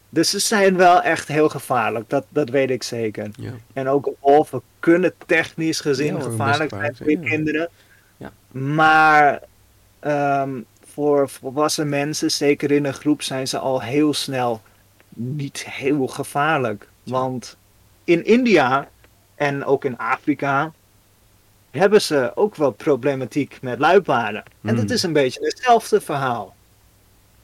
Dus 0.09 0.30
ze 0.30 0.38
zijn 0.38 0.76
wel 0.76 1.03
echt 1.03 1.28
heel 1.28 1.49
gevaarlijk, 1.49 2.11
dat, 2.11 2.24
dat 2.28 2.49
weet 2.49 2.70
ik 2.70 2.82
zeker. 2.82 3.30
En 3.72 3.88
ook 3.88 4.11
wolven 4.20 4.62
kunnen 4.80 5.14
technisch 5.26 5.80
gezien 5.80 6.22
gevaarlijk 6.22 6.70
zijn 6.70 6.97
voor 6.97 7.11
je 7.11 7.20
kinderen. 7.20 7.68
Ja. 8.16 8.32
Maar 8.51 9.43
ehm, 10.01 10.61
voor 10.84 11.28
volwassen 11.28 11.88
mensen, 11.88 12.30
zeker 12.30 12.70
in 12.70 12.84
een 12.84 12.95
groep, 12.95 13.22
zijn 13.22 13.49
ze 13.49 13.59
al 13.59 13.82
heel 13.82 14.14
snel 14.14 14.62
niet 15.09 15.64
heel 15.70 16.07
gevaarlijk. 16.07 16.88
Want 17.03 17.57
in 18.05 18.24
India 18.24 18.88
en 19.34 19.64
ook 19.64 19.84
in 19.84 19.99
Afrika 19.99 20.72
hebben 21.81 22.03
ze 22.03 22.33
ook 22.35 22.57
wel 22.57 22.70
problematiek 22.70 23.59
met 23.61 23.79
luipaarden. 23.79 24.43
En 24.62 24.75
dat 24.77 24.85
Hmm. 24.85 24.95
is 24.95 25.03
een 25.03 25.12
beetje 25.12 25.45
hetzelfde 25.45 26.01
verhaal. 26.01 26.55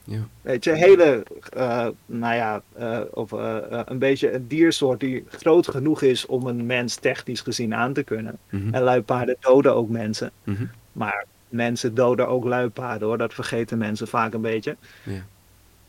Ja. 0.04 0.28
Weet 0.42 0.64
je, 0.64 0.72
hele, 0.72 1.22
eh, 1.52 1.86
nou 2.06 2.34
ja, 2.34 2.62
eh, 2.72 3.00
of 3.10 3.32
eh, 3.32 3.56
een 3.84 3.98
beetje 3.98 4.32
een 4.32 4.48
diersoort 4.48 5.00
die 5.00 5.24
groot 5.28 5.68
genoeg 5.68 6.02
is 6.02 6.26
om 6.26 6.46
een 6.46 6.66
mens 6.66 6.94
technisch 6.94 7.40
gezien 7.40 7.74
aan 7.74 7.92
te 7.92 8.02
kunnen. 8.02 8.38
Mhm. 8.50 8.74
En 8.74 8.82
luipaarden 8.82 9.36
doden 9.40 9.74
ook 9.74 9.88
mensen. 9.88 10.30
Mhm. 10.44 10.64
Maar 10.92 11.24
mensen 11.48 11.94
doden 11.94 12.28
ook 12.28 12.44
luipaarden 12.44 13.08
hoor, 13.08 13.18
dat 13.18 13.34
vergeten 13.34 13.78
mensen 13.78 14.08
vaak 14.08 14.32
een 14.34 14.40
beetje. 14.40 14.76
Ja. 15.02 15.24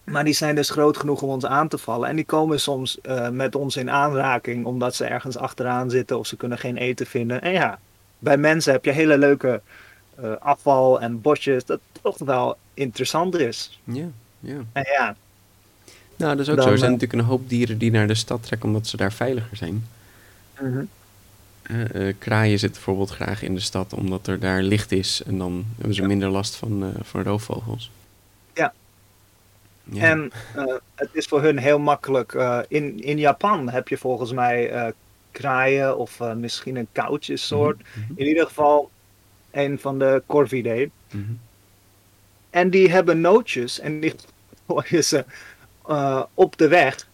Maar 0.03 0.23
die 0.23 0.33
zijn 0.33 0.55
dus 0.55 0.69
groot 0.69 0.97
genoeg 0.97 1.21
om 1.21 1.29
ons 1.29 1.45
aan 1.45 1.67
te 1.67 1.77
vallen. 1.77 2.09
En 2.09 2.15
die 2.15 2.25
komen 2.25 2.59
soms 2.59 2.97
met 3.31 3.55
ons 3.55 3.75
in 3.75 3.89
aanraking 3.89 4.65
omdat 4.65 4.95
ze 4.95 5.05
ergens 5.05 5.37
achteraan 5.37 5.89
zitten 5.89 6.19
of 6.19 6.27
ze 6.27 6.35
kunnen 6.35 6.57
geen 6.57 6.77
eten 6.77 7.05
vinden. 7.05 7.41
En 7.41 7.51
ja, 7.51 7.79
bij 8.19 8.37
mensen 8.37 8.73
heb 8.73 8.85
je 8.85 8.91
hele 8.91 9.17
leuke 9.17 9.61
eh, 10.15 10.31
afval 10.39 11.01
en 11.01 11.21
bosjes 11.21 11.65
dat 11.65 11.79
toch 12.01 12.17
wel 12.17 12.57
interessant 12.73 13.35
is. 13.35 13.79
Ja, 13.83 14.05
ja. 14.39 14.57
En 14.71 14.83
ja, 14.97 15.15
Nou, 16.15 16.31
dat 16.35 16.39
is 16.39 16.49
ook 16.49 16.55
Dan, 16.55 16.65
zo. 16.65 16.71
Er 16.71 16.77
zijn 16.77 16.91
eh, 16.91 16.97
natuurlijk 16.97 17.21
een 17.23 17.29
hoop 17.29 17.49
dieren 17.49 17.77
die 17.77 17.91
naar 17.91 18.07
de 18.07 18.15
stad 18.15 18.43
trekken 18.43 18.67
omdat 18.69 18.87
ze 18.87 18.97
daar 18.97 19.13
veiliger 19.13 19.57
zijn. 19.57 19.87
eh, 21.61 22.13
kraaien 22.19 22.59
zitten 22.59 22.71
bijvoorbeeld 22.83 23.09
graag 23.17 23.41
in 23.43 23.53
de 23.55 23.61
stad 23.61 23.93
omdat 23.93 24.27
er 24.27 24.39
daar 24.39 24.61
licht 24.61 24.91
is 24.91 25.21
en 25.25 25.37
dan 25.37 25.65
hebben 25.75 25.95
ze 25.95 26.01
Ja. 26.01 26.07
minder 26.07 26.29
last 26.29 26.55
van, 26.55 26.93
van 27.03 27.23
roofvogels. 27.23 27.91
Ja. 28.53 28.73
Ja. 29.83 30.01
En 30.03 30.31
het 30.95 31.09
is 31.11 31.25
voor 31.25 31.41
hun 31.41 31.57
heel 31.57 31.79
makkelijk. 31.79 32.33
in, 32.67 33.03
in 33.03 33.17
Japan 33.17 33.69
heb 33.69 33.87
je 33.87 33.97
volgens 33.97 34.31
mij 34.31 34.93
kraaien 35.39 35.97
of 35.97 36.19
eh, 36.19 36.33
misschien 36.33 36.75
een 36.75 36.87
koutjessoort. 36.91 37.77
Mhm, 37.93 38.11
In 38.15 38.27
ieder 38.27 38.45
geval 38.47 38.89
een 39.51 39.79
van 39.79 39.99
de 39.99 40.23
Corvidae. 40.25 40.89
mhm. 41.11 41.23
En 42.49 42.69
die 42.69 42.89
hebben 42.91 43.21
nootjes 43.21 43.79
en 43.79 43.99
die 43.99 44.13
gooien 44.67 45.03
ze 45.03 45.25
eh, 45.87 46.23
op 46.33 46.57
de 46.57 46.67
weg. 46.67 47.07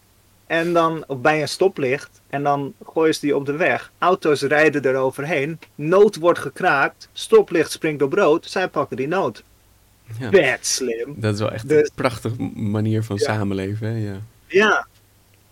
En 0.48 0.74
dan 0.74 1.04
of 1.08 1.20
bij 1.20 1.42
een 1.42 1.48
stoplicht. 1.48 2.22
En 2.30 2.44
dan 2.44 2.74
gooien 2.86 3.14
ze 3.14 3.20
die 3.20 3.36
op 3.36 3.46
de 3.46 3.56
weg. 3.56 3.92
Auto's 3.98 4.42
rijden 4.42 4.84
er 4.84 4.96
overheen. 4.96 5.60
Noot 5.76 6.16
wordt 6.16 6.40
gekraakt. 6.40 7.10
Stoplicht 7.14 7.72
springt 7.72 8.02
op 8.02 8.14
rood. 8.14 8.46
Zij 8.50 8.68
pakken 8.68 8.98
die 8.98 9.08
noot. 9.08 9.44
Ja. 10.20 10.30
Bad 10.30 10.66
slim. 10.66 11.14
Dat 11.18 11.34
is 11.34 11.40
wel 11.40 11.52
echt 11.52 11.68
Dus- 11.70 11.82
een 11.82 11.92
prachtige 11.96 12.36
m- 12.44 12.70
manier 12.72 13.04
van 13.04 13.16
Ja. 13.16 13.24
samenleven. 13.24 13.88
Hè? 13.88 13.98
Ja. 14.12 14.18
Ja. 14.48 14.88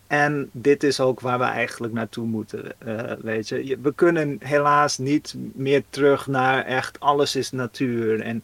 En 0.07 0.49
dit 0.51 0.83
is 0.83 0.99
ook 0.99 1.19
waar 1.19 1.39
we 1.39 1.45
eigenlijk 1.45 1.93
naartoe 1.93 2.25
moeten. 2.25 2.79
eh, 2.79 3.17
weet 3.21 3.47
je. 3.47 3.77
We 3.81 3.93
kunnen 3.93 4.37
helaas 4.39 4.97
niet 4.97 5.35
meer 5.53 5.83
terug 5.89 6.27
naar 6.27 6.65
echt 6.65 6.99
alles 6.99 7.35
is 7.35 7.51
natuur. 7.51 8.21
En 8.21 8.43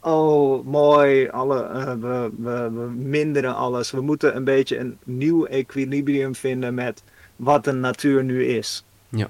oh, 0.00 0.64
mooi, 0.66 1.28
alle, 1.28 1.62
eh, 1.62 1.92
we, 1.92 2.30
we, 2.36 2.70
we 2.70 2.90
minderen 2.96 3.54
alles. 3.54 3.90
We 3.90 4.00
moeten 4.00 4.36
een 4.36 4.44
beetje 4.44 4.78
een 4.78 4.98
nieuw 5.04 5.46
equilibrium 5.46 6.34
vinden 6.34 6.74
met 6.74 7.02
wat 7.36 7.64
de 7.64 7.72
natuur 7.72 8.24
nu 8.24 8.44
is. 8.44 8.84
Ja. 9.08 9.28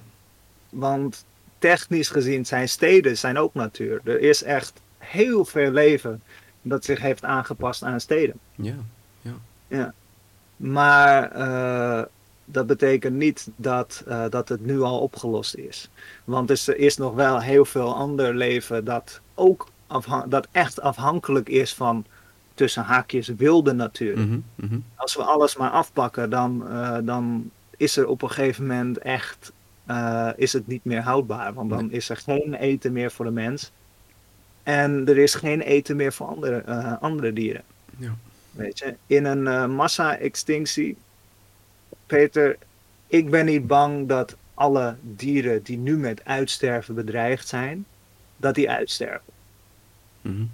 Want 0.70 1.24
technisch 1.58 2.08
gezien 2.08 2.46
zijn 2.46 2.68
steden 2.68 3.18
zijn 3.18 3.38
ook 3.38 3.54
natuur. 3.54 4.00
Er 4.04 4.20
is 4.20 4.42
echt 4.42 4.80
heel 4.98 5.44
veel 5.44 5.70
leven 5.70 6.22
dat 6.62 6.84
zich 6.84 7.00
heeft 7.00 7.24
aangepast 7.24 7.82
aan 7.82 8.00
steden. 8.00 8.38
Ja. 9.68 9.92
Maar 10.59 11.32
eh, 11.32 12.02
dat 12.44 12.66
betekent 12.66 13.16
niet 13.16 13.48
dat, 13.56 14.02
eh, 14.06 14.24
dat 14.30 14.48
het 14.48 14.66
nu 14.66 14.80
al 14.80 15.00
opgelost 15.00 15.54
is. 15.54 15.90
Want 16.24 16.50
er 16.50 16.76
is 16.76 16.96
nog 16.96 17.14
wel 17.14 17.40
heel 17.40 17.64
veel 17.64 17.94
ander 17.94 18.34
leven 18.34 18.84
dat 18.84 19.20
ook 19.34 19.68
dat 20.28 20.48
echt 20.50 20.80
afhankelijk 20.80 21.48
is 21.48 21.74
van 21.74 22.04
tussen 22.54 22.82
haakjes 22.82 23.28
wilde 23.28 23.72
natuur. 23.72 24.18
Mhm, 24.18 24.38
mhm. 24.54 24.78
Als 24.94 25.16
we 25.16 25.22
alles 25.22 25.56
maar 25.56 25.70
afpakken, 25.70 26.30
dan, 26.30 26.68
eh, 26.68 26.98
dan 27.02 27.50
is 27.76 27.96
er 27.96 28.06
op 28.06 28.22
een 28.22 28.30
gegeven 28.30 28.66
moment 28.66 28.98
echt 28.98 29.52
is 30.36 30.52
het 30.52 30.66
niet 30.66 30.84
meer 30.84 31.02
houdbaar. 31.02 31.54
Want 31.54 31.70
dan 31.70 31.90
is 31.90 32.09
er 32.09 32.16
geen 32.16 32.54
eten 32.54 32.92
meer 32.92 33.11
voor 33.11 33.24
de 33.24 33.30
mens. 33.30 33.72
En 34.62 35.06
er 35.06 35.18
is 35.18 35.34
geen 35.34 35.61
eten 35.61 35.96
meer 35.96 36.12
voor 36.12 36.26
andere, 36.26 36.98
andere 37.00 37.32
dieren. 37.32 37.62
Ja. 37.96 38.14
Weet 38.59 38.78
je, 38.78 38.94
in 39.06 39.24
een 39.24 39.46
eh, 39.46 39.66
massa-extinctie, 39.66 40.96
Peter, 42.06 42.56
ik 43.06 43.30
ben 43.30 43.46
niet 43.46 43.66
bang 43.66 44.09
dat 44.09 44.36
alle 44.54 44.96
dieren 45.02 45.62
die 45.62 45.78
nu 45.78 45.96
met 45.96 46.24
uitsterven 46.24 46.94
bedreigd 46.94 47.48
zijn, 47.48 47.86
dat 48.36 48.54
die 48.54 48.70
uitsterven. 48.70 49.32
Mhm. 50.20 50.44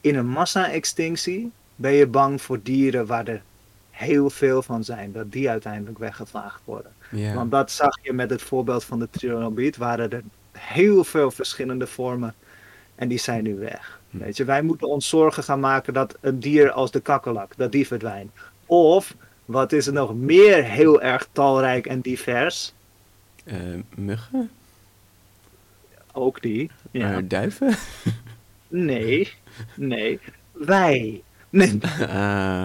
In 0.00 0.16
een 0.16 0.28
massa-extinctie 0.28 1.50
ben 1.76 1.92
je 1.92 2.06
bang 2.06 2.42
voor 2.42 2.62
dieren 2.62 3.06
waar 3.06 3.28
er 3.28 3.42
heel 3.90 4.30
veel 4.30 4.62
van 4.62 4.84
zijn, 4.84 5.12
dat 5.12 5.32
die 5.32 5.50
uiteindelijk 5.50 5.98
weggevaagd 5.98 6.60
worden. 6.64 6.92
Want 7.34 7.50
dat 7.50 7.70
zag 7.70 7.98
je 8.02 8.12
met 8.12 8.30
het 8.30 8.42
voorbeeld 8.42 8.84
van 8.84 8.98
de 8.98 9.08
trilobiet, 9.10 9.76
waren 9.76 10.10
er 10.10 10.22
heel 10.52 11.04
veel 11.04 11.30
verschillende 11.30 11.86
vormen 11.86 12.34
en 12.94 13.08
die 13.08 13.18
zijn 13.18 13.42
nu 13.42 13.54
weg. 13.54 14.00
Hm. 14.16 14.24
Weet 14.24 14.36
je, 14.36 14.44
wij 14.44 14.62
moeten 14.62 14.88
ons 14.88 15.08
zorgen 15.08 15.42
gaan 15.42 15.60
maken 15.60 15.92
dat 15.92 16.16
een 16.20 16.40
dier 16.40 16.70
als 16.70 16.90
de 16.90 17.00
kakkelak, 17.00 17.56
dat 17.56 17.72
die 17.72 17.86
verdwijnt. 17.86 18.30
Of, 18.66 19.14
wat 19.44 19.72
is 19.72 19.86
er 19.86 19.92
nog 19.92 20.14
meer 20.14 20.64
heel 20.64 21.02
erg 21.02 21.28
talrijk 21.32 21.86
en 21.86 22.00
divers? 22.00 22.72
Eh, 23.44 23.56
muggen? 23.96 24.50
Ook 26.12 26.42
die. 26.42 26.70
Ja. 26.90 27.20
Duiven? 27.20 27.74
Nee, 28.68 29.32
nee, 29.74 30.20
wij. 30.52 31.22
Nee, 31.50 31.78
Ah, 32.00 32.62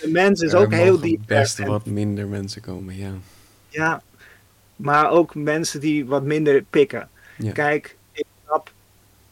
de 0.00 0.08
mens 0.12 0.40
is 0.40 0.54
ook 0.54 0.72
heel 0.72 1.00
divers. 1.00 1.26
best 1.26 1.58
en- 1.58 1.66
wat 1.66 1.86
minder 1.86 2.26
mensen 2.28 2.62
komen, 2.62 2.96
ja. 2.96 3.10
Ja, 3.68 4.02
maar 4.76 5.10
ook 5.10 5.34
mensen 5.34 5.80
die 5.80 6.06
wat 6.06 6.22
minder 6.22 6.62
pikken. 6.70 7.08
ja. 7.38 7.52
Kijk, 7.52 7.96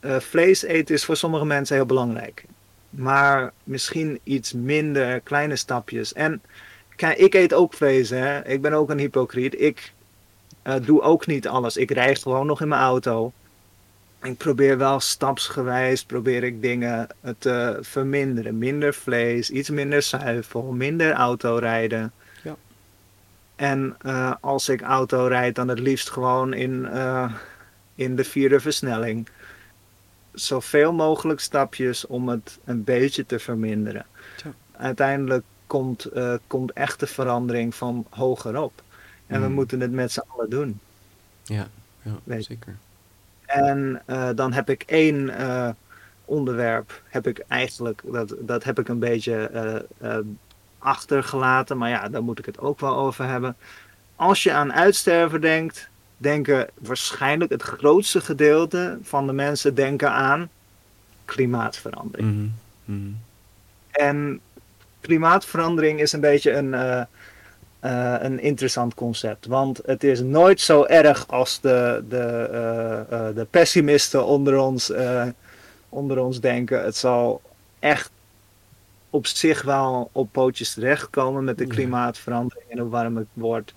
eh, 0.01 0.21
vlees 0.21 0.63
eten 0.63 0.95
is 0.95 1.05
voor 1.05 1.17
sommige 1.17 1.45
mensen 1.45 1.77
heel 1.77 1.87
belangrijk. 1.87 2.45
Maar 2.91 3.53
misschien 3.65 4.21
iets 4.23 4.53
minder, 4.53 5.21
kleine 5.21 5.57
stapjes. 5.57 6.13
En 6.13 6.43
kijk, 6.97 7.19
ik 7.19 7.35
eet 7.35 7.55
ook 7.55 7.75
vlees, 7.75 8.11
hè. 8.11 8.49
Ik 8.49 8.63
ben 8.63 8.73
ook 8.73 8.91
een 8.91 8.99
hypocriet. 8.99 9.61
Ik 9.61 9.93
eh, 10.63 10.75
doe 10.83 11.03
ook 11.03 11.27
niet 11.27 11.49
alles. 11.49 11.77
Ik 11.77 11.91
rijd 11.91 12.23
gewoon 12.23 12.47
nog 12.47 12.61
in 12.61 12.69
mijn 12.69 12.81
auto. 12.81 13.33
Ik 14.23 14.37
probeer 14.37 14.79
wel 14.79 15.01
stapsgewijs, 15.01 16.05
probeer 16.05 16.45
ik 16.45 16.63
dingen 16.63 17.09
eh, 17.21 17.33
te 17.39 17.79
verminderen. 17.81 18.59
Minder 18.59 18.95
vlees, 18.95 19.51
iets 19.51 19.71
minder 19.71 20.03
zuivel, 20.03 20.63
minder 20.63 21.13
autorijden. 21.13 22.13
Ja. 22.43 22.57
En 23.57 23.97
als 24.41 24.69
ik 24.69 24.83
auto 24.83 25.27
rijd, 25.27 25.55
dan 25.55 25.69
het 25.69 25.79
liefst 25.79 26.11
gewoon 26.11 26.55
in, 26.55 26.89
in 27.95 28.17
de 28.17 28.25
vierde 28.25 28.61
versnelling. 28.61 29.29
Zoveel 30.37 30.93
mogelijk 30.93 31.41
stapjes 31.41 32.07
om 32.07 32.29
het 32.29 32.59
een 32.65 32.85
beetje 32.85 33.27
te 33.27 33.39
verminderen. 33.39 34.07
Uiteindelijk 34.77 35.45
komt, 35.67 36.05
eh, 36.05 36.35
komt 36.47 36.73
echte 36.73 37.07
verandering 37.07 37.75
van 37.75 38.07
hogerop. 38.11 38.83
En 39.27 39.41
we 39.41 39.47
Mm. 39.49 39.55
moeten 39.55 39.81
het 39.81 39.91
met 39.93 40.13
z'n 40.13 40.23
allen 40.27 40.51
doen. 40.51 40.81
Ja, 41.43 41.69
ja 42.03 42.41
zeker. 42.41 42.77
En 43.47 44.03
eh, 44.07 44.29
dan 44.35 44.53
heb 44.53 44.71
ik 44.71 44.83
één 44.83 45.31
eh, 45.31 45.69
onderwerp, 46.25 47.03
heb 47.05 47.27
ik 47.27 47.39
eigenlijk, 47.49 48.03
dat, 48.05 48.35
dat 48.41 48.65
heb 48.65 48.79
ik 48.79 48.89
een 48.89 48.99
beetje 48.99 49.85
achtergelaten, 50.79 51.79
maar 51.79 51.89
ja, 51.91 52.09
daar 52.09 52.23
moet 52.23 52.39
ik 52.39 52.47
het 52.47 52.59
ook 52.59 52.81
wel 52.81 52.97
over 52.97 53.25
hebben. 53.29 53.57
Als 54.17 54.43
je 54.43 54.53
aan 54.53 54.73
uitsterven 54.73 55.41
denkt, 55.41 55.89
denken 56.17 56.69
waarschijnlijk 56.75 57.51
het 57.51 57.63
grootste 57.63 58.21
gedeelte 58.21 58.99
van 59.03 59.27
de 59.27 59.33
mensen 59.33 59.75
denken 59.75 60.11
aan 60.11 60.51
klimaatverandering. 61.25 62.31
Mhm, 62.31 62.49
mhm. 62.85 63.13
En 63.91 64.41
klimaatverandering 65.01 66.01
is 66.01 66.13
een 66.13 66.21
beetje 66.21 66.53
een, 66.53 66.75
eh, 66.75 67.01
eh, 67.81 68.23
een 68.23 68.41
interessant 68.41 68.95
concept. 68.95 69.47
Want 69.47 69.81
het 69.85 70.05
is 70.05 70.21
nooit 70.21 70.61
zo 70.61 70.85
erg 70.85 71.29
als 71.29 71.61
de, 71.61 72.05
de, 72.09 72.49
eh, 73.11 73.27
de 73.35 73.47
pessimisten 73.51 74.27
onder 74.27 74.59
ons, 74.59 74.93
onder 75.89 76.19
ons 76.19 76.41
denken. 76.41 76.85
Het 76.85 76.97
zal 76.97 77.41
echt 77.79 78.11
op 79.11 79.27
zich 79.27 79.63
wel 79.63 80.11
op 80.13 80.29
pootjes 80.33 80.75
terechtkomen 80.75 81.45
met 81.45 81.59
de 81.59 81.67
klimaatverandering 81.67 82.71
en 82.71 82.79
hoe 82.79 82.89
warm 82.89 83.17
het 83.17 83.27
wordt. 83.33 83.75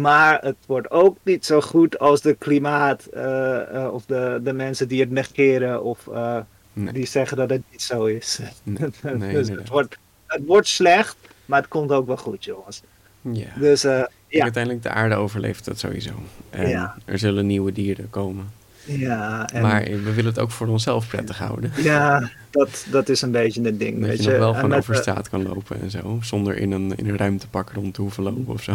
Maar 0.00 0.40
het 0.40 0.56
wordt 0.66 0.90
ook 0.90 1.16
niet 1.22 1.46
zo 1.46 1.60
goed 1.60 1.98
als 1.98 2.20
de 2.20 2.34
klimaat 2.34 3.08
uh, 3.14 3.88
of 3.92 4.04
de, 4.06 4.40
de 4.44 4.52
mensen 4.52 4.88
die 4.88 5.00
het 5.00 5.10
negeren 5.10 5.82
of 5.82 6.06
uh, 6.06 6.38
die 6.72 7.06
zeggen 7.06 7.36
dat 7.36 7.50
het 7.50 7.62
niet 7.70 7.82
zo 7.82 8.04
is. 8.04 8.38
Nee, 8.62 8.88
nee, 9.18 9.32
dus 9.32 9.48
het, 9.48 9.68
wordt, 9.68 9.98
het 10.26 10.42
wordt 10.46 10.68
slecht, 10.68 11.16
maar 11.46 11.60
het 11.60 11.68
komt 11.68 11.90
ook 11.90 12.06
wel 12.06 12.16
goed, 12.16 12.44
jongens. 12.44 12.82
Ja. 13.20 13.48
Dus, 13.58 13.82
ja. 13.82 14.42
Uiteindelijk 14.42 14.82
de 14.82 14.90
aarde 14.90 15.14
overleeft 15.14 15.64
dat 15.64 15.78
sowieso. 15.78 16.12
En 16.50 16.68
ja. 16.68 16.94
er 17.04 17.18
zullen 17.18 17.46
nieuwe 17.46 17.72
dieren 17.72 18.10
komen. 18.10 18.50
Ja, 18.84 19.48
en... 19.48 19.62
Maar 19.62 19.82
we 19.82 20.12
willen 20.12 20.30
het 20.30 20.38
ook 20.38 20.50
voor 20.50 20.66
onszelf 20.66 21.08
prettig 21.08 21.38
houden. 21.38 21.72
Ja, 21.76 22.30
dat, 22.50 22.86
dat 22.90 23.08
is 23.08 23.22
een 23.22 23.30
beetje 23.30 23.62
het 23.62 23.78
ding. 23.78 23.98
Dat 23.98 24.08
weet 24.08 24.24
je, 24.24 24.30
nog 24.30 24.38
wel 24.38 24.54
gewoon 24.54 24.74
over 24.74 24.94
straat 24.94 25.28
kan 25.28 25.42
lopen 25.42 25.80
en 25.80 25.90
zo. 25.90 26.18
Zonder 26.22 26.56
in 26.56 26.72
een, 26.72 26.96
in 26.96 27.08
een 27.08 27.16
ruimtepak 27.16 27.70
rond 27.72 27.94
te 27.94 28.00
hoeven 28.00 28.22
lopen 28.22 28.52
of 28.52 28.62
zo. 28.62 28.74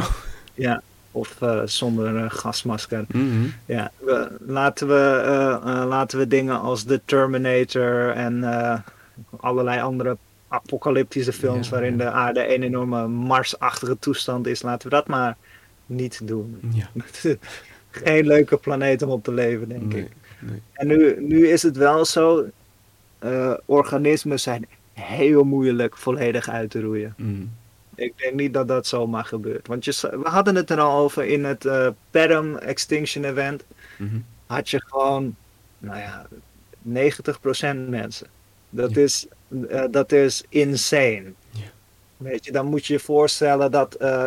Ja, 0.54 0.82
of 1.18 1.42
uh, 1.44 1.62
zonder 1.66 2.16
uh, 2.16 2.26
gasmasker. 2.28 3.06
Mm-hmm. 3.08 3.54
Ja, 3.66 3.92
we, 3.98 4.32
laten, 4.40 4.88
we, 4.88 5.22
uh, 5.26 5.84
laten 5.88 6.18
we 6.20 6.28
dingen 6.28 6.60
als 6.60 6.84
The 6.84 7.02
Terminator 7.06 8.12
en 8.12 8.44
allerlei 9.40 9.82
andere 9.82 10.18
apocalyptische 10.48 11.34
films 11.34 11.68
ja, 11.68 11.74
waarin 11.74 11.98
de 11.98 12.12
aarde 12.12 12.56
een 12.56 12.64
enorme 12.64 13.08
marsachtige 13.08 14.00
toestand 14.00 14.48
is, 14.48 14.62
laten 14.62 14.90
we 14.90 14.96
dat 14.96 15.08
maar 15.08 15.38
niet 15.86 16.28
doen. 16.28 16.60
Ja. 16.74 16.90
Geen 17.90 18.28
leuke 18.28 18.58
planeet 18.58 19.02
om 19.02 19.10
op 19.10 19.24
te 19.24 19.34
leven, 19.34 19.70
denk 19.70 19.94
ik. 19.94 20.12
Nee. 20.40 20.62
En 20.74 20.88
nu, 20.88 21.16
nu 21.22 21.48
is 21.48 21.64
het 21.64 21.78
wel 21.78 22.06
zo, 22.06 22.46
organismen 23.66 24.40
zijn 24.40 24.66
heel 24.94 25.44
moeilijk 25.44 25.98
volledig 25.98 26.50
uit 26.50 26.70
te 26.70 26.82
roeien. 26.82 27.14
Mm. 27.18 27.52
Ik 27.98 28.14
denk 28.16 28.34
niet 28.34 28.54
dat 28.54 28.68
dat 28.68 28.88
zomaar 28.88 29.26
gebeurt. 29.26 29.68
Want 29.68 29.86
je, 29.86 29.92
we 30.24 30.30
hadden 30.30 30.56
het 30.56 30.70
er 30.70 30.80
al 30.80 30.98
over 30.98 31.26
in 31.26 31.46
het 31.46 31.66
uh, 31.66 31.88
Perm 32.12 32.56
Extinction 32.56 33.24
Event. 33.24 33.64
Mm-hmm. 33.98 34.26
Had 34.46 34.70
je 34.70 34.82
gewoon, 34.86 35.36
nou 35.78 35.98
ja, 35.98 36.28
90% 37.86 37.90
mensen. 37.90 38.28
Dat, 38.70 38.94
ja. 38.94 39.02
is, 39.02 39.28
uh, 39.50 39.84
dat 39.92 40.12
is 40.12 40.44
insane. 40.50 41.34
Ja. 41.50 41.62
Weet 42.18 42.46
je, 42.46 42.52
dan 42.52 42.66
moet 42.66 42.86
je 42.86 42.94
je 42.94 43.00
voorstellen 43.00 43.72
dat, 43.72 43.98
uh, 44.02 44.26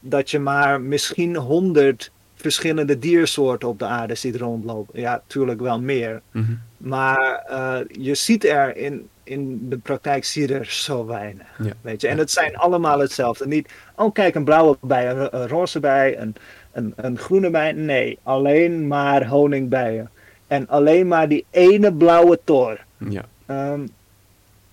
dat 0.00 0.30
je 0.30 0.38
maar 0.38 0.80
misschien 0.80 1.36
100 1.36 2.10
verschillende 2.34 2.98
diersoorten 2.98 3.68
op 3.68 3.78
de 3.78 3.84
aarde 3.84 4.14
ziet 4.14 4.36
rondlopen. 4.36 5.00
Ja, 5.00 5.12
natuurlijk 5.12 5.60
wel 5.60 5.80
meer. 5.80 6.22
Mm-hmm. 6.30 6.60
Maar 6.76 7.44
je 7.88 8.14
ziet 8.14 8.44
er 8.44 8.76
in, 8.76 9.08
in 9.24 9.68
de 9.68 9.78
praktijk 9.78 10.24
zie 10.24 10.48
je 10.48 10.54
er 10.54 10.66
zo 10.66 11.06
weinig. 11.06 11.46
Ja. 11.58 11.72
Weet 11.80 12.00
je? 12.00 12.08
En 12.08 12.18
het 12.18 12.30
zijn 12.30 12.56
allemaal 12.56 12.98
hetzelfde. 12.98 13.46
Niet, 13.46 13.68
oh 13.96 14.12
kijk, 14.12 14.34
een 14.34 14.44
blauwe 14.44 14.76
bij, 14.80 15.10
een, 15.10 15.36
een 15.36 15.48
roze 15.48 15.80
bij, 15.80 16.18
een, 16.18 16.34
een, 16.72 16.92
een, 16.96 17.18
groene 17.18 17.50
bij. 17.50 17.72
Nee, 17.72 18.18
alleen 18.22 18.86
maar 18.86 19.26
honingbijen. 19.26 20.10
En 20.46 20.68
alleen 20.68 21.08
maar 21.08 21.28
die 21.28 21.44
ene 21.50 21.92
blauwe 21.92 22.38
tor. 22.44 22.78
Ja. 22.96 23.24
Um, 23.46 23.88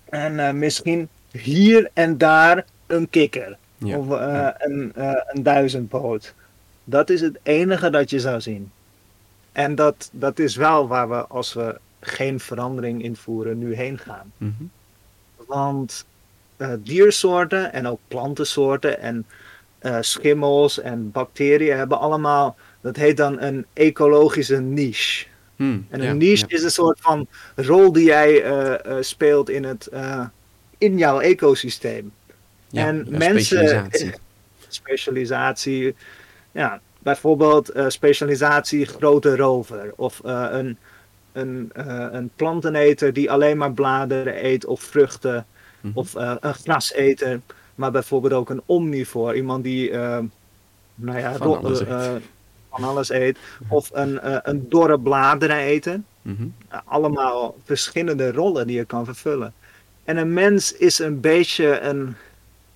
en 0.08 0.32
uh, 0.32 0.50
misschien 0.50 1.08
hier 1.30 1.90
en 1.92 2.18
daar 2.18 2.64
een 2.86 3.10
kikker. 3.10 3.56
Ja. 3.78 3.98
Of 3.98 4.06
uh, 4.06 4.12
ja. 4.12 4.54
een, 4.58 4.92
uh, 4.98 5.12
een 5.26 5.42
duizendpoot. 5.42 6.34
Dat 6.84 7.10
is 7.10 7.20
het 7.20 7.38
enige 7.42 7.90
dat 7.90 8.10
je 8.10 8.20
zou 8.20 8.40
zien. 8.40 8.70
En 9.52 9.74
dat, 9.74 10.10
dat 10.12 10.38
is 10.38 10.56
wel 10.56 10.88
waar 10.88 11.08
we, 11.08 11.26
als 11.26 11.52
we 11.52 11.78
geen 12.00 12.40
verandering 12.40 13.02
invoeren, 13.02 13.58
nu 13.58 13.74
heen 13.74 13.98
gaan. 13.98 14.32
Mm-hmm. 14.36 14.70
Want 15.46 16.06
uh, 16.58 16.72
diersoorten 16.78 17.72
en 17.72 17.86
ook 17.86 18.00
plantensoorten 18.08 19.00
en 19.00 19.26
uh, 19.82 19.96
schimmels 20.00 20.80
en 20.80 21.10
bacteriën 21.10 21.76
hebben 21.76 21.98
allemaal, 21.98 22.56
dat 22.80 22.96
heet 22.96 23.16
dan 23.16 23.40
een 23.40 23.66
ecologische 23.72 24.60
niche. 24.60 25.26
Hmm, 25.56 25.86
en 25.90 26.00
een 26.00 26.06
ja, 26.06 26.12
niche 26.12 26.44
ja. 26.48 26.56
is 26.56 26.62
een 26.62 26.70
soort 26.70 26.98
van 27.00 27.26
rol 27.56 27.92
die 27.92 28.04
jij 28.04 28.44
uh, 28.44 28.96
speelt 29.00 29.50
in, 29.50 29.64
het, 29.64 29.88
in 30.78 30.98
jouw 30.98 31.20
ecosysteem. 31.20 32.12
Ja, 32.68 32.86
en 32.86 33.06
mensen. 33.08 33.44
specialisatie. 33.44 34.14
specialisatie. 34.68 35.94
Ja, 36.52 36.80
bijvoorbeeld 36.98 37.72
specialisatie 37.88 38.86
grote 38.86 39.36
rover 39.36 39.92
of 39.96 40.20
een 40.24 40.78
een, 41.32 41.72
uh, 41.76 42.06
een 42.10 42.30
planteneter 42.36 43.12
die 43.12 43.30
alleen 43.30 43.56
maar 43.56 43.72
bladeren 43.72 44.44
eet 44.44 44.64
of 44.64 44.80
vruchten 44.80 45.46
Mhm. 45.80 45.98
of 45.98 46.16
uh, 46.16 46.34
een 46.40 46.54
graseter, 46.54 47.40
maar 47.74 47.90
bijvoorbeeld 47.90 48.32
ook 48.32 48.50
een 48.50 48.62
omnivoor, 48.66 49.34
iemand 49.34 49.64
die 49.64 49.90
uh, 49.90 50.18
nou 50.94 51.18
ja, 51.18 51.36
Van 51.36 51.56
alles 51.58 51.78
van 52.70 52.84
alles 52.84 53.10
eet, 53.10 53.38
of 53.68 53.90
een, 53.92 54.18
een 54.48 54.68
dorre 54.68 54.98
bladeren 54.98 55.56
eten. 55.56 56.04
Mhm. 56.22 56.46
allemaal 56.84 57.56
verschillende 57.64 58.32
rollen 58.32 58.66
die 58.66 58.76
je 58.76 58.84
kan 58.84 59.04
vervullen. 59.04 59.52
En 60.04 60.16
een 60.16 60.32
mens 60.32 60.72
is 60.72 60.98
een 60.98 61.20
beetje 61.20 61.80
een, 61.80 62.16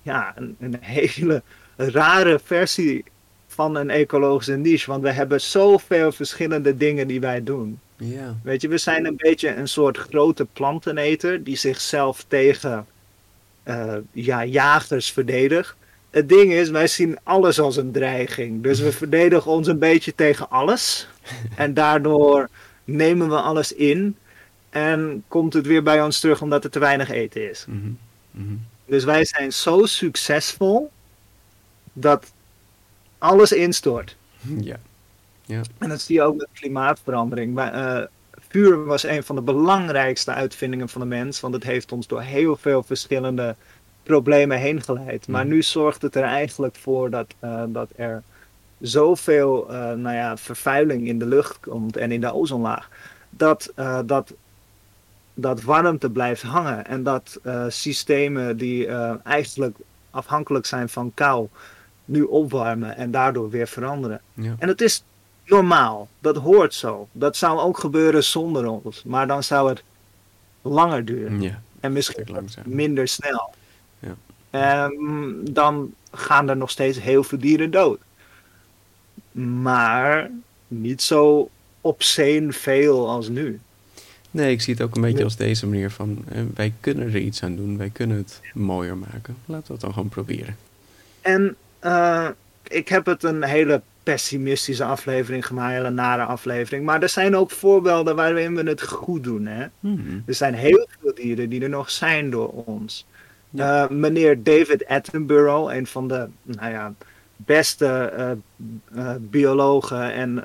ja, 0.01 0.33
een, 0.35 0.55
een 0.59 0.77
hele 0.81 1.41
rare 1.75 2.39
versie 2.43 3.03
van 3.47 3.75
een 3.75 3.89
ecologische 3.89 4.55
niche, 4.55 4.89
want 4.89 5.03
we 5.03 5.11
hebben 5.11 5.41
zoveel 5.41 6.11
verschillende 6.11 6.77
dingen 6.77 7.07
die 7.07 7.19
wij 7.19 7.43
doen. 7.43 7.79
Ja. 7.97 8.35
Weet 8.43 8.61
je, 8.61 8.67
we 8.67 8.77
zijn 8.77 9.05
een 9.05 9.17
beetje 9.17 9.55
een 9.55 9.67
soort 9.67 9.97
grote 9.97 10.45
planteneter 10.53 11.43
die 11.43 11.55
zichzelf 11.55 12.25
tegen 12.27 12.85
uh, 13.65 13.95
ja, 14.11 14.45
jagers 14.45 15.11
verdedigt. 15.11 15.75
Het 16.09 16.29
ding 16.29 16.51
is, 16.51 16.69
wij 16.69 16.87
zien 16.87 17.17
alles 17.23 17.59
als 17.59 17.77
een 17.77 17.91
dreiging. 17.91 18.63
Dus 18.63 18.79
we 18.79 18.91
verdedigen 18.91 19.51
ons 19.51 19.67
een 19.67 19.79
beetje 19.79 20.15
tegen 20.15 20.49
alles. 20.49 21.07
En 21.55 21.73
daardoor 21.73 22.49
nemen 22.83 23.29
we 23.29 23.35
alles 23.35 23.73
in. 23.73 24.17
En 24.69 25.23
komt 25.27 25.53
het 25.53 25.65
weer 25.65 25.83
bij 25.83 26.01
ons 26.01 26.19
terug 26.19 26.41
omdat 26.41 26.63
er 26.63 26.69
te 26.69 26.79
weinig 26.79 27.09
eten 27.09 27.49
is. 27.49 27.65
Mm-hmm. 27.67 27.97
Mm-hmm. 28.31 28.65
Dus 28.85 29.03
wij 29.03 29.25
zijn 29.25 29.53
zo 29.53 29.85
succesvol 29.85 30.91
dat 31.93 32.31
alles 33.17 33.51
instort. 33.51 34.15
Ja. 34.59 34.79
Ja. 35.45 35.61
En 35.77 35.89
dat 35.89 36.01
zie 36.01 36.15
je 36.15 36.21
ook 36.21 36.35
met 36.35 36.47
klimaatverandering. 36.53 37.59
Uh, 37.59 38.01
vuur 38.49 38.85
was 38.85 39.03
een 39.03 39.23
van 39.23 39.35
de 39.35 39.41
belangrijkste 39.41 40.31
uitvindingen 40.31 40.89
van 40.89 41.01
de 41.01 41.07
mens, 41.07 41.39
want 41.39 41.53
het 41.53 41.63
heeft 41.63 41.91
ons 41.91 42.07
door 42.07 42.21
heel 42.21 42.55
veel 42.55 42.83
verschillende 42.83 43.55
problemen 44.03 44.57
heen 44.57 44.81
geleid. 44.81 45.27
Maar 45.27 45.45
nu 45.45 45.61
zorgt 45.61 46.01
het 46.01 46.15
er 46.15 46.23
eigenlijk 46.23 46.75
voor 46.75 47.09
dat, 47.09 47.33
uh, 47.43 47.63
dat 47.67 47.89
er 47.95 48.23
zoveel 48.79 49.71
uh, 49.71 49.77
nou 49.91 50.15
ja, 50.15 50.37
vervuiling 50.37 51.07
in 51.07 51.19
de 51.19 51.25
lucht 51.25 51.59
komt 51.59 51.97
en 51.97 52.11
in 52.11 52.21
de 52.21 52.33
ozonlaag, 52.33 52.89
dat, 53.29 53.71
uh, 53.75 53.99
dat, 54.05 54.33
dat 55.33 55.61
warmte 55.61 56.09
blijft 56.09 56.41
hangen 56.41 56.85
en 56.85 57.03
dat 57.03 57.39
systemen 57.67 58.57
die 58.57 58.87
eigenlijk 59.23 59.77
afhankelijk 60.09 60.65
zijn 60.65 60.89
van 60.89 61.11
kou, 61.13 61.47
nu 62.05 62.21
opwarmen 62.21 62.97
en 62.97 63.11
daardoor 63.11 63.49
weer 63.49 63.67
veranderen. 63.67 64.21
Ja. 64.33 64.55
En 64.59 64.67
het 64.67 64.81
is 64.81 65.03
normaal. 65.45 66.07
Dat 66.19 66.35
hoort 66.35 66.73
zo. 66.73 67.07
Dat 67.11 67.37
zou 67.37 67.59
ook 67.59 67.77
gebeuren 67.77 68.23
zonder 68.23 68.67
ons. 68.67 69.03
Maar 69.03 69.27
dan 69.27 69.43
zou 69.43 69.69
het 69.69 69.83
langer 70.61 71.05
duren. 71.05 71.41
Ja, 71.41 71.61
en 71.79 71.93
misschien 71.93 72.49
minder 72.65 73.07
snel. 73.07 73.53
Ja. 73.99 74.85
Um, 74.85 75.53
dan 75.53 75.93
gaan 76.11 76.49
er 76.49 76.57
nog 76.57 76.69
steeds 76.69 76.99
heel 76.99 77.23
veel 77.23 77.39
dieren 77.39 77.71
dood. 77.71 77.99
Maar 79.31 80.29
niet 80.67 81.01
zo 81.01 81.49
obscene 81.81 82.53
veel 82.53 83.09
als 83.09 83.29
nu. 83.29 83.59
Nee, 84.31 84.51
ik 84.51 84.61
zie 84.61 84.73
het 84.73 84.83
ook 84.83 84.95
een 84.95 85.01
beetje 85.01 85.23
als 85.23 85.35
deze 85.35 85.67
manier 85.67 85.91
van... 85.91 86.23
Eh, 86.27 86.41
wij 86.55 86.73
kunnen 86.79 87.07
er 87.07 87.17
iets 87.17 87.43
aan 87.43 87.55
doen. 87.55 87.77
Wij 87.77 87.89
kunnen 87.89 88.17
het 88.17 88.41
mooier 88.53 88.97
maken. 88.97 89.37
Laten 89.45 89.67
we 89.67 89.73
het 89.73 89.81
dan 89.81 89.93
gewoon 89.93 90.09
proberen. 90.09 90.57
En 91.21 91.55
uh, 91.83 92.29
ik 92.67 92.87
heb 92.87 93.05
het 93.05 93.23
een 93.23 93.43
hele 93.43 93.81
pessimistische 94.05 94.83
aflevering 94.83 95.45
gemaakt, 95.45 95.73
hele 95.73 95.89
nare 95.89 96.23
aflevering. 96.23 96.85
Maar 96.85 97.01
er 97.01 97.09
zijn 97.09 97.35
ook 97.35 97.51
voorbeelden 97.51 98.15
waarin 98.15 98.55
we 98.55 98.63
het 98.63 98.81
goed 98.81 99.23
doen. 99.23 99.45
Hè? 99.45 99.65
Hmm. 99.79 100.23
Er 100.25 100.33
zijn 100.33 100.53
heel 100.53 100.87
veel 100.99 101.13
dieren 101.13 101.49
die 101.49 101.61
er 101.61 101.69
nog 101.69 101.89
zijn 101.89 102.29
door 102.29 102.49
ons. 102.49 103.05
Ja. 103.49 103.83
Uh, 103.83 103.89
meneer 103.89 104.43
David 104.43 104.87
Attenborough, 104.87 105.75
een 105.75 105.87
van 105.87 106.07
de 106.07 106.27
nou 106.43 106.71
ja, 106.71 106.93
beste 107.35 108.13
uh, 108.17 108.31
uh, 108.95 109.15
biologen 109.19 110.13
en 110.13 110.43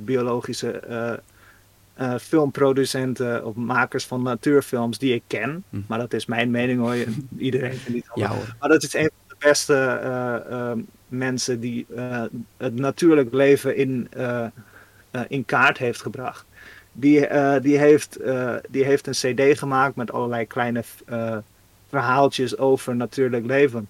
biologische 0.00 1.20
filmproducenten 2.20 3.44
of 3.44 3.54
makers 3.54 4.06
van 4.06 4.22
natuurfilms 4.22 4.98
die 4.98 5.14
ik 5.14 5.22
ken. 5.26 5.64
Hmm. 5.70 5.84
Maar 5.88 5.98
dat 5.98 6.12
is 6.12 6.26
mijn 6.26 6.50
mening 6.50 6.80
hoor. 6.80 6.96
Iedereen 7.38 7.74
vindt 7.74 7.94
niet 7.94 8.06
ja, 8.14 8.28
hoor. 8.28 8.54
Maar 8.60 8.68
dat 8.68 8.82
is 8.82 8.94
een 8.94 9.10
van 9.16 9.28
de 9.28 9.46
beste 9.46 10.84
mensen 11.08 11.60
die 11.60 11.86
uh, 11.90 12.22
het 12.56 12.74
natuurlijk 12.74 13.32
leven 13.32 13.76
in, 13.76 14.08
uh, 14.16 14.46
in 15.28 15.44
kaart 15.44 15.78
heeft 15.78 16.02
gebracht. 16.02 16.44
Die, 16.92 17.28
die, 17.60 17.78
heeft, 17.78 18.18
die 18.70 18.84
heeft 18.84 19.06
een 19.06 19.34
cd 19.34 19.58
gemaakt 19.58 19.96
met 19.96 20.12
allerlei 20.12 20.46
kleine 20.46 20.82
verhaaltjes 21.88 22.58
over 22.58 22.96
natuurlijk 22.96 23.46
leven. 23.46 23.88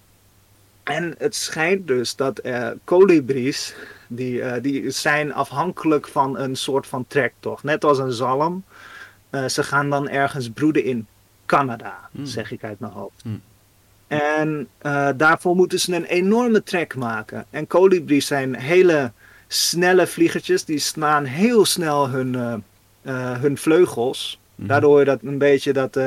En 0.83 1.15
het 1.17 1.35
schijnt 1.35 1.87
dus 1.87 2.15
dat 2.15 2.41
kolibries, 2.83 3.75
die, 4.07 4.61
die 4.61 4.89
zijn 4.89 5.33
afhankelijk 5.33 6.07
van 6.07 6.37
een 6.37 6.55
soort 6.55 6.87
van 6.87 7.05
trektocht. 7.07 7.63
Net 7.63 7.83
als 7.83 7.97
een 7.97 8.11
zalm. 8.11 8.63
Ze 9.47 9.63
gaan 9.63 9.89
dan 9.89 10.09
ergens 10.09 10.49
broeden 10.49 10.83
in 10.83 11.07
Canada, 11.45 12.09
mm. 12.11 12.25
zeg 12.25 12.51
ik 12.51 12.63
uit 12.63 12.79
mijn 12.79 12.91
hoofd. 12.91 13.23
Mm. 13.23 13.41
En 14.09 14.67
daarvoor 15.15 15.55
moeten 15.55 15.79
ze 15.79 15.95
een 15.95 16.05
enorme 16.05 16.63
trek 16.63 16.95
maken. 16.95 17.45
En 17.49 17.67
kolibries 17.67 18.27
zijn 18.27 18.55
hele 18.55 19.11
snelle 19.47 20.07
vliegertjes. 20.07 20.65
Die 20.65 20.79
slaan 20.79 21.25
heel 21.25 21.65
snel 21.65 22.09
hun, 22.09 22.63
hun 23.41 23.57
vleugels. 23.57 24.39
Mm. 24.55 24.67
Daardoor 24.67 24.89
hoor 24.89 24.99
je 24.99 25.05
dat 25.05 25.19
een 25.23 25.37
beetje 25.37 25.73
dat 25.73 25.99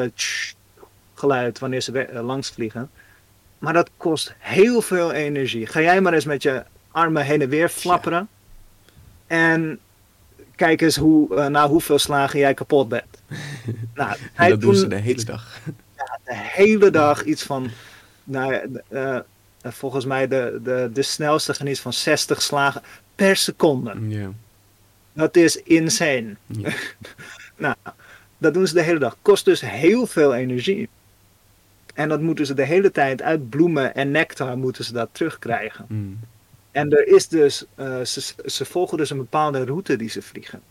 geluid 1.15 1.59
wanneer 1.59 1.81
ze 1.81 2.09
langs 2.13 2.51
vliegen. 2.51 2.91
Maar 3.59 3.73
dat 3.73 3.91
kost 3.97 4.35
heel 4.39 4.83
veel 4.83 5.13
energie. 5.13 5.67
Ga 5.67 5.81
jij 5.81 6.01
maar 6.01 6.13
eens 6.13 6.25
met 6.25 6.43
je 6.43 6.65
armen 6.91 7.25
heen 7.25 7.43
en 7.43 7.49
weer 7.49 7.69
flapperen. 7.69 8.29
En 9.27 9.79
kijk 10.57 10.81
eens 10.81 10.97
hoe, 10.97 11.35
uh, 11.35 11.47
nou, 11.47 11.71
hoeveel 11.71 11.99
slagen 11.99 12.39
jij 12.39 12.55
kapot 12.55 12.89
bent. 12.89 13.23
nou, 13.95 14.17
hij 14.33 14.49
dat 14.49 14.61
doen 14.61 14.75
ze 14.75 14.87
de 14.87 14.97
hele 14.97 15.25
dag. 15.25 15.61
Ja, 15.97 16.19
de 16.25 16.37
hele 16.37 16.91
dag 16.91 17.25
iets 17.25 17.43
van, 17.43 17.71
nou, 18.25 18.81
uh, 18.91 19.19
volgens 19.63 20.05
mij 20.05 20.29
de, 20.29 20.61
de, 20.63 20.91
de 20.93 21.03
snelste 21.03 21.55
geniet 21.55 21.81
van 21.81 21.93
60 21.93 22.43
slagen 22.43 22.83
per 23.15 23.37
seconde. 23.37 23.95
Ja. 24.09 24.31
Dat 25.13 25.37
is 25.37 25.57
insane. 25.57 26.37
Ja. 26.47 26.73
nou, 27.57 27.75
dat 28.39 28.55
doen 28.55 28.67
ze 28.67 28.75
de 28.75 28.83
hele 28.83 28.99
dag. 28.99 29.17
Kost 29.23 29.45
dus 29.45 29.61
heel 29.61 30.07
veel 30.07 30.35
energie. 30.35 30.89
En 31.95 32.09
dat 32.09 32.21
moeten 32.21 32.47
ze 32.47 32.55
de 32.55 32.65
hele 32.65 32.91
tijd 32.91 33.23
uit 33.23 33.51
bloemen 33.51 33.95
en 33.95 34.11
nectar 34.11 34.59
moeten 34.59 34.85
ze 34.85 34.93
dat 34.93 35.09
terugkrijgen. 35.13 35.85
Mm. 35.89 36.19
En 36.71 36.91
er 36.91 37.07
is 37.07 37.29
dus, 37.29 37.65
uh, 37.77 38.01
ze, 38.01 38.35
ze 38.47 38.65
volgen 38.65 38.99
dus 38.99 39.11
een 39.11 39.17
bepaalde 39.17 39.65
route 39.65 39.97
die 39.97 40.09
ze 40.09 40.23
vliegen. 40.23 40.63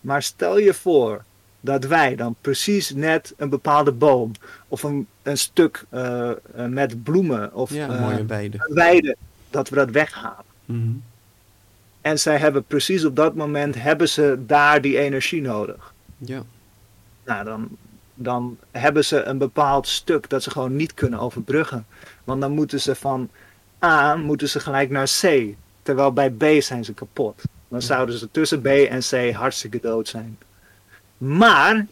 Maar 0.00 0.22
stel 0.22 0.58
je 0.58 0.74
voor 0.74 1.24
dat 1.60 1.84
wij 1.84 2.16
dan 2.16 2.36
precies 2.40 2.90
net 2.94 3.34
een 3.36 3.48
bepaalde 3.48 3.92
boom 3.92 4.32
of 4.68 4.82
een, 4.82 5.06
een 5.22 5.38
stuk 5.38 5.84
uh, 5.90 6.30
met 6.68 7.02
bloemen 7.02 7.54
of 7.54 7.74
ja, 7.74 7.88
uh, 7.88 8.00
mooie 8.00 8.26
weide. 8.26 8.66
weide, 8.68 9.16
dat 9.50 9.68
we 9.68 9.76
dat 9.76 9.90
weghalen. 9.90 10.44
Mm 10.64 11.02
En 12.00 12.18
zij 12.18 12.36
hebben 12.36 12.64
precies 12.64 13.04
op 13.04 13.16
dat 13.16 13.34
moment 13.34 13.82
hebben 13.82 14.08
ze 14.08 14.38
daar 14.46 14.80
die 14.80 14.98
energie 14.98 15.42
nodig. 15.42 15.94
Ja. 16.16 16.42
Nou, 17.24 17.44
dan, 17.44 17.68
dan 18.14 18.58
hebben 18.70 19.04
ze 19.04 19.22
een 19.22 19.38
bepaald 19.38 19.86
stuk 19.88 20.28
dat 20.28 20.42
ze 20.42 20.50
gewoon 20.50 20.76
niet 20.76 20.94
kunnen 20.94 21.18
overbruggen. 21.18 21.86
Want 22.24 22.40
dan 22.40 22.52
moeten 22.52 22.80
ze 22.80 22.94
van 22.94 23.30
A 23.84 24.16
moeten 24.16 24.48
ze 24.48 24.60
gelijk 24.60 24.90
naar 24.90 25.10
C. 25.20 25.54
Terwijl 25.82 26.12
bij 26.12 26.30
B 26.30 26.44
zijn 26.62 26.84
ze 26.84 26.94
kapot. 26.94 27.42
Dan 27.68 27.82
zouden 27.82 28.18
ze 28.18 28.30
tussen 28.30 28.60
B 28.60 28.66
en 28.66 29.00
C 29.00 29.32
hartstikke 29.32 29.80
dood 29.80 30.08
zijn. 30.08 30.38
Maar 31.20 31.86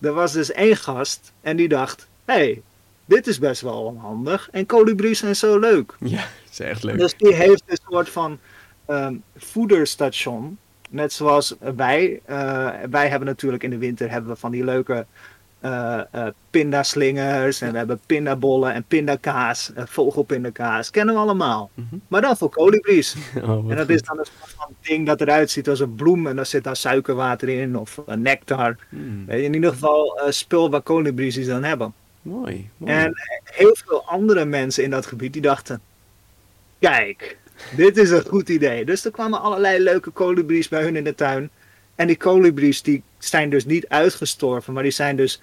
er 0.00 0.12
was 0.12 0.32
dus 0.32 0.52
één 0.52 0.76
gast 0.76 1.32
en 1.40 1.56
die 1.56 1.68
dacht: 1.68 2.08
hé, 2.24 2.34
hey, 2.34 2.62
dit 3.04 3.26
is 3.26 3.38
best 3.38 3.60
wel 3.60 3.82
onhandig. 3.82 4.48
En 4.52 4.66
kolibries 4.66 5.18
zijn 5.18 5.36
zo 5.36 5.58
leuk. 5.58 5.96
Ja, 6.04 6.24
is 6.50 6.60
echt 6.60 6.82
leuk. 6.82 6.98
Dus 6.98 7.14
die 7.16 7.34
heeft 7.34 7.62
een 7.66 7.78
soort 7.90 8.08
van 8.08 8.38
um, 8.88 9.22
voederstation. 9.36 10.58
Net 10.90 11.12
zoals 11.12 11.54
wij. 11.74 12.20
Uh, 12.30 12.70
wij 12.90 13.08
hebben 13.08 13.28
natuurlijk 13.28 13.62
in 13.62 13.70
de 13.70 13.78
winter 13.78 14.10
hebben 14.10 14.30
we 14.30 14.36
van 14.36 14.50
die 14.50 14.64
leuke 14.64 15.06
uh, 15.64 16.00
uh, 16.14 16.26
pindaslingers 16.50 17.60
en 17.60 17.72
we 17.72 17.78
hebben 17.78 18.00
pindabollen 18.06 18.72
en 18.72 18.84
pindakaas, 18.88 19.72
uh, 19.76 19.82
vogelpindakaas, 19.86 20.90
kennen 20.90 21.14
we 21.14 21.20
allemaal. 21.20 21.70
Mm 21.74 21.86
-hmm. 21.90 22.00
Maar 22.08 22.20
dan 22.20 22.36
voor 22.36 22.50
kolibries. 22.50 23.14
Oh, 23.44 23.70
en 23.70 23.76
dat 23.76 23.88
is 23.88 24.02
dan 24.02 24.18
een 24.18 24.24
soort 24.24 24.54
van 24.56 24.74
ding 24.80 25.06
dat 25.06 25.20
eruit 25.20 25.50
ziet 25.50 25.68
als 25.68 25.80
een 25.80 25.94
bloem 25.94 26.26
en 26.26 26.36
daar 26.36 26.46
zit 26.46 26.64
daar 26.64 26.76
suikerwater 26.76 27.48
in 27.48 27.76
of 27.76 28.00
nectar. 28.06 28.76
Mm. 28.88 29.28
In 29.28 29.54
ieder 29.54 29.70
geval 29.70 30.20
spul 30.28 30.70
waar 30.70 30.82
kolibries 30.82 31.38
iets 31.38 31.48
dan 31.48 31.64
hebben. 31.64 31.94
Mooi, 32.22 32.70
mooi. 32.76 32.92
En 32.92 33.12
heel 33.44 33.76
veel 33.84 34.02
andere 34.06 34.44
mensen 34.44 34.84
in 34.84 34.90
dat 34.90 35.06
gebied 35.06 35.32
die 35.32 35.42
dachten, 35.42 35.80
kijk, 36.78 37.38
dit 37.76 37.96
is 37.96 38.10
een 38.10 38.24
goed 38.26 38.48
idee. 38.48 38.84
Dus 38.84 39.04
er 39.04 39.10
kwamen 39.10 39.40
allerlei 39.40 39.82
leuke 39.82 40.10
kolibries 40.10 40.68
bij 40.68 40.82
hun 40.82 40.96
in 40.96 41.04
de 41.04 41.14
tuin. 41.14 41.50
En 41.94 42.06
die 42.06 42.16
kolibries 42.16 42.82
die 42.82 43.02
zijn 43.18 43.50
dus 43.50 43.64
niet 43.64 43.88
uitgestorven, 43.88 44.72
maar 44.72 44.82
die 44.82 44.92
zijn 44.92 45.16
dus 45.16 45.40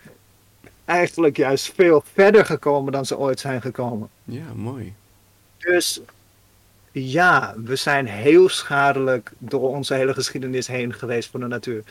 eigenlijk 0.86 1.38
juist 1.38 1.72
veel 1.76 2.04
verder 2.14 2.45
gekomen 2.45 2.91
dan 2.91 3.06
ze 3.06 3.18
ooit 3.18 3.39
zijn 3.39 3.62
gekomen. 3.62 4.10
Ja, 4.24 4.54
mooi. 4.56 4.93
Dus 5.58 6.02
ja, 6.91 7.54
we 7.58 7.76
zijn 7.76 8.06
heel 8.06 8.49
schadelijk 8.49 9.32
door 9.38 9.70
onze 9.70 9.93
hele 9.93 10.14
geschiedenis 10.14 10.68
heen 10.68 10.93
geweest 10.93 11.30
voor 11.30 11.39
de 11.39 11.47
natuur. 11.47 11.84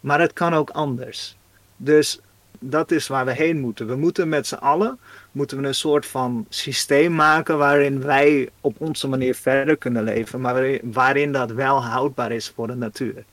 Maar 0.00 0.20
het 0.20 0.32
kan 0.32 0.54
ook 0.54 0.70
anders. 0.70 1.36
Dus 1.76 2.20
dat 2.58 2.90
is 2.90 3.06
waar 3.06 3.24
we 3.24 3.32
heen 3.32 3.60
moeten. 3.60 3.86
We 3.86 3.96
moeten 3.96 4.28
met 4.28 4.46
z'n 4.46 4.54
allen 4.54 4.98
moeten 5.32 5.60
we 5.60 5.66
een 5.66 5.74
soort 5.74 6.06
van 6.06 6.46
systeem 6.48 7.14
maken 7.14 7.58
waarin 7.58 8.02
wij 8.02 8.48
op 8.60 8.74
onze 8.78 9.08
manier 9.08 9.34
verder 9.34 9.76
kunnen 9.76 10.04
leven, 10.04 10.40
maar 10.40 10.54
waarin, 10.54 10.80
waarin 10.92 11.32
dat 11.32 11.50
wel 11.50 11.84
houdbaar 11.84 12.32
is 12.32 12.52
voor 12.54 12.66
de 12.66 12.74
natuur. 12.74 13.24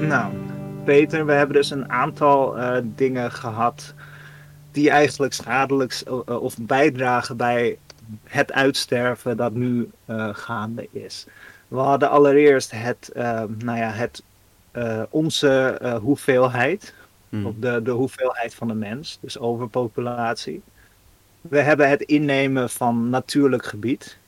Nou, 0.00 0.32
Peter, 0.84 1.26
we 1.26 1.32
hebben 1.32 1.56
dus 1.56 1.70
een 1.70 1.90
aantal 1.90 2.58
uh, 2.58 2.76
dingen 2.82 3.32
gehad 3.32 3.94
die 4.70 4.90
eigenlijk 4.90 5.32
schadelijk 5.32 6.02
uh, 6.08 6.42
of 6.42 6.56
bijdragen 6.58 7.36
bij 7.36 7.78
het 8.24 8.52
uitsterven 8.52 9.36
dat 9.36 9.52
nu 9.52 9.90
uh, 10.06 10.28
gaande 10.32 10.88
is. 10.92 11.26
We 11.68 11.78
hadden 11.78 12.10
allereerst 12.10 12.70
het, 12.70 13.10
nou 13.58 13.78
ja, 13.78 13.90
het, 13.90 14.22
onze 15.10 15.80
hoeveelheid, 16.02 16.94
hmm. 17.28 17.46
of 17.46 17.54
de, 17.58 17.82
de 17.82 17.90
hoeveelheid 17.90 18.54
van 18.54 18.68
de 18.68 18.74
mens, 18.74 19.18
dus 19.20 19.38
overpopulatie. 19.38 20.62
We 21.40 21.60
hebben 21.60 21.88
het 21.88 22.02
innemen 22.02 22.70
van 22.70 23.10
natuurlijk 23.10 23.64
gebied. 23.64 24.18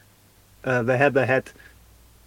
we 0.60 0.92
hebben 0.92 1.26
het 1.26 1.52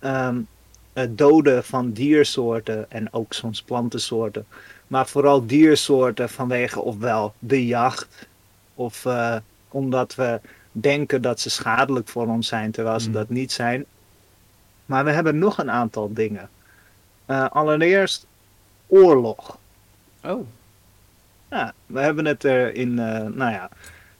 um, 0.02 0.48
het 0.96 1.18
doden 1.18 1.64
van 1.64 1.92
diersoorten 1.92 2.92
en 2.92 3.14
ook 3.14 3.34
soms 3.34 3.62
plantensoorten. 3.62 4.46
Maar 4.88 5.08
vooral 5.08 5.46
diersoorten 5.46 6.30
vanwege 6.30 6.80
ofwel 6.82 7.34
de 7.40 7.66
jacht 7.66 8.28
of 8.76 9.06
uh, 9.06 9.36
omdat 9.70 10.16
we 10.16 10.40
denken 10.72 11.22
dat 11.22 11.40
ze 11.40 11.50
schadelijk 11.50 12.08
voor 12.08 12.28
ons 12.28 12.48
zijn 12.48 12.72
terwijl 12.72 13.00
ze 13.00 13.08
mm. 13.08 13.14
dat 13.14 13.30
niet 13.30 13.52
zijn. 13.52 13.86
Maar 14.86 15.06
we 15.06 15.12
hebben 15.12 15.38
nog 15.38 15.58
een 15.58 15.72
aantal 15.72 16.14
dingen. 16.14 16.50
Uh, 17.28 17.50
allereerst 17.50 18.26
oorlog. 18.88 19.58
Oh. 20.24 20.48
Ja, 21.50 21.74
we 21.86 22.00
hebben 22.00 22.26
het 22.26 22.44
er 22.44 22.76
in, 22.76 22.92
uh, 22.92 23.22
nou 23.22 23.52
ja, 23.52 23.70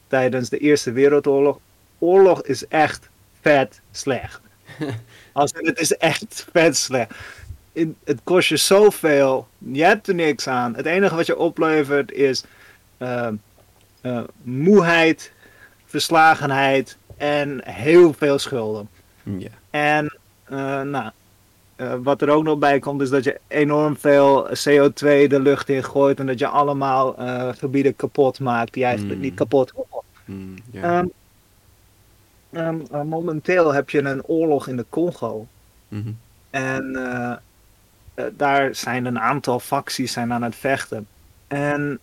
tijdens 0.06 0.48
de 0.48 0.58
Eerste 0.58 0.92
Wereldoorlog. 0.92 1.58
Oorlog 1.98 2.42
is 2.42 2.66
echt 2.66 3.08
vet 3.40 3.80
slecht. 3.90 4.40
Als 5.32 5.52
het 5.54 5.78
is 5.78 5.96
echt 5.96 6.46
vet 6.52 6.76
slecht. 6.76 7.14
het 8.04 8.20
kost 8.24 8.48
je 8.48 8.56
zoveel. 8.56 9.46
Je 9.58 9.84
hebt 9.84 10.08
er 10.08 10.14
niks 10.14 10.48
aan. 10.48 10.74
Het 10.74 10.86
enige 10.86 11.14
wat 11.14 11.26
je 11.26 11.36
oplevert 11.36 12.12
is 12.12 12.44
uh, 12.98 13.28
uh, 14.02 14.20
moeheid, 14.42 15.32
verslagenheid 15.84 16.96
en 17.16 17.60
heel 17.64 18.12
veel 18.12 18.38
schulden. 18.38 18.88
En 19.70 20.16
uh, 20.50 20.82
nou, 20.82 21.10
wat 22.02 22.22
er 22.22 22.30
ook 22.30 22.44
nog 22.44 22.58
bij 22.58 22.78
komt 22.78 23.00
is 23.00 23.10
dat 23.10 23.24
je 23.24 23.40
enorm 23.48 23.96
veel 23.96 24.48
CO2 24.48 25.26
de 25.28 25.40
lucht 25.40 25.68
in 25.68 25.84
gooit 25.84 26.20
en 26.20 26.26
dat 26.26 26.38
je 26.38 26.46
allemaal 26.46 27.14
gebieden 27.56 27.96
kapot 27.96 28.40
maakt 28.40 28.72
die 28.72 28.84
eigenlijk 28.84 29.16
mm. 29.16 29.22
niet 29.22 29.34
kapot 29.34 29.70
horen. 29.70 29.95
Mm, 30.26 30.54
yeah. 30.70 30.98
um, 30.98 31.10
Um, 32.50 32.86
uh, 32.92 33.02
momenteel 33.02 33.74
heb 33.74 33.90
je 33.90 33.98
een 33.98 34.24
oorlog 34.24 34.68
in 34.68 34.76
de 34.76 34.86
Congo. 34.88 35.46
Mhm. 35.88 36.10
En 36.50 36.90
uh, 36.94 37.32
uh, 38.14 38.24
daar 38.36 38.74
zijn 38.74 39.04
een 39.04 39.18
aantal 39.18 39.60
facties 39.60 40.12
zijn 40.12 40.32
aan 40.32 40.42
het 40.42 40.56
vechten. 40.56 41.06
En 41.46 41.98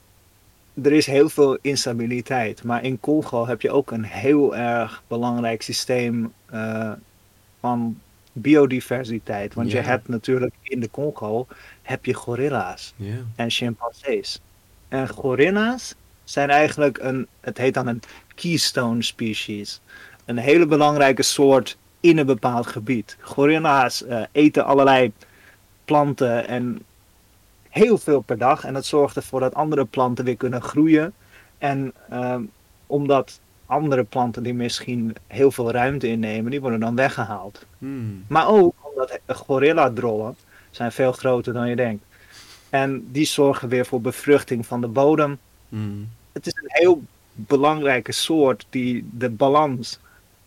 er 0.81 0.91
is 0.91 1.05
heel 1.05 1.29
veel 1.29 1.57
instabiliteit. 1.61 2.63
Maar 2.63 2.83
in 2.83 2.99
Congo 2.99 3.47
heb 3.47 3.61
je 3.61 3.71
ook 3.71 3.91
een 3.91 4.03
heel 4.03 4.55
erg 4.55 5.03
belangrijk 5.07 5.61
systeem 5.61 6.33
van 7.59 7.99
biodiversiteit. 8.33 9.53
Want 9.53 9.71
Yeah. 9.71 9.83
je 9.83 9.89
hebt 9.89 10.07
natuurlijk 10.07 10.53
in 10.61 10.79
de 10.79 10.91
Congo 10.91 11.47
heb 11.81 12.05
je 12.05 12.13
gorilla's 12.13 12.93
en 13.35 13.49
chimpansees. 13.49 14.41
En 14.87 15.09
gorilla's 15.09 15.95
zijn 16.23 16.49
eigenlijk 16.49 16.97
een, 16.97 17.27
het 17.39 17.57
heet 17.57 17.73
dan 17.73 17.87
een 17.87 18.01
keystone 18.35 19.03
species 19.03 19.81
een 20.25 20.37
hele 20.37 20.65
belangrijke 20.65 21.23
soort 21.23 21.77
in 21.99 22.17
een 22.17 22.25
bepaald 22.25 22.67
gebied. 22.67 23.17
Gorilla's 23.19 24.03
uh, 24.07 24.23
eten 24.31 24.65
allerlei 24.65 25.11
planten 25.85 26.47
en 26.47 26.81
heel 27.69 27.97
veel 27.97 28.21
per 28.21 28.37
dag. 28.37 28.63
En 28.63 28.73
dat 28.73 28.85
zorgt 28.85 29.15
ervoor 29.15 29.39
dat 29.39 29.53
andere 29.53 29.85
planten 29.85 30.25
weer 30.25 30.37
kunnen 30.37 30.61
groeien. 30.61 31.13
En 31.57 31.93
uh, 32.11 32.35
omdat 32.87 33.39
andere 33.65 34.03
planten 34.03 34.43
die 34.43 34.53
misschien 34.53 35.15
heel 35.27 35.51
veel 35.51 35.71
ruimte 35.71 36.07
innemen, 36.07 36.51
die 36.51 36.61
worden 36.61 36.79
dan 36.79 36.95
weggehaald. 36.95 37.65
Hmm. 37.77 38.23
Maar 38.27 38.47
ook 38.47 38.75
omdat 38.81 39.19
gorilla-drollen 39.27 40.35
zijn 40.71 40.91
veel 40.91 41.11
groter 41.11 41.53
dan 41.53 41.69
je 41.69 41.75
denkt. 41.75 42.03
En 42.69 43.07
die 43.11 43.25
zorgen 43.25 43.69
weer 43.69 43.85
voor 43.85 44.01
bevruchting 44.01 44.65
van 44.65 44.81
de 44.81 44.87
bodem. 44.87 45.39
Hmm. 45.73 46.09
Het 46.31 46.47
is 46.47 46.53
een 46.55 46.69
heel 46.71 47.01
belangrijke 47.33 48.11
soort 48.11 48.65
die 48.69 49.09
de 49.11 49.29
balans 49.29 49.99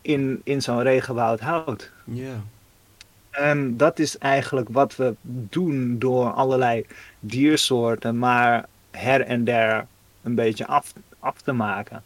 in, 0.02 0.40
in 0.44 0.62
zo'n 0.62 0.82
regenwoud 0.82 1.40
houdt. 1.40 1.90
Ja. 2.04 2.42
En 3.30 3.76
dat 3.76 3.98
is 3.98 4.18
eigenlijk 4.18 4.68
wat 4.70 4.96
we 4.96 5.14
doen 5.24 5.98
door 5.98 6.30
allerlei 6.30 6.86
diersoorten, 7.20 8.18
maar 8.18 8.66
her 8.90 9.20
en 9.20 9.44
der 9.44 9.86
een 10.22 10.34
beetje 10.34 10.66
af, 10.66 10.92
af 11.18 11.40
te 11.40 11.52
maken. 11.52 12.02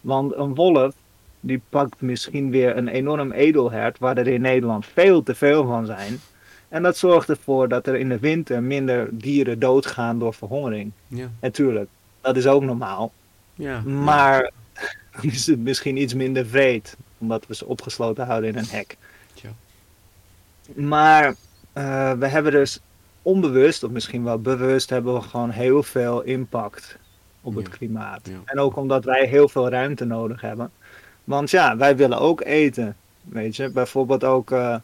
Want 0.00 0.34
een 0.34 0.54
wolf, 0.54 0.94
die 1.40 1.60
pakt 1.68 2.00
misschien 2.00 2.50
weer 2.50 2.76
een 2.76 2.88
enorm 2.88 3.32
edelhert, 3.32 3.98
waar 3.98 4.16
er 4.16 4.26
in 4.26 4.40
Nederland 4.40 4.86
veel 4.86 5.22
te 5.22 5.34
veel 5.34 5.66
van 5.66 5.86
zijn. 5.86 6.20
En 6.68 6.82
dat 6.82 6.96
zorgt 6.96 7.28
ervoor 7.28 7.68
dat 7.68 7.86
er 7.86 7.96
in 7.96 8.08
de 8.08 8.18
winter 8.18 8.62
minder 8.62 9.08
dieren 9.12 9.58
doodgaan 9.58 10.18
door 10.18 10.34
verhongering. 10.34 10.92
Ja. 11.06 11.30
Natuurlijk, 11.40 11.88
dat 12.24 12.36
is 12.36 12.46
ook 12.46 12.62
normaal. 12.62 13.12
Ja. 13.54 13.80
Maar 13.80 14.50
is 15.20 15.46
het 15.46 15.58
misschien 15.58 15.96
iets 15.96 16.14
minder 16.14 16.46
vreed, 16.46 16.96
omdat 17.18 17.46
we 17.46 17.54
ze 17.54 17.66
opgesloten 17.66 18.26
houden 18.26 18.50
in 18.50 18.56
een 18.56 18.68
hek. 18.68 18.96
Ja. 19.34 19.50
Maar 20.74 21.26
uh, 21.28 22.12
we 22.12 22.26
hebben 22.26 22.52
dus 22.52 22.80
onbewust, 23.22 23.82
of 23.82 23.90
misschien 23.90 24.24
wel 24.24 24.40
bewust, 24.40 24.90
hebben 24.90 25.14
we 25.14 25.20
gewoon 25.20 25.50
heel 25.50 25.82
veel 25.82 26.22
impact 26.22 26.98
op 27.40 27.54
het 27.54 27.68
klimaat. 27.68 28.30
En 28.44 28.58
ook 28.58 28.76
omdat 28.76 29.04
wij 29.04 29.26
heel 29.26 29.48
veel 29.48 29.68
ruimte 29.68 30.04
nodig 30.04 30.40
hebben. 30.40 30.70
Want 31.24 31.50
ja, 31.50 31.76
wij 31.76 31.96
willen 31.96 32.18
ook 32.18 32.40
eten. 32.40 32.96
Weet 33.22 33.56
je, 33.56 33.70
bijvoorbeeld 33.70 34.24
ook, 34.24 34.50
uh, 34.50 34.76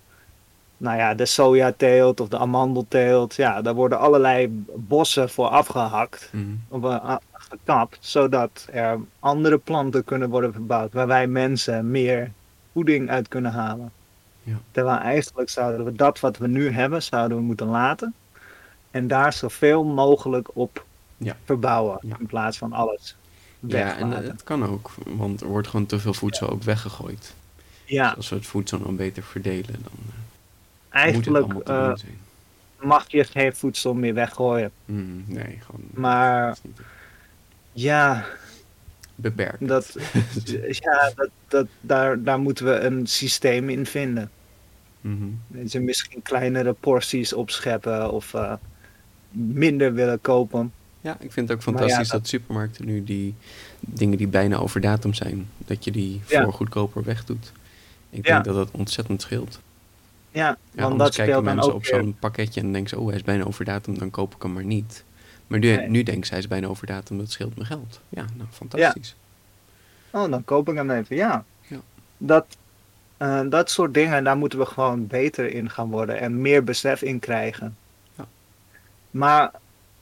nou 0.76 0.98
ja, 0.98 1.14
de 1.14 1.26
sojateelt 1.26 2.20
of 2.20 2.28
de 2.28 2.38
amandelteelt. 2.38 3.34
Ja, 3.34 3.62
daar 3.62 3.74
worden 3.74 3.98
allerlei 3.98 4.64
bossen 4.74 5.30
voor 5.30 5.46
afgehakt. 5.46 6.30
Mm. 6.32 6.60
Uh, 6.72 7.16
gekapt, 7.50 7.98
zodat 8.00 8.66
er 8.72 8.98
andere 9.18 9.58
planten 9.58 10.04
kunnen 10.04 10.28
worden 10.30 10.52
verbouwd. 10.52 10.92
Waar 10.92 11.06
wij 11.06 11.26
mensen 11.26 11.90
meer 11.90 12.30
voeding 12.72 13.10
uit 13.10 13.28
kunnen 13.28 13.52
halen. 13.52 13.92
Ja. 14.42 14.60
Terwijl 14.70 14.98
eigenlijk 14.98 15.50
zouden 15.50 15.84
we 15.84 15.92
dat 15.92 16.20
wat 16.20 16.38
we 16.38 16.46
nu 16.46 16.70
hebben, 16.70 17.02
zouden 17.02 17.36
we 17.36 17.42
moeten 17.42 17.66
laten. 17.66 18.14
En 18.90 19.06
daar 19.06 19.32
zoveel 19.32 19.84
mogelijk 19.84 20.48
op 20.52 20.84
ja. 21.16 21.36
verbouwen. 21.44 21.98
In 22.18 22.26
plaats 22.26 22.58
van 22.58 22.72
alles 22.72 23.16
Ja, 23.60 23.96
en 23.96 24.10
het 24.10 24.44
kan 24.44 24.64
ook. 24.64 24.90
Want 25.06 25.40
er 25.40 25.46
wordt 25.46 25.68
gewoon 25.68 25.86
te 25.86 25.98
veel 25.98 26.14
voedsel 26.14 26.50
ook 26.50 26.62
weggegooid. 26.62 27.34
Ja. 27.84 28.08
Dus 28.08 28.16
als 28.16 28.28
we 28.28 28.36
het 28.36 28.46
voedsel 28.46 28.78
dan 28.78 28.96
beter 28.96 29.22
verdelen, 29.22 29.82
dan 29.82 29.92
uh, 30.06 30.14
eigenlijk 30.88 31.68
uh, 31.68 31.92
mag 32.80 33.04
je 33.08 33.24
geen 33.24 33.56
voedsel 33.56 33.94
meer 33.94 34.14
weggooien. 34.14 34.70
Mm, 34.84 35.24
nee, 35.26 35.58
gewoon. 35.60 35.84
Maar 35.90 36.56
ja. 37.72 38.26
Beperkt. 39.14 39.68
Dat, 39.68 39.96
ja, 40.84 41.12
dat, 41.16 41.28
dat, 41.48 41.66
daar, 41.80 42.22
daar 42.22 42.38
moeten 42.38 42.64
we 42.64 42.78
een 42.78 43.06
systeem 43.06 43.68
in 43.68 43.86
vinden. 43.86 44.30
Mm 45.00 45.40
-hmm. 45.50 45.84
misschien 45.84 46.22
kleinere 46.22 46.72
porties 46.72 47.32
opscheppen 47.32 48.12
of 48.12 48.34
uh, 48.34 48.52
minder 49.30 49.94
willen 49.94 50.20
kopen. 50.20 50.72
Ja, 51.00 51.16
ik 51.20 51.32
vind 51.32 51.48
het 51.48 51.56
ook 51.56 51.62
fantastisch 51.62 52.08
dat... 52.08 52.28
supermarkten 52.28 52.84
nu 52.84 53.04
die 53.04 53.34
dingen 53.80 54.18
die 54.18 54.28
bijna 54.28 54.56
over 54.56 54.80
datum 54.80 55.14
zijn, 55.14 55.48
dat 55.58 55.84
je 55.84 55.90
die 55.90 56.20
voor 56.24 56.52
goedkoper 56.52 57.04
wegdoet. 57.04 57.52
Ik 58.10 58.24
denk 58.24 58.44
dat 58.44 58.54
dat 58.54 58.68
ontzettend 58.70 59.22
scheelt. 59.22 59.60
Ja, 60.30 60.58
want 60.74 60.98
dat 60.98 61.14
kijken 61.14 61.44
mensen 61.44 61.74
op 61.74 61.84
zo'n 61.84 62.16
pakketje 62.18 62.60
en 62.60 62.72
denken 62.72 62.90
ze, 62.90 62.98
oh 62.98 63.06
hij 63.06 63.16
is 63.16 63.22
bijna 63.22 63.44
over 63.44 63.64
datum, 63.64 63.98
dan 63.98 64.10
koop 64.10 64.34
ik 64.34 64.42
hem 64.42 64.52
maar 64.52 64.64
niet. 64.64 65.04
Maar 65.50 65.58
nu, 65.58 65.76
nee. 65.76 65.88
nu 65.88 66.02
denkt 66.02 66.26
zij 66.26 66.38
is 66.38 66.48
bijna 66.48 66.66
over 66.66 66.86
datum, 66.86 67.18
dat 67.18 67.30
scheelt 67.30 67.56
me 67.56 67.64
geld. 67.64 68.00
Ja, 68.08 68.24
nou 68.36 68.48
fantastisch. 68.50 69.16
Oh, 70.10 70.30
dan 70.30 70.44
koop 70.44 70.68
ik 70.68 70.74
hem 70.76 70.90
even, 70.90 71.16
ja. 71.16 71.44
ja. 71.66 71.80
Dat, 72.18 72.46
uh, 73.18 73.40
dat 73.48 73.70
soort 73.70 73.94
dingen, 73.94 74.24
daar 74.24 74.36
moeten 74.36 74.58
we 74.58 74.66
gewoon 74.66 75.06
beter 75.06 75.54
in 75.54 75.70
gaan 75.70 75.90
worden 75.90 76.18
en 76.18 76.40
meer 76.40 76.64
besef 76.64 77.02
in 77.02 77.18
krijgen. 77.18 77.76
Ja. 78.16 78.26
Maar 79.10 79.50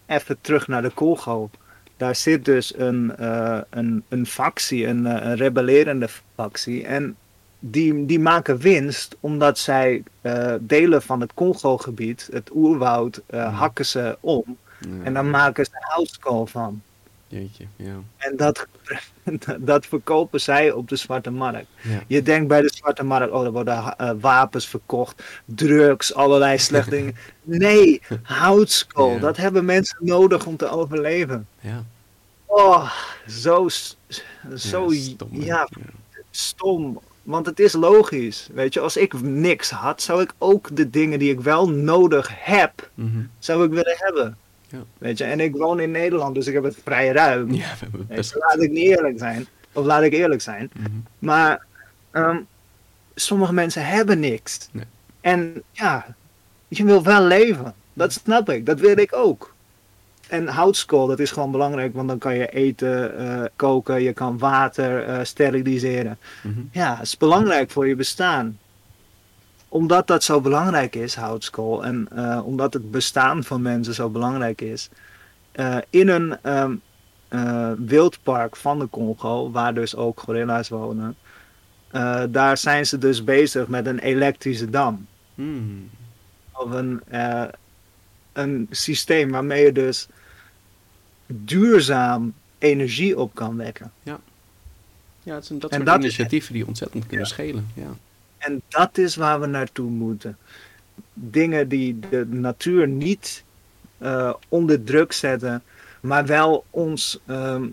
even 0.07 0.41
terug 0.41 0.69
naar 0.69 0.83
de 0.83 0.95
Congo. 0.95 1.51
Daar 1.97 2.17
zit 2.17 2.45
dus 2.45 2.79
een, 2.79 3.13
uh, 3.21 3.61
een, 3.71 4.05
een 4.09 4.27
factie, 4.27 4.87
een, 4.87 5.05
uh, 5.05 5.13
een 5.13 5.37
rebellerende 5.37 6.09
factie. 6.35 6.87
En 6.87 7.17
die, 7.59 8.07
die 8.07 8.21
maken 8.21 8.59
winst 8.59 9.17
omdat 9.21 9.59
zij 9.59 10.03
delen 10.61 11.03
van 11.03 11.21
het 11.21 11.35
Congo-gebied, 11.35 12.29
het 12.33 12.51
oerwoud, 12.55 13.23
ja. 13.31 13.51
hakken 13.51 13.87
ze 13.87 14.17
om. 14.21 14.57
Ja. 14.81 15.05
En 15.05 15.15
dan 15.15 15.31
maken 15.31 15.65
ze 15.65 15.71
houtskool 15.75 16.47
van. 16.47 16.83
Jeetje, 17.31 17.65
ja. 17.77 17.95
En 18.17 18.37
dat, 18.37 18.67
dat 19.59 19.87
verkopen 19.87 20.41
zij 20.41 20.71
op 20.73 20.89
de 20.89 20.97
zwarte 20.97 21.31
markt. 21.31 21.67
Ja. 21.83 22.03
Je 22.07 22.23
denkt 22.23 22.49
bij 22.49 22.61
de 22.61 22.71
zwarte 22.75 23.03
markt, 23.05 23.33
oh, 23.33 23.45
er 23.45 23.53
worden 23.53 23.95
uh, 24.01 24.11
wapens 24.21 24.67
verkocht, 24.69 25.23
drugs, 25.45 26.15
allerlei 26.15 26.59
slechte 26.59 26.91
dingen. 26.97 27.17
Nee, 27.43 28.01
houtskool, 28.23 29.13
Ja. 29.13 29.19
dat 29.19 29.37
hebben 29.37 29.65
mensen 29.65 29.97
nodig 30.01 30.47
om 30.47 30.57
te 30.57 30.69
overleven. 30.71 31.47
Ja, 31.61 31.85
Oh, 32.51 32.93
zo, 33.27 33.69
zo 34.57 34.93
ja, 34.93 34.99
stom, 35.13 35.29
ja, 35.31 35.69
stom. 36.31 37.01
Want 37.23 37.47
het 37.47 37.61
is 37.61 37.73
logisch. 37.73 38.49
Weet 38.53 38.75
je, 38.75 38.81
als 38.81 38.97
ik 38.97 39.21
niks 39.23 39.71
had, 39.71 40.03
zou 40.03 40.23
ik 40.23 40.33
ook 40.39 40.77
de 40.77 40.91
dingen 40.91 41.19
die 41.19 41.31
ik 41.33 41.41
wel 41.41 41.69
nodig 41.71 42.31
heb, 42.35 42.91
Mhm. 42.95 43.21
zou 43.39 43.65
ik 43.65 43.71
willen 43.71 43.97
hebben. 43.97 44.37
Ja. 44.69 44.79
Weet 44.99 45.19
je, 45.19 45.25
en 45.25 45.41
ik 45.41 45.57
woon 45.57 45.81
in 45.81 45.91
Nederland, 45.91 46.35
dus 46.35 46.47
ik 46.47 46.55
heb 46.55 46.63
het 46.63 46.77
vrij 46.83 47.09
ruim. 47.09 47.53
ja, 47.53 47.75
we 47.93 47.99
best... 47.99 48.35
laat 48.35 48.63
ik 48.63 48.71
niet 48.71 48.87
eerlijk 48.87 49.19
zijn. 49.19 49.47
Of 49.73 49.85
laat 49.85 50.03
ik 50.03 50.13
eerlijk 50.13 50.41
zijn. 50.41 50.71
Mhm. 50.75 50.91
Maar 51.19 51.65
ehm, 52.11 52.41
sommige 53.15 53.53
mensen 53.53 53.87
hebben 53.87 54.21
niks. 54.21 54.69
Nee. 54.73 54.85
En 55.21 55.63
ja, 55.73 56.15
je 56.69 56.85
wil 56.85 57.03
wel 57.03 57.23
leven. 57.23 57.75
Dat 57.93 58.13
snap 58.13 58.51
ik. 58.51 58.67
Dat 58.67 58.81
wil 58.81 58.99
ik 58.99 59.13
ook. 59.15 59.55
En 60.29 60.49
houtskool, 60.49 61.07
dat 61.07 61.19
is 61.19 61.31
gewoon 61.31 61.51
belangrijk, 61.51 61.95
want 61.95 62.09
dan 62.09 62.19
kan 62.19 62.35
je 62.35 62.49
eten 62.49 63.19
eh, 63.19 63.45
koken, 63.57 64.03
je 64.03 64.13
kan 64.13 64.39
water 64.39 65.05
eh, 65.05 65.25
steriliseren. 65.25 66.19
Mhm. 66.43 66.61
Ja, 66.73 66.97
het 66.97 67.07
is 67.07 67.17
belangrijk 67.17 67.71
voor 67.71 67.89
je 67.89 67.95
bestaan. 67.95 68.59
Omdat 69.69 70.07
dat 70.07 70.25
zo 70.25 70.41
belangrijk 70.41 70.95
is, 70.95 71.15
houtskool, 71.15 71.85
en 71.85 72.09
eh, 72.15 72.41
omdat 72.47 72.73
het 72.73 72.91
bestaan 72.91 73.45
van 73.45 73.63
mensen 73.63 73.95
zo 73.95 74.09
belangrijk 74.09 74.61
is, 74.61 74.89
eh, 75.53 75.77
in 75.91 76.09
een 76.09 76.37
ehm, 76.43 76.75
eh, 77.29 77.73
wildpark 77.79 78.57
van 78.57 78.79
de 78.79 78.89
Congo, 78.91 79.51
waar 79.51 79.75
dus 79.75 79.97
ook 79.97 80.21
gorilla's 80.21 80.69
wonen, 80.69 81.17
eh, 81.91 82.23
daar 82.29 82.57
zijn 82.59 82.87
ze 82.87 82.99
dus 82.99 83.25
bezig 83.25 83.69
met 83.69 83.87
een 83.87 83.99
elektrische 83.99 84.71
dam. 84.71 85.07
Hmm. 85.35 85.91
Of 86.53 86.71
een, 86.71 87.01
eh, 87.09 87.45
een 88.33 88.67
systeem 88.71 89.31
waarmee 89.31 89.65
je 89.65 89.73
dus 89.73 90.09
duurzaam 91.27 92.35
energie 92.59 93.19
op 93.19 93.35
kan 93.35 93.57
wekken. 93.57 93.93
Ja, 94.03 95.35
het 95.35 95.47
zijn 95.47 95.59
dat 95.59 95.71
En 95.71 95.77
soort 95.77 95.89
dat 95.89 95.99
is- 95.99 96.05
initiatieven 96.05 96.53
die 96.53 96.67
ontzettend 96.67 97.07
kunnen 97.07 97.27
Ja. 97.27 97.33
schelen. 97.33 97.67
Ja. 97.75 97.87
En 98.39 98.63
dat 98.69 98.99
is 98.99 99.17
waar 99.17 99.41
we 99.41 99.47
naartoe 99.47 99.91
moeten. 99.91 100.37
Dingen 101.13 101.69
die 101.69 101.99
de 102.11 102.27
natuur 102.27 102.89
niet 102.89 103.45
eh, 103.99 104.35
onder 104.49 104.85
druk 104.85 105.13
zetten, 105.13 105.63
maar 106.01 106.27
wel 106.27 106.65
ons 106.71 107.21
ehm, 107.27 107.67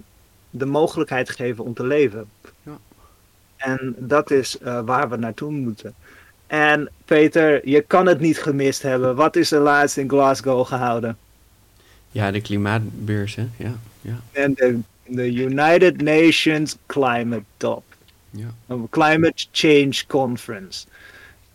de 0.49 0.65
mogelijkheid 0.65 1.29
geven 1.29 1.63
om 1.63 1.73
te 1.73 1.85
leven. 1.85 2.29
Ja. 2.63 2.77
En 3.57 3.95
dat 3.97 4.31
is 4.31 4.57
eh, 4.57 4.79
waar 4.85 5.09
we 5.09 5.15
naartoe 5.15 5.51
moeten. 5.51 5.93
En 6.47 6.89
Peter, 7.05 7.69
je 7.69 7.81
kan 7.81 8.05
het 8.05 8.19
niet 8.19 8.41
gemist 8.41 8.81
hebben. 8.81 9.15
Wat 9.15 9.35
is 9.35 9.51
er 9.51 9.61
laatst 9.61 9.97
in 9.97 10.09
Glasgow 10.09 10.65
gehouden? 10.65 11.17
ja, 12.15 12.31
de 12.31 12.41
klimaatbeurs, 12.41 13.35
hè? 13.35 13.47
Ja, 13.57 13.73
ja, 14.01 14.19
En 14.31 14.53
de, 14.53 14.79
de 15.05 15.33
United 15.33 16.01
Nations 16.01 16.77
Climate 16.85 17.43
Top. 17.57 17.83
Ja. 18.35 18.47
Een 18.67 18.89
Climate 18.89 19.45
Change 19.51 20.03
Conference. 20.07 20.85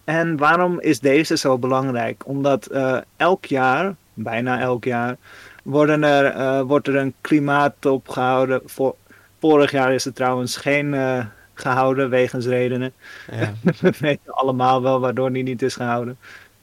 En 0.05 0.37
waarom 0.37 0.81
is 0.81 1.01
deze 1.01 1.37
zo 1.37 1.59
belangrijk? 1.59 2.27
Omdat 2.27 2.67
eh, 2.67 2.99
elk 3.17 3.45
jaar, 3.45 3.95
bijna 4.15 4.61
elk 4.61 4.85
jaar, 4.85 5.17
worden 5.63 6.05
er, 6.05 6.25
eh, 6.25 6.61
wordt 6.61 6.89
er 6.89 6.97
een 6.97 7.15
klimaattop 7.21 8.09
gehouden. 8.09 8.61
Voor, 8.65 8.95
vorig 9.41 9.71
jaar 9.71 9.95
is 9.95 10.05
er 10.05 10.13
trouwens 10.13 10.57
geen, 10.57 10.95
eh, 10.95 11.25
gehouden 11.55 12.11
wegens 12.11 12.47
redenen. 12.47 12.93
Ja. 13.33 13.53
We 13.81 13.93
weten 13.99 14.35
allemaal 14.35 14.83
wel 14.83 15.01
waardoor 15.01 15.33
die 15.33 15.43
niet 15.43 15.63
is 15.63 15.75
gehouden. 15.75 16.19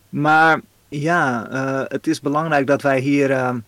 Maar 0.09 0.61
ja, 0.89 1.47
het 1.88 2.07
is 2.07 2.22
belangrijk 2.22 2.68
dat 2.68 2.82
wij 2.82 2.99
hier 2.99 3.61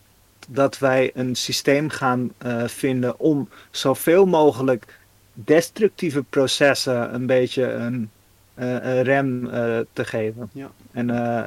dat 0.47 0.79
wij 0.79 1.11
een 1.13 1.35
systeem 1.35 1.89
gaan 1.89 2.31
vinden 2.65 3.19
om 3.19 3.49
zoveel 3.71 4.25
mogelijk 4.25 4.98
destructieve 5.43 6.23
processen 6.23 7.13
een 7.13 7.25
beetje 7.25 7.71
een, 7.71 8.09
eh, 8.53 8.73
een 8.73 9.01
rem 9.01 9.49
eh, 9.49 9.79
te 9.93 10.05
geven. 10.05 10.49
Ja. 10.53 10.71
En 10.91 11.09
eh, 11.09 11.45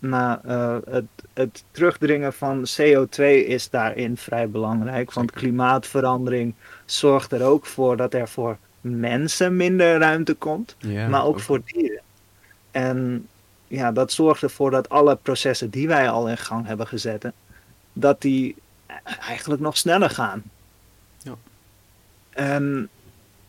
eh, 0.00 0.76
het, 0.90 1.04
het 1.32 1.64
terugdringen 1.70 2.32
van 2.32 2.66
CO2 2.80 3.22
is 3.46 3.70
daarin 3.70 4.16
vrij 4.16 4.48
belangrijk. 4.48 5.12
Want 5.12 5.30
klimaatverandering 5.30 6.54
zorgt 6.84 7.32
er 7.32 7.42
ook 7.44 7.66
voor 7.66 7.96
dat 7.96 8.14
er 8.14 8.28
voor 8.28 8.56
mensen 8.80 9.56
minder 9.56 9.98
ruimte 9.98 10.34
komt 10.34 10.76
Ja, 10.78 11.08
maar 11.08 11.24
ook 11.24 11.40
voor 11.40 11.60
dieren. 11.64 12.02
En 12.70 13.28
ja, 13.68 13.92
dat 13.92 14.12
zorgt 14.12 14.42
ervoor 14.42 14.70
dat 14.70 14.88
alle 14.88 15.16
processen 15.22 15.70
die 15.70 15.88
wij 15.88 16.10
al 16.10 16.28
in 16.28 16.38
gang 16.38 16.66
hebben 16.66 16.86
gezet, 16.86 17.32
dat 17.92 18.20
die 18.20 18.56
eigenlijk 19.20 19.60
nog 19.60 19.76
sneller 19.76 20.10
gaan. 20.10 20.42
Ja. 21.22 21.34
En 22.30 22.88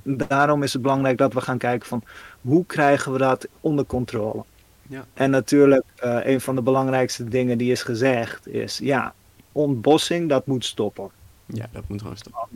daarom 0.03 0.63
is 0.63 0.73
het 0.73 0.81
belangrijk 0.81 1.17
dat 1.17 1.33
we 1.33 1.41
gaan 1.41 1.57
kijken 1.57 1.87
van 1.87 2.03
hoe 2.41 2.65
krijgen 2.65 3.11
we 3.11 3.17
dat 3.17 3.47
onder 3.59 3.85
controle. 3.85 4.43
Ja. 4.87 5.05
En 5.13 5.29
natuurlijk, 5.29 5.83
eh, 5.95 6.17
een 6.23 6.41
van 6.41 6.55
de 6.55 6.61
belangrijkste 6.61 7.23
dingen 7.23 7.57
die 7.57 7.71
is 7.71 7.83
gezegd 7.83 8.47
is, 8.47 8.77
ja, 8.77 9.13
ontbossing, 9.51 10.29
dat 10.29 10.45
moet 10.45 10.65
stoppen 10.65 11.09
Ja, 11.45 11.65
dat 11.71 11.83
moet 11.87 12.01
gewoon 12.01 12.17
stoppen. 12.17 12.47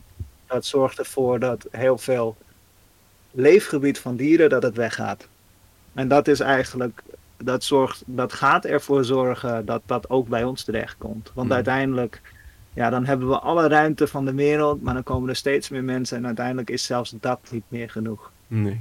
dat 0.46 0.64
zorgt 0.64 0.98
ervoor 0.98 1.38
dat 1.38 1.66
heel 1.70 1.98
veel 1.98 2.36
leefgebied 3.30 3.98
van 3.98 4.16
dieren 4.16 4.48
dat 4.48 4.62
het 4.62 4.76
weggaat. 4.76 5.28
En 5.94 6.08
dat 6.08 6.28
is 6.28 6.40
eigenlijk, 6.40 7.02
dat, 7.36 7.64
zorgt, 7.64 8.02
dat 8.06 8.32
gaat 8.32 8.64
ervoor 8.64 9.04
zorgen 9.04 9.64
dat 9.64 9.82
dat 9.86 10.10
ook 10.10 10.28
bij 10.28 10.44
ons 10.44 10.64
terechtkomt. 10.64 11.30
Want 11.34 11.46
Hmm. 11.46 11.56
uiteindelijk, 11.56 12.20
ja, 12.76 12.90
dan 12.90 13.04
hebben 13.06 13.28
we 13.28 13.38
alle 13.38 13.68
ruimte 13.68 14.06
van 14.06 14.24
de 14.24 14.34
wereld, 14.34 14.82
maar 14.82 14.94
dan 14.94 15.02
komen 15.02 15.28
er 15.28 15.36
steeds 15.36 15.68
meer 15.68 15.84
mensen 15.84 16.16
en 16.16 16.26
uiteindelijk 16.26 16.70
is 16.70 16.84
zelfs 16.84 17.14
dat 17.20 17.40
niet 17.50 17.64
meer 17.68 17.90
genoeg. 17.90 18.30
Nee. 18.46 18.80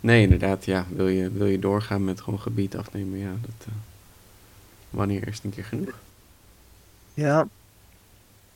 Nee, 0.00 0.22
inderdaad, 0.22 0.64
ja. 0.64 0.86
Wil 0.94 1.08
je, 1.08 1.30
wil 1.30 1.46
je 1.46 1.58
doorgaan 1.58 2.04
met 2.04 2.20
gewoon 2.20 2.40
gebied 2.40 2.76
afnemen, 2.76 3.18
ja, 3.18 3.30
dat... 3.40 3.66
eh, 3.66 3.72
wanneer 4.90 5.28
is 5.28 5.34
het 5.34 5.44
een 5.44 5.50
keer 5.50 5.64
genoeg? 5.64 5.94
Ja. 7.14 7.48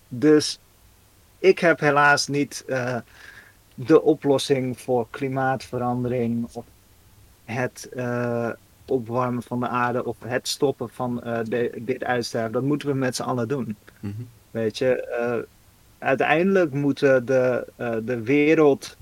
Dus 0.09 0.59
ik 1.39 1.59
heb 1.59 1.81
helaas 1.81 2.27
niet 2.27 2.65
eh, 2.67 2.97
de 3.75 4.03
oplossing 4.03 4.81
voor 4.81 5.07
klimaatverandering 5.11 6.49
of 6.53 6.65
het 7.45 7.89
eh, 7.95 8.49
opwarmen 8.85 9.43
van 9.43 9.61
de 9.61 9.69
aarde 9.69 10.05
of 10.05 10.17
het 10.25 10.49
stoppen 10.49 10.89
van 10.91 11.17
de- 11.49 11.73
dit 11.79 12.05
uitsterven. 12.05 12.53
Dat 12.53 12.63
moeten 12.63 12.89
we 12.89 12.95
met 12.95 13.17
z'n 13.17 13.23
allen 13.23 13.49
doen. 13.49 13.77
Mhm. 14.01 14.23
Weet 14.53 14.79
je, 14.79 15.03
eh, 15.03 15.39
uiteindelijk 15.99 16.73
moeten 16.73 17.25
de, 17.25 17.67
eh, 17.77 17.97
de 18.03 18.23
wereld, 18.23 18.97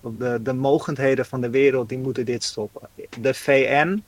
de, 0.00 0.42
de 0.42 0.52
mogendheden 0.52 1.26
van 1.26 1.40
de 1.40 1.50
wereld, 1.50 1.88
die 1.88 1.98
moeten 1.98 2.24
dit 2.24 2.42
stoppen. 2.42 2.88
De 3.20 3.34
VN, 3.34 4.02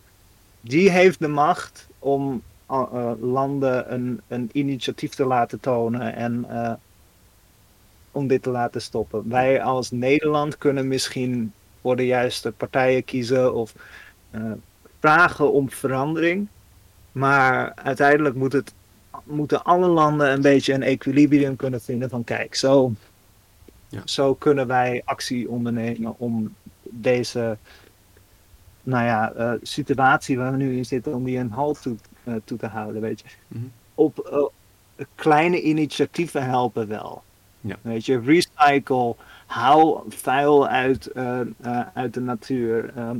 die 0.61 0.91
heeft 0.91 1.18
de 1.18 1.28
macht 1.28 1.89
om 1.99 2.43
eh, 2.66 3.12
landen 3.20 3.93
een, 3.93 4.20
een 4.28 4.51
initiatief 4.53 5.14
te 5.14 5.24
laten 5.24 5.61
tonen 5.61 6.14
en 6.14 6.47
om 8.11 8.26
dit 8.26 8.43
te 8.43 8.51
laten 8.51 8.82
stoppen. 8.82 9.28
Wij 9.28 9.62
als 9.62 9.91
Nederland 9.91 10.59
kunnen 10.59 10.89
misschien 10.89 11.53
voor 11.80 11.97
de 11.97 12.07
juiste 12.07 12.53
partijen 12.53 13.05
kiezen 13.05 13.55
of 13.55 13.74
vragen 15.01 15.53
om 15.53 15.70
verandering. 15.70 16.49
Maar 17.12 17.72
uiteindelijk 17.74 18.34
moet 18.34 18.53
het 18.53 18.74
moeten 19.25 19.64
alle 19.64 19.87
landen 19.87 20.33
een 20.33 20.41
beetje 20.41 20.73
een 20.73 20.83
equilibrium 20.83 21.57
kunnen 21.57 21.81
vinden 21.81 22.09
van 22.11 22.25
kijk, 22.25 22.55
zo, 22.55 22.93
Ja. 23.89 24.01
zo 24.05 24.35
kunnen 24.35 24.67
wij 24.67 25.03
actie 25.05 25.49
ondernemen 25.51 26.14
om 26.19 26.55
deze 26.83 27.57
nou 28.83 29.05
ja, 29.05 29.33
eh, 29.33 29.53
situatie 29.62 30.37
waar 30.37 30.51
we 30.51 30.57
nu 30.57 30.77
in 30.77 30.85
zitten, 30.85 31.14
om 31.14 31.25
die 31.25 31.39
een 31.39 31.51
halt 31.51 31.83
toe, 31.83 31.97
eh, 32.25 32.35
toe 32.45 32.59
te 32.59 32.67
houden, 32.67 33.01
weet 33.03 33.21
je. 33.21 33.27
Mhm. 33.49 33.64
Op 33.95 34.19
eh, 34.19 35.05
kleine 35.14 35.62
initiatieven 35.62 36.45
helpen 36.45 36.89
wel. 36.89 37.23
Ja. 37.61 37.77
Weet 37.83 38.07
je, 38.07 38.21
recycle, 38.21 39.14
hou 39.47 40.01
vuil 40.09 40.67
uit, 40.69 41.14
uit 41.95 42.14
de 42.14 42.21
natuur. 42.21 42.93
ehm, 42.97 43.17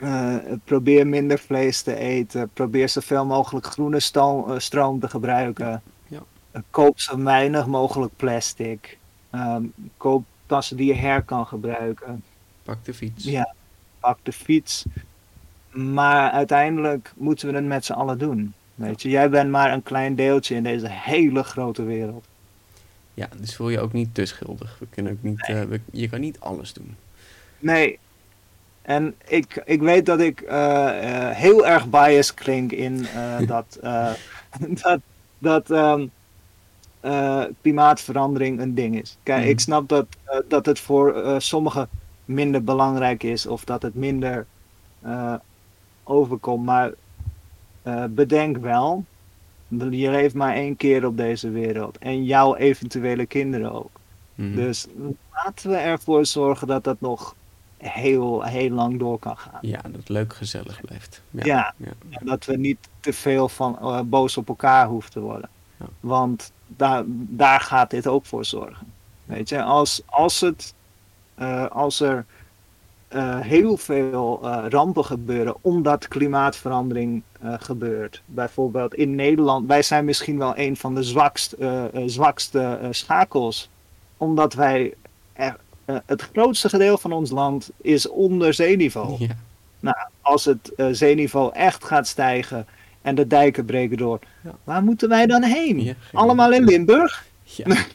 eh, 0.00 0.36
probeer 0.64 1.06
minder 1.06 1.38
vlees 1.38 1.82
te 1.82 1.94
eten. 1.96 2.48
Probeer 2.52 2.88
zoveel 2.88 3.26
mogelijk 3.26 3.66
groene 3.66 4.00
stoom, 4.00 4.50
eh, 4.50 4.58
stroom 4.58 5.00
te 5.00 5.08
gebruiken. 5.08 5.82
Ja. 6.06 6.22
Eh, 6.50 6.60
koop 6.70 7.00
zo 7.00 7.22
weinig 7.22 7.66
mogelijk 7.66 8.12
plastic. 8.16 8.98
Ehm, 9.30 9.62
koop 9.96 10.24
tassen 10.46 10.76
die 10.76 10.86
je 10.86 10.94
her 10.94 11.22
kan 11.22 11.46
gebruiken. 11.46 12.22
Pak 12.62 12.84
de 12.84 12.94
fiets. 12.94 13.24
Ja, 13.24 13.54
pak 14.00 14.18
de 14.22 14.32
fiets. 14.32 14.84
Maar 15.70 16.30
uiteindelijk 16.30 17.12
moeten 17.16 17.48
we 17.48 17.54
het 17.54 17.64
met 17.64 17.84
z'n 17.84 17.92
allen 17.92 18.18
doen. 18.18 18.54
Weet 18.74 19.02
je, 19.02 19.08
jij 19.08 19.30
bent 19.30 19.50
maar 19.50 19.72
een 19.72 19.82
klein 19.82 20.14
deeltje 20.14 20.54
in 20.54 20.62
deze 20.62 20.86
hele 20.90 21.42
grote 21.42 21.82
wereld. 21.82 22.26
Ja, 23.14 23.28
dus 23.40 23.56
voel 23.56 23.68
je 23.68 23.80
ook 23.80 23.92
niet 23.92 24.14
te 24.14 24.24
schuldig. 24.24 24.76
We 24.78 24.86
kunnen 24.90 25.12
ook 25.12 25.22
niet, 25.22 25.46
we- 25.46 25.80
je 25.90 26.08
kan 26.08 26.20
niet 26.20 26.40
alles 26.40 26.72
doen. 26.72 26.96
Nee. 27.58 27.98
En 28.88 29.14
ik, 29.26 29.62
ik 29.64 29.80
weet 29.80 30.06
dat 30.06 30.20
ik 30.20 30.40
eh, 30.40 31.28
eh, 31.28 31.36
heel 31.36 31.66
erg 31.66 31.88
biased 31.88 32.34
klink 32.34 32.72
in 32.72 33.06
eh, 33.06 33.46
dat, 33.54 33.78
dat, 34.82 35.00
dat 35.38 35.70
ehm, 35.70 36.06
eh, 37.00 37.44
klimaatverandering 37.62 38.60
een 38.60 38.74
ding 38.74 39.00
is. 39.00 39.16
Kijk, 39.22 39.40
Mhm. 39.40 39.48
ik 39.48 39.60
snap 39.60 39.88
dat, 39.88 40.06
dat 40.48 40.66
het 40.66 40.80
voor 40.80 41.34
sommigen 41.38 41.88
minder 42.24 42.64
belangrijk 42.64 43.22
is 43.22 43.46
of 43.46 43.64
dat 43.64 43.82
het 43.82 43.94
minder 43.94 44.46
overkomt. 46.04 46.64
Maar 46.64 46.92
bedenk 48.10 48.56
wel, 48.56 49.04
je 49.68 50.10
leeft 50.10 50.34
maar 50.34 50.54
één 50.54 50.76
keer 50.76 51.06
op 51.06 51.16
deze 51.16 51.50
wereld. 51.50 51.98
En 51.98 52.24
jouw 52.24 52.56
eventuele 52.56 53.26
kinderen 53.26 53.72
ook. 53.72 54.00
Mhm. 54.34 54.54
Dus 54.54 54.86
laten 55.32 55.70
we 55.70 55.76
ervoor 55.76 56.26
zorgen 56.26 56.66
dat 56.66 56.84
dat 56.84 57.00
nog 57.00 57.34
heel, 57.78 58.42
heel 58.42 58.70
lang 58.70 58.98
door 58.98 59.18
kan 59.18 59.36
gaan. 59.36 59.58
Ja, 59.60 59.80
dat 59.82 59.92
het 59.92 60.08
leuk 60.08 60.34
gezellig 60.34 60.80
blijft. 60.80 61.22
Ja. 61.30 61.74
Ja. 61.76 61.92
dat 62.24 62.44
we 62.44 62.56
niet 62.56 62.78
te 63.00 63.12
veel 63.12 63.48
van 63.48 63.78
eh, 63.78 64.00
boos 64.00 64.36
op 64.36 64.48
elkaar 64.48 64.86
hoeven 64.86 65.10
te 65.10 65.20
worden. 65.20 65.48
Ja. 65.76 65.86
Want 66.00 66.52
daar, 66.66 67.02
daar 67.08 67.60
gaat 67.60 67.90
dit 67.90 68.06
ook 68.06 68.26
voor 68.26 68.44
zorgen. 68.44 68.92
Weet 69.24 69.48
je, 69.48 69.62
als, 69.62 70.02
als, 70.06 70.40
het, 70.40 70.74
eh, 71.34 71.66
als 71.66 72.00
er 72.00 72.24
eh, 73.08 73.40
heel 73.40 73.76
veel 73.76 74.48
rampen 74.68 75.04
gebeuren 75.04 75.56
omdat 75.60 76.08
klimaatverandering 76.08 77.22
gebeurt. 77.42 78.22
Bijvoorbeeld 78.24 78.94
in 78.94 79.14
Nederland, 79.14 79.66
wij 79.66 79.82
zijn 79.82 80.04
misschien 80.04 80.38
wel 80.38 80.52
een 80.56 80.76
van 80.76 80.94
de 80.94 81.02
zwakst, 81.02 81.56
zwakste 82.06 82.88
schakels. 82.90 83.70
Omdat 84.16 84.54
wij, 84.54 84.94
er, 85.32 85.56
het 86.06 86.22
grootste 86.32 86.68
gedeelte 86.68 87.00
van 87.00 87.12
ons 87.12 87.30
land 87.30 87.70
is 87.80 88.08
onder 88.08 88.54
zeeniveau. 88.54 89.16
Ja. 89.80 90.08
Als 90.20 90.44
het 90.44 90.74
eh, 90.74 90.86
zeeniveau 90.90 91.52
echt 91.54 91.84
gaat 91.84 92.06
stijgen 92.06 92.66
en 93.02 93.14
de 93.14 93.26
dijken 93.26 93.64
breken 93.64 93.96
door, 93.96 94.18
Ja. 94.44 94.54
waar 94.64 94.82
moeten 94.82 95.08
wij 95.08 95.26
dan 95.26 95.42
heen? 95.42 95.82
Ja, 95.82 95.94
Allemaal 96.12 96.52
in 96.52 96.64
Limburg? 96.64 97.26
Ja, 97.42 97.76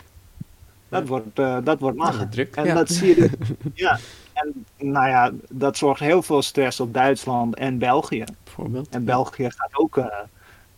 Dat 0.89 1.07
wordt, 1.07 1.39
eh, 1.39 1.57
dat 1.63 1.79
wordt 1.79 1.97
lachen. 1.97 2.29
druk, 2.29 2.55
En 2.55 2.75
dat 2.75 2.89
zie 2.89 3.07
je 3.07 3.15
dus- 3.15 3.49
ja. 3.85 3.99
En 4.33 4.65
nou 4.77 5.07
ja, 5.07 5.31
dat 5.49 5.77
zorgt 5.77 5.99
heel 5.99 6.21
veel 6.21 6.41
stress 6.41 6.79
op 6.79 6.93
Duitsland 6.93 7.55
en 7.55 7.77
België. 7.77 8.23
bijvoorbeeld. 8.43 8.89
En 8.89 9.05
België 9.05 9.49
gaat 9.51 9.69
ook 9.77 9.97
eh, 9.97 10.05
eh, 10.05 10.13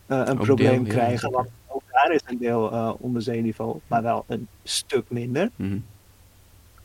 een 0.06 0.38
Ook 0.38 0.44
probleem 0.44 0.84
deel, 0.84 0.92
krijgen, 0.92 1.30
want 1.30 1.48
ook 1.66 1.82
daar 1.90 2.12
is 2.12 2.20
een 2.24 2.38
deel 2.38 2.72
eh, 2.72 2.90
onder 2.98 3.22
zeeniveau, 3.22 3.78
maar 3.86 4.02
wel 4.02 4.24
een 4.28 4.48
stuk 4.62 5.04
minder. 5.08 5.50
Mhm. 5.56 5.76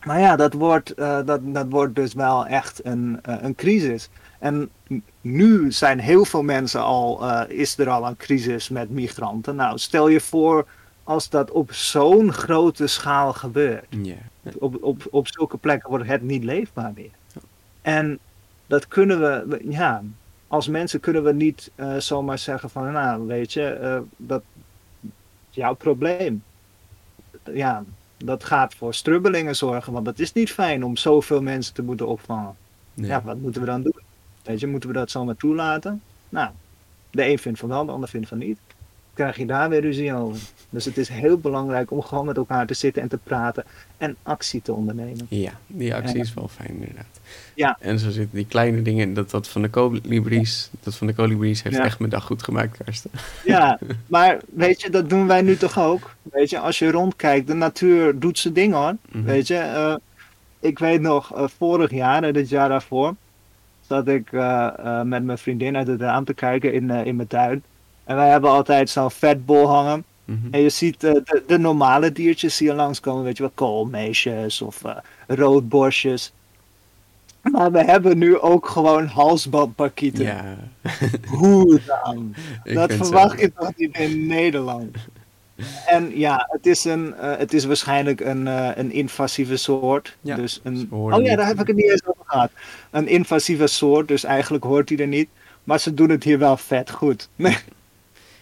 Maar 0.05 0.19
ja, 0.19 0.35
dat 0.35 0.53
wordt, 0.53 0.93
eh, 0.93 1.19
dat, 1.25 1.39
dat 1.43 1.65
wordt 1.69 1.95
dus 1.95 2.13
wel 2.13 2.45
echt 2.45 2.85
een, 2.85 3.19
eh, 3.21 3.35
een 3.41 3.55
crisis. 3.55 4.09
En 4.39 4.69
nu 5.21 5.71
zijn 5.71 5.99
heel 5.99 6.25
veel 6.25 6.43
mensen 6.43 6.81
al, 6.81 7.29
eh, 7.29 7.59
is 7.59 7.77
er 7.77 7.89
al 7.89 8.07
een 8.07 8.17
crisis 8.17 8.69
met 8.69 8.89
migranten. 8.89 9.55
Nou, 9.55 9.77
stel 9.77 10.07
je 10.07 10.19
voor 10.19 10.67
als 11.03 11.29
dat 11.29 11.51
op 11.51 11.73
zo'n 11.73 12.33
grote 12.33 12.87
schaal 12.87 13.33
gebeurt. 13.33 13.85
Op, 14.59 14.83
op, 14.83 15.07
op 15.11 15.27
zulke 15.27 15.57
plekken 15.57 15.89
wordt 15.89 16.07
het 16.07 16.21
niet 16.21 16.43
leefbaar 16.43 16.91
meer. 16.95 17.11
En 17.81 18.19
dat 18.67 18.87
kunnen 18.87 19.19
we, 19.19 19.59
ja, 19.69 20.03
als 20.47 20.67
mensen 20.67 20.99
kunnen 20.99 21.23
we 21.23 21.33
niet 21.33 21.71
zomaar 21.97 22.37
zeggen 22.37 22.69
van, 22.69 22.91
nou, 22.91 23.27
weet 23.27 23.53
je, 23.53 23.65
eh, 23.65 23.99
dat 24.17 24.43
is 25.01 25.09
jouw 25.49 25.73
probleem. 25.73 26.43
Ja, 27.53 27.83
dat 28.25 28.43
gaat 28.43 28.73
voor 28.73 28.93
strubbelingen 28.93 29.55
zorgen. 29.55 29.93
Want 29.93 30.05
het 30.05 30.19
is 30.19 30.33
niet 30.33 30.51
fijn 30.51 30.83
om 30.83 30.97
zoveel 30.97 31.41
mensen 31.41 31.73
te 31.73 31.83
moeten 31.83 32.07
opvangen. 32.07 32.55
Ja, 32.93 33.21
wat 33.21 33.37
moeten 33.37 33.61
we 33.61 33.67
dan 33.67 33.81
doen? 33.81 33.99
Weet 34.43 34.59
je, 34.59 34.67
moeten 34.67 34.89
we 34.89 34.95
dat 34.95 35.11
zomaar 35.11 35.35
toelaten? 35.35 36.01
Nou, 36.29 36.49
de 37.11 37.27
een 37.27 37.39
vindt 37.39 37.59
van 37.59 37.69
wel, 37.69 37.85
de 37.85 37.91
ander 37.91 38.09
vindt 38.09 38.27
van 38.27 38.37
niet 38.37 38.57
krijg 39.13 39.37
je 39.37 39.45
daar 39.45 39.69
weer 39.69 39.81
ruzie 39.81 40.13
over. 40.13 40.41
Dus 40.73 40.85
het 40.85 40.97
is 40.97 41.09
heel 41.09 41.37
belangrijk 41.37 41.91
om 41.91 42.01
gewoon 42.01 42.25
met 42.25 42.37
elkaar 42.37 42.65
te 42.65 42.73
zitten 42.73 43.01
en 43.01 43.07
te 43.07 43.17
praten 43.23 43.63
en 43.97 44.15
actie 44.23 44.61
te 44.61 44.73
ondernemen. 44.73 45.25
Ja, 45.29 45.51
die 45.67 45.95
actie 45.95 46.19
is 46.19 46.33
wel 46.33 46.47
fijn 46.47 46.69
inderdaad. 46.69 47.19
Ja. 47.53 47.77
En 47.79 47.99
zo 47.99 48.09
zitten 48.09 48.35
die 48.35 48.45
kleine 48.45 48.81
dingen, 48.81 49.13
dat, 49.13 49.29
dat 49.29 49.47
van 49.47 49.61
de 49.61 49.69
kolibries, 49.69 50.69
dat 50.83 50.95
van 50.95 51.07
de 51.07 51.13
kolibries 51.13 51.63
heeft 51.63 51.77
echt 51.77 51.99
mijn 51.99 52.11
dag 52.11 52.23
goed 52.23 52.43
gemaakt, 52.43 52.77
Karsten. 52.83 53.11
Ja, 53.43 53.79
maar 54.07 54.39
weet 54.53 54.81
je, 54.81 54.89
dat 54.89 55.09
doen 55.09 55.27
wij 55.27 55.41
nu 55.41 55.57
toch 55.57 55.79
ook? 55.79 56.15
Weet 56.21 56.49
je, 56.49 56.59
als 56.59 56.79
je 56.79 56.91
rondkijkt, 56.91 57.47
de 57.47 57.53
natuur 57.53 58.19
doet 58.19 58.39
zijn 58.39 58.53
ding 58.53 58.73
hoor. 58.73 58.95
Mhm. 59.11 59.23
Weet 59.23 59.47
je, 59.47 59.53
uh, 59.53 59.95
ik 60.59 60.79
weet 60.79 61.01
nog, 61.01 61.37
uh, 61.37 61.43
vorig 61.57 61.91
jaar 61.91 62.23
en 62.23 62.33
dit 62.33 62.49
jaar 62.49 62.69
daarvoor, 62.69 63.15
zat 63.87 64.07
ik 64.07 64.31
uh, 64.31 65.01
met 65.01 65.23
mijn 65.23 65.37
vriendin 65.37 65.77
uit 65.77 65.87
het 65.87 66.01
raam 66.01 66.25
te 66.25 66.33
kijken 66.33 66.73
in, 66.73 66.89
in 66.89 67.15
mijn 67.15 67.27
tuin. 67.27 67.63
En 68.03 68.15
wij 68.15 68.29
hebben 68.29 68.49
altijd 68.49 68.89
zo'n 68.89 69.11
vetbol 69.11 69.67
hangen. 69.67 70.03
Mhm. 70.31 70.53
En 70.53 70.59
je 70.59 70.69
ziet 70.69 71.03
uh, 71.03 71.11
de, 71.11 71.43
de, 71.47 71.57
normale 71.57 72.11
diertjes 72.11 72.59
hier 72.59 72.73
langskomen, 72.73 73.23
weet 73.23 73.37
je 73.37 73.43
wel, 73.43 73.51
koolmeesjes 73.55 74.61
of 74.61 74.83
uh, 74.85 74.95
roodborstjes. 75.27 76.33
Maar 77.41 77.71
we 77.71 77.83
hebben 77.83 78.17
nu 78.17 78.39
ook 78.39 78.67
gewoon 78.67 79.05
halsbandparkieten. 79.05 80.23
Ja. 80.23 80.55
Hoe 81.27 81.79
dan? 81.85 82.35
dat 82.63 82.93
verwacht 82.93 83.39
je 83.39 83.51
toch 83.53 83.71
niet 83.75 83.97
in 83.97 84.25
Nederland? 84.25 84.97
En 85.85 86.17
ja, 86.17 86.47
het 86.49 86.65
is, 86.65 86.83
een, 86.83 87.13
uh, 87.21 87.37
het 87.37 87.53
is 87.53 87.65
waarschijnlijk 87.65 88.19
een, 88.19 88.45
een 88.79 88.91
invasieve 88.91 89.57
soort. 89.57 90.17
Ja, 90.21 90.35
dus 90.35 90.59
een, 90.63 90.87
oh 90.89 91.23
ja, 91.23 91.35
daar 91.35 91.47
heb 91.47 91.59
ik 91.59 91.67
het 91.67 91.75
niet 91.75 91.89
eens 91.91 92.05
over 92.05 92.23
gehad. 92.25 92.51
Een 92.91 93.07
invasieve 93.07 93.67
soort, 93.67 94.07
dus 94.07 94.23
eigenlijk 94.23 94.63
hoort 94.63 94.89
hij 94.89 94.97
er 94.97 95.07
niet. 95.07 95.29
Maar 95.63 95.79
ze 95.79 95.93
doen 95.93 96.09
het 96.09 96.23
hier 96.23 96.39
wel 96.39 96.57
vet 96.57 96.91
goed. 96.91 97.29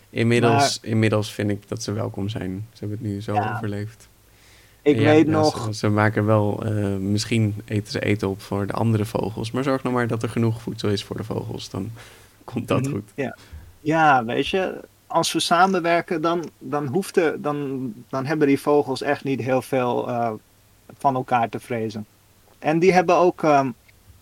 Inmiddels, 0.10 0.80
inmiddels 0.82 1.34
vind 1.34 1.50
ik 1.50 1.68
dat 1.68 1.84
ze 1.84 1.92
welkom 1.92 2.30
zijn. 2.30 2.68
Ze 2.74 2.80
hebben 2.80 2.98
het 2.98 3.08
nu 3.08 3.22
zo 3.22 3.36
overleefd. 3.54 4.08
Ik 4.82 4.98
weet 4.98 5.28
nog. 5.28 5.64
Ze, 5.64 5.74
ze, 5.74 5.90
maken 5.90 6.26
wel, 6.26 6.68
uh, 6.68 6.96
misschien 6.98 7.62
eten 7.66 7.92
ze 7.92 8.00
eten 8.00 8.30
op 8.30 8.42
voor 8.42 8.68
de 8.68 8.74
andere 8.74 9.06
vogels. 9.06 9.52
Maar 9.52 9.64
zorg 9.64 9.84
nou 9.84 9.96
maar 9.96 10.08
dat 10.08 10.24
er 10.24 10.30
genoeg 10.30 10.62
voedsel 10.62 10.90
is 10.90 11.04
voor 11.04 11.18
de 11.18 11.24
vogels. 11.24 11.70
Dan 11.70 11.92
komt 12.44 12.68
dat 12.68 12.82
mhm. 12.82 12.92
goed. 12.92 13.12
Ja. 13.16 13.38
ja, 13.80 14.26
weet 14.26 14.48
je, 14.48 14.82
als 15.08 15.34
we 15.34 15.40
samenwerken, 15.40 16.22
dan, 16.22 16.50
dan, 16.58 16.88
hoeft 16.88 17.14
de, 17.14 17.38
dan, 17.40 17.94
dan 18.10 18.26
hebben 18.26 18.48
die 18.48 18.60
vogels 18.60 19.02
echt 19.02 19.24
niet 19.24 19.42
heel 19.42 19.62
veel 19.62 20.10
uh, 20.10 20.32
van 20.98 21.16
elkaar 21.16 21.50
te 21.50 21.60
vrezen. 21.60 22.06
En 22.60 22.80
die 22.80 22.94
hebben 22.94 23.16
ook. 23.16 23.44
Um, 23.44 23.76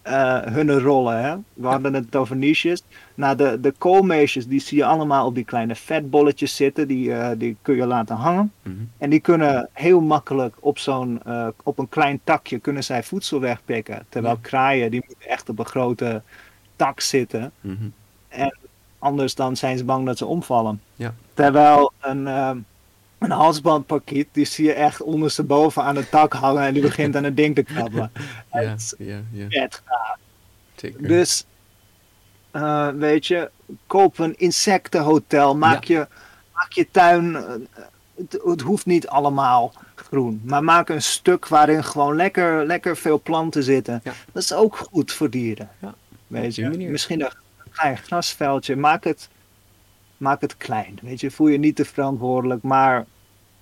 uh, 0.07 0.41
hun 0.41 0.79
rollen. 0.79 1.23
Hè? 1.23 1.35
We 1.53 1.67
hadden 1.67 1.93
het 1.93 2.15
over 2.15 2.35
niches. 2.35 2.83
Nou, 3.15 3.35
de, 3.35 3.59
de 3.61 3.73
koolmeesjes, 3.77 4.47
die 4.47 4.59
zie 4.59 4.77
je 4.77 4.85
allemaal 4.85 5.25
op 5.25 5.35
die 5.35 5.45
kleine 5.45 5.75
vetbolletjes 5.75 6.55
zitten. 6.55 6.87
Die, 6.87 7.09
uh, 7.09 7.29
die 7.37 7.57
kun 7.61 7.75
je 7.75 7.85
laten 7.85 8.15
hangen. 8.15 8.51
Mhm. 8.63 8.75
En 8.97 9.09
die 9.09 9.19
kunnen 9.19 9.69
heel 9.73 10.01
makkelijk 10.01 10.55
op 10.59 10.79
zo'n, 10.79 11.21
uh, 11.27 11.47
op 11.63 11.79
een 11.79 11.89
klein 11.89 12.19
takje 12.23 12.59
kunnen 12.59 12.83
zij 12.83 13.03
voedsel 13.03 13.39
wegpikken. 13.39 14.05
Terwijl 14.09 14.37
kraaien, 14.41 14.91
die 14.91 15.03
moeten 15.07 15.29
echt 15.29 15.49
op 15.49 15.59
een 15.59 15.65
grote 15.65 16.21
tak 16.75 16.99
zitten. 16.99 17.51
Mhm. 17.61 17.75
En 18.27 18.57
anders 18.99 19.35
dan 19.35 19.57
zijn 19.57 19.77
ze 19.77 19.85
bang 19.85 20.05
dat 20.05 20.17
ze 20.17 20.25
omvallen. 20.25 20.81
Ja. 20.95 21.13
Terwijl 21.33 21.91
een 21.99 22.27
een 23.19 23.31
halsbandpakket, 23.31 24.27
die 24.31 24.45
zie 24.45 24.65
je 24.65 24.73
echt 24.73 25.01
ondersteboven 25.01 25.83
aan 25.83 25.95
het 25.95 26.11
tak 26.11 26.33
hangen 26.33 26.63
en 26.63 26.73
die 26.73 26.81
begint 26.81 27.15
aan 27.15 27.23
het 27.23 27.37
ding 27.37 27.55
te 27.55 27.63
krabbelen. 27.63 28.11
ja, 28.51 28.75
ja, 28.97 29.21
ja. 29.31 29.69
Dus, 30.97 31.45
uh, 32.53 32.89
weet 32.89 33.27
je, 33.27 33.51
koop 33.87 34.19
een 34.19 34.37
insectenhotel, 34.37 35.55
maak, 35.55 35.83
je, 35.83 36.07
maak 36.53 36.71
je 36.71 36.87
tuin, 36.91 37.31
uh, 37.31 37.51
het, 38.15 38.39
het, 38.43 38.61
hoeft 38.61 38.85
niet 38.85 39.07
allemaal 39.07 39.73
groen, 39.95 40.41
maar 40.45 40.63
maak 40.63 40.89
een 40.89 41.01
stuk 41.01 41.47
waarin 41.47 41.83
gewoon 41.83 42.15
lekker, 42.15 42.65
lekker 42.65 42.97
veel 42.97 43.21
planten 43.21 43.63
zitten. 43.63 44.01
Dat 44.31 44.43
is 44.43 44.53
ook 44.53 44.75
goed 44.75 45.11
voor 45.11 45.29
dieren. 45.29 45.69
Weet 46.27 46.55
je, 46.55 46.69
misschien 46.69 47.21
een 47.21 47.31
klein 47.71 47.97
grasveldje, 47.97 48.75
maak 48.75 49.03
het 49.03 49.29
maak 50.17 50.41
het 50.41 50.57
klein. 50.57 50.99
Weet 51.01 51.19
je, 51.19 51.31
voel 51.31 51.47
je 51.47 51.57
niet 51.57 51.75
te 51.75 51.85
verantwoordelijk, 51.85 52.63
maar 52.63 53.05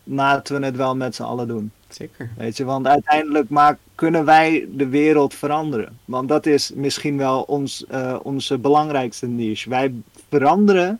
laten 0.03 0.59
we 0.59 0.65
het 0.65 0.75
wel 0.75 0.95
met 0.95 1.15
z'n 1.15 1.23
allen 1.23 1.47
doen. 1.47 1.71
Zeker. 1.89 2.29
Weet 2.37 2.57
je, 2.57 2.65
want 2.65 2.87
uiteindelijk 2.87 3.49
maak, 3.49 3.77
kunnen 3.95 4.25
wij 4.25 4.67
de 4.71 4.87
wereld 4.87 5.33
veranderen. 5.33 5.99
Want 6.05 6.29
dat 6.29 6.45
is 6.45 6.71
misschien 6.75 7.17
wel 7.17 7.41
ons, 7.41 7.85
uh, 7.91 8.19
onze 8.23 8.57
belangrijkste 8.57 9.27
niche. 9.27 9.69
Wij 9.69 9.93
veranderen 10.29 10.99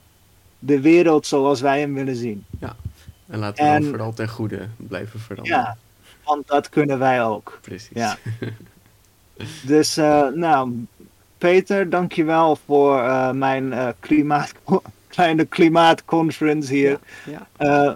de 0.59 0.81
wereld 0.81 1.27
zoals 1.27 1.61
wij 1.61 1.79
hem 1.79 1.93
willen 1.93 2.15
zien. 2.15 2.45
Ja, 2.59 2.75
en 3.27 3.39
laten 3.39 3.63
we 3.63 3.69
en, 3.69 3.83
vooral 3.83 4.13
ten 4.13 4.29
goede 4.29 4.67
blijven 4.77 5.19
veranderen. 5.19 5.59
Ja, 5.59 5.77
want 6.23 6.47
dat 6.47 6.69
kunnen 6.69 6.99
wij 6.99 7.23
ook. 7.23 7.59
Precies. 7.61 7.89
Ja. 7.93 8.17
dus, 9.71 9.97
uh, 9.97 10.27
nou, 10.27 10.85
Peter, 11.37 11.89
dankjewel 11.89 12.57
voor 12.65 12.97
uh, 12.97 13.31
mijn 13.31 13.95
klimaat 13.99 14.53
kleine 15.15 15.45
klimaatconference 15.45 16.73
hier. 16.73 16.99
Ja, 17.25 17.47
ja. 17.57 17.87
Uh, 17.87 17.95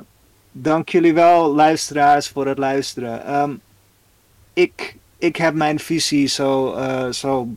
dank 0.51 0.89
jullie 0.89 1.13
wel, 1.13 1.55
luisteraars, 1.55 2.30
voor 2.30 2.47
het 2.47 2.57
luisteren. 2.57 3.36
Um, 3.36 3.61
ik, 4.53 4.95
ik 5.17 5.36
heb 5.36 5.53
mijn 5.53 5.80
visie 5.80 6.28
zo, 6.28 6.76
uh, 6.76 7.11
zo 7.11 7.47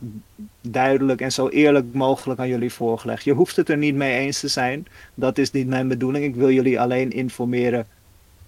duidelijk 0.61 1.21
en 1.21 1.31
zo 1.31 1.47
eerlijk 1.47 1.93
mogelijk 1.93 2.39
aan 2.39 2.47
jullie 2.47 2.73
voorgelegd. 2.73 3.23
Je 3.23 3.33
hoeft 3.33 3.55
het 3.55 3.69
er 3.69 3.77
niet 3.77 3.95
mee 3.95 4.17
eens 4.17 4.39
te 4.39 4.47
zijn. 4.47 4.87
Dat 5.13 5.37
is 5.37 5.51
niet 5.51 5.67
mijn 5.67 5.87
bedoeling. 5.87 6.25
Ik 6.25 6.35
wil 6.35 6.51
jullie 6.51 6.79
alleen 6.79 7.11
informeren 7.11 7.87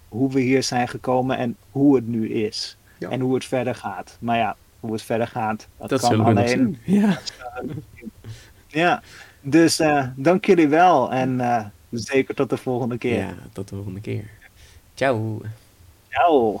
hoe 0.08 0.32
we 0.32 0.40
hier 0.40 0.62
zijn 0.62 0.88
gekomen 0.88 1.38
en 1.38 1.56
hoe 1.70 1.94
het 1.94 2.08
nu 2.08 2.28
is. 2.28 2.76
Ja. 2.98 3.08
En 3.08 3.20
hoe 3.20 3.34
het 3.34 3.44
verder 3.44 3.74
gaat. 3.74 4.16
Maar 4.20 4.36
ja, 4.36 4.56
hoe 4.80 4.92
het 4.92 5.02
verder 5.02 5.26
gaat, 5.26 5.66
dat, 5.78 5.88
dat 5.88 6.00
kan 6.00 6.20
alleen. 6.20 6.78
Ja. 6.84 7.18
ja. 8.66 9.02
Dus 9.48 9.80
uh, 9.80 10.06
dank 10.16 10.44
jullie 10.44 10.68
wel 10.68 11.12
en 11.12 11.38
uh, 11.38 11.64
zeker 11.90 12.34
tot 12.34 12.50
de 12.50 12.56
volgende 12.56 12.98
keer. 12.98 13.18
Ja, 13.18 13.34
tot 13.52 13.68
de 13.68 13.74
volgende 13.74 14.00
keer. 14.00 14.30
Ciao. 14.94 15.40
Ciao. 16.08 16.60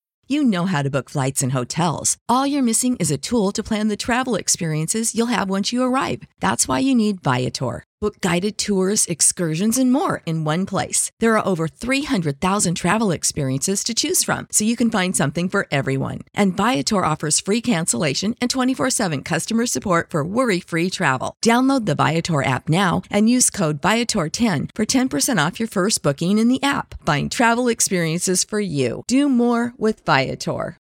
You 0.31 0.45
know 0.45 0.65
how 0.65 0.81
to 0.81 0.89
book 0.89 1.09
flights 1.09 1.43
and 1.43 1.51
hotels. 1.51 2.15
All 2.29 2.47
you're 2.47 2.63
missing 2.63 2.95
is 3.01 3.11
a 3.11 3.17
tool 3.17 3.51
to 3.51 3.61
plan 3.61 3.89
the 3.89 3.97
travel 3.97 4.35
experiences 4.35 5.13
you'll 5.13 5.37
have 5.37 5.49
once 5.49 5.73
you 5.73 5.83
arrive. 5.83 6.23
That's 6.39 6.69
why 6.69 6.79
you 6.79 6.95
need 6.95 7.19
Viator. 7.21 7.83
Book 8.01 8.19
guided 8.19 8.57
tours, 8.57 9.05
excursions, 9.05 9.77
and 9.77 9.93
more 9.93 10.23
in 10.25 10.43
one 10.43 10.65
place. 10.65 11.11
There 11.19 11.37
are 11.37 11.47
over 11.47 11.67
300,000 11.67 12.73
travel 12.73 13.11
experiences 13.11 13.83
to 13.83 13.93
choose 13.93 14.23
from, 14.23 14.47
so 14.49 14.65
you 14.65 14.75
can 14.75 14.89
find 14.89 15.15
something 15.15 15.47
for 15.47 15.67
everyone. 15.69 16.21
And 16.33 16.57
Viator 16.57 17.05
offers 17.05 17.39
free 17.39 17.61
cancellation 17.61 18.33
and 18.41 18.49
24 18.49 18.89
7 18.89 19.21
customer 19.21 19.67
support 19.67 20.09
for 20.09 20.25
worry 20.25 20.59
free 20.59 20.89
travel. 20.89 21.35
Download 21.45 21.85
the 21.85 21.93
Viator 21.93 22.43
app 22.43 22.67
now 22.69 23.03
and 23.11 23.29
use 23.29 23.51
code 23.51 23.83
Viator10 23.83 24.71
for 24.73 24.83
10% 24.83 25.47
off 25.47 25.59
your 25.59 25.69
first 25.69 26.01
booking 26.01 26.39
in 26.39 26.47
the 26.47 26.63
app. 26.63 26.95
Find 27.05 27.31
travel 27.31 27.67
experiences 27.67 28.43
for 28.43 28.59
you. 28.59 29.03
Do 29.05 29.29
more 29.29 29.75
with 29.77 30.03
Viator. 30.07 30.79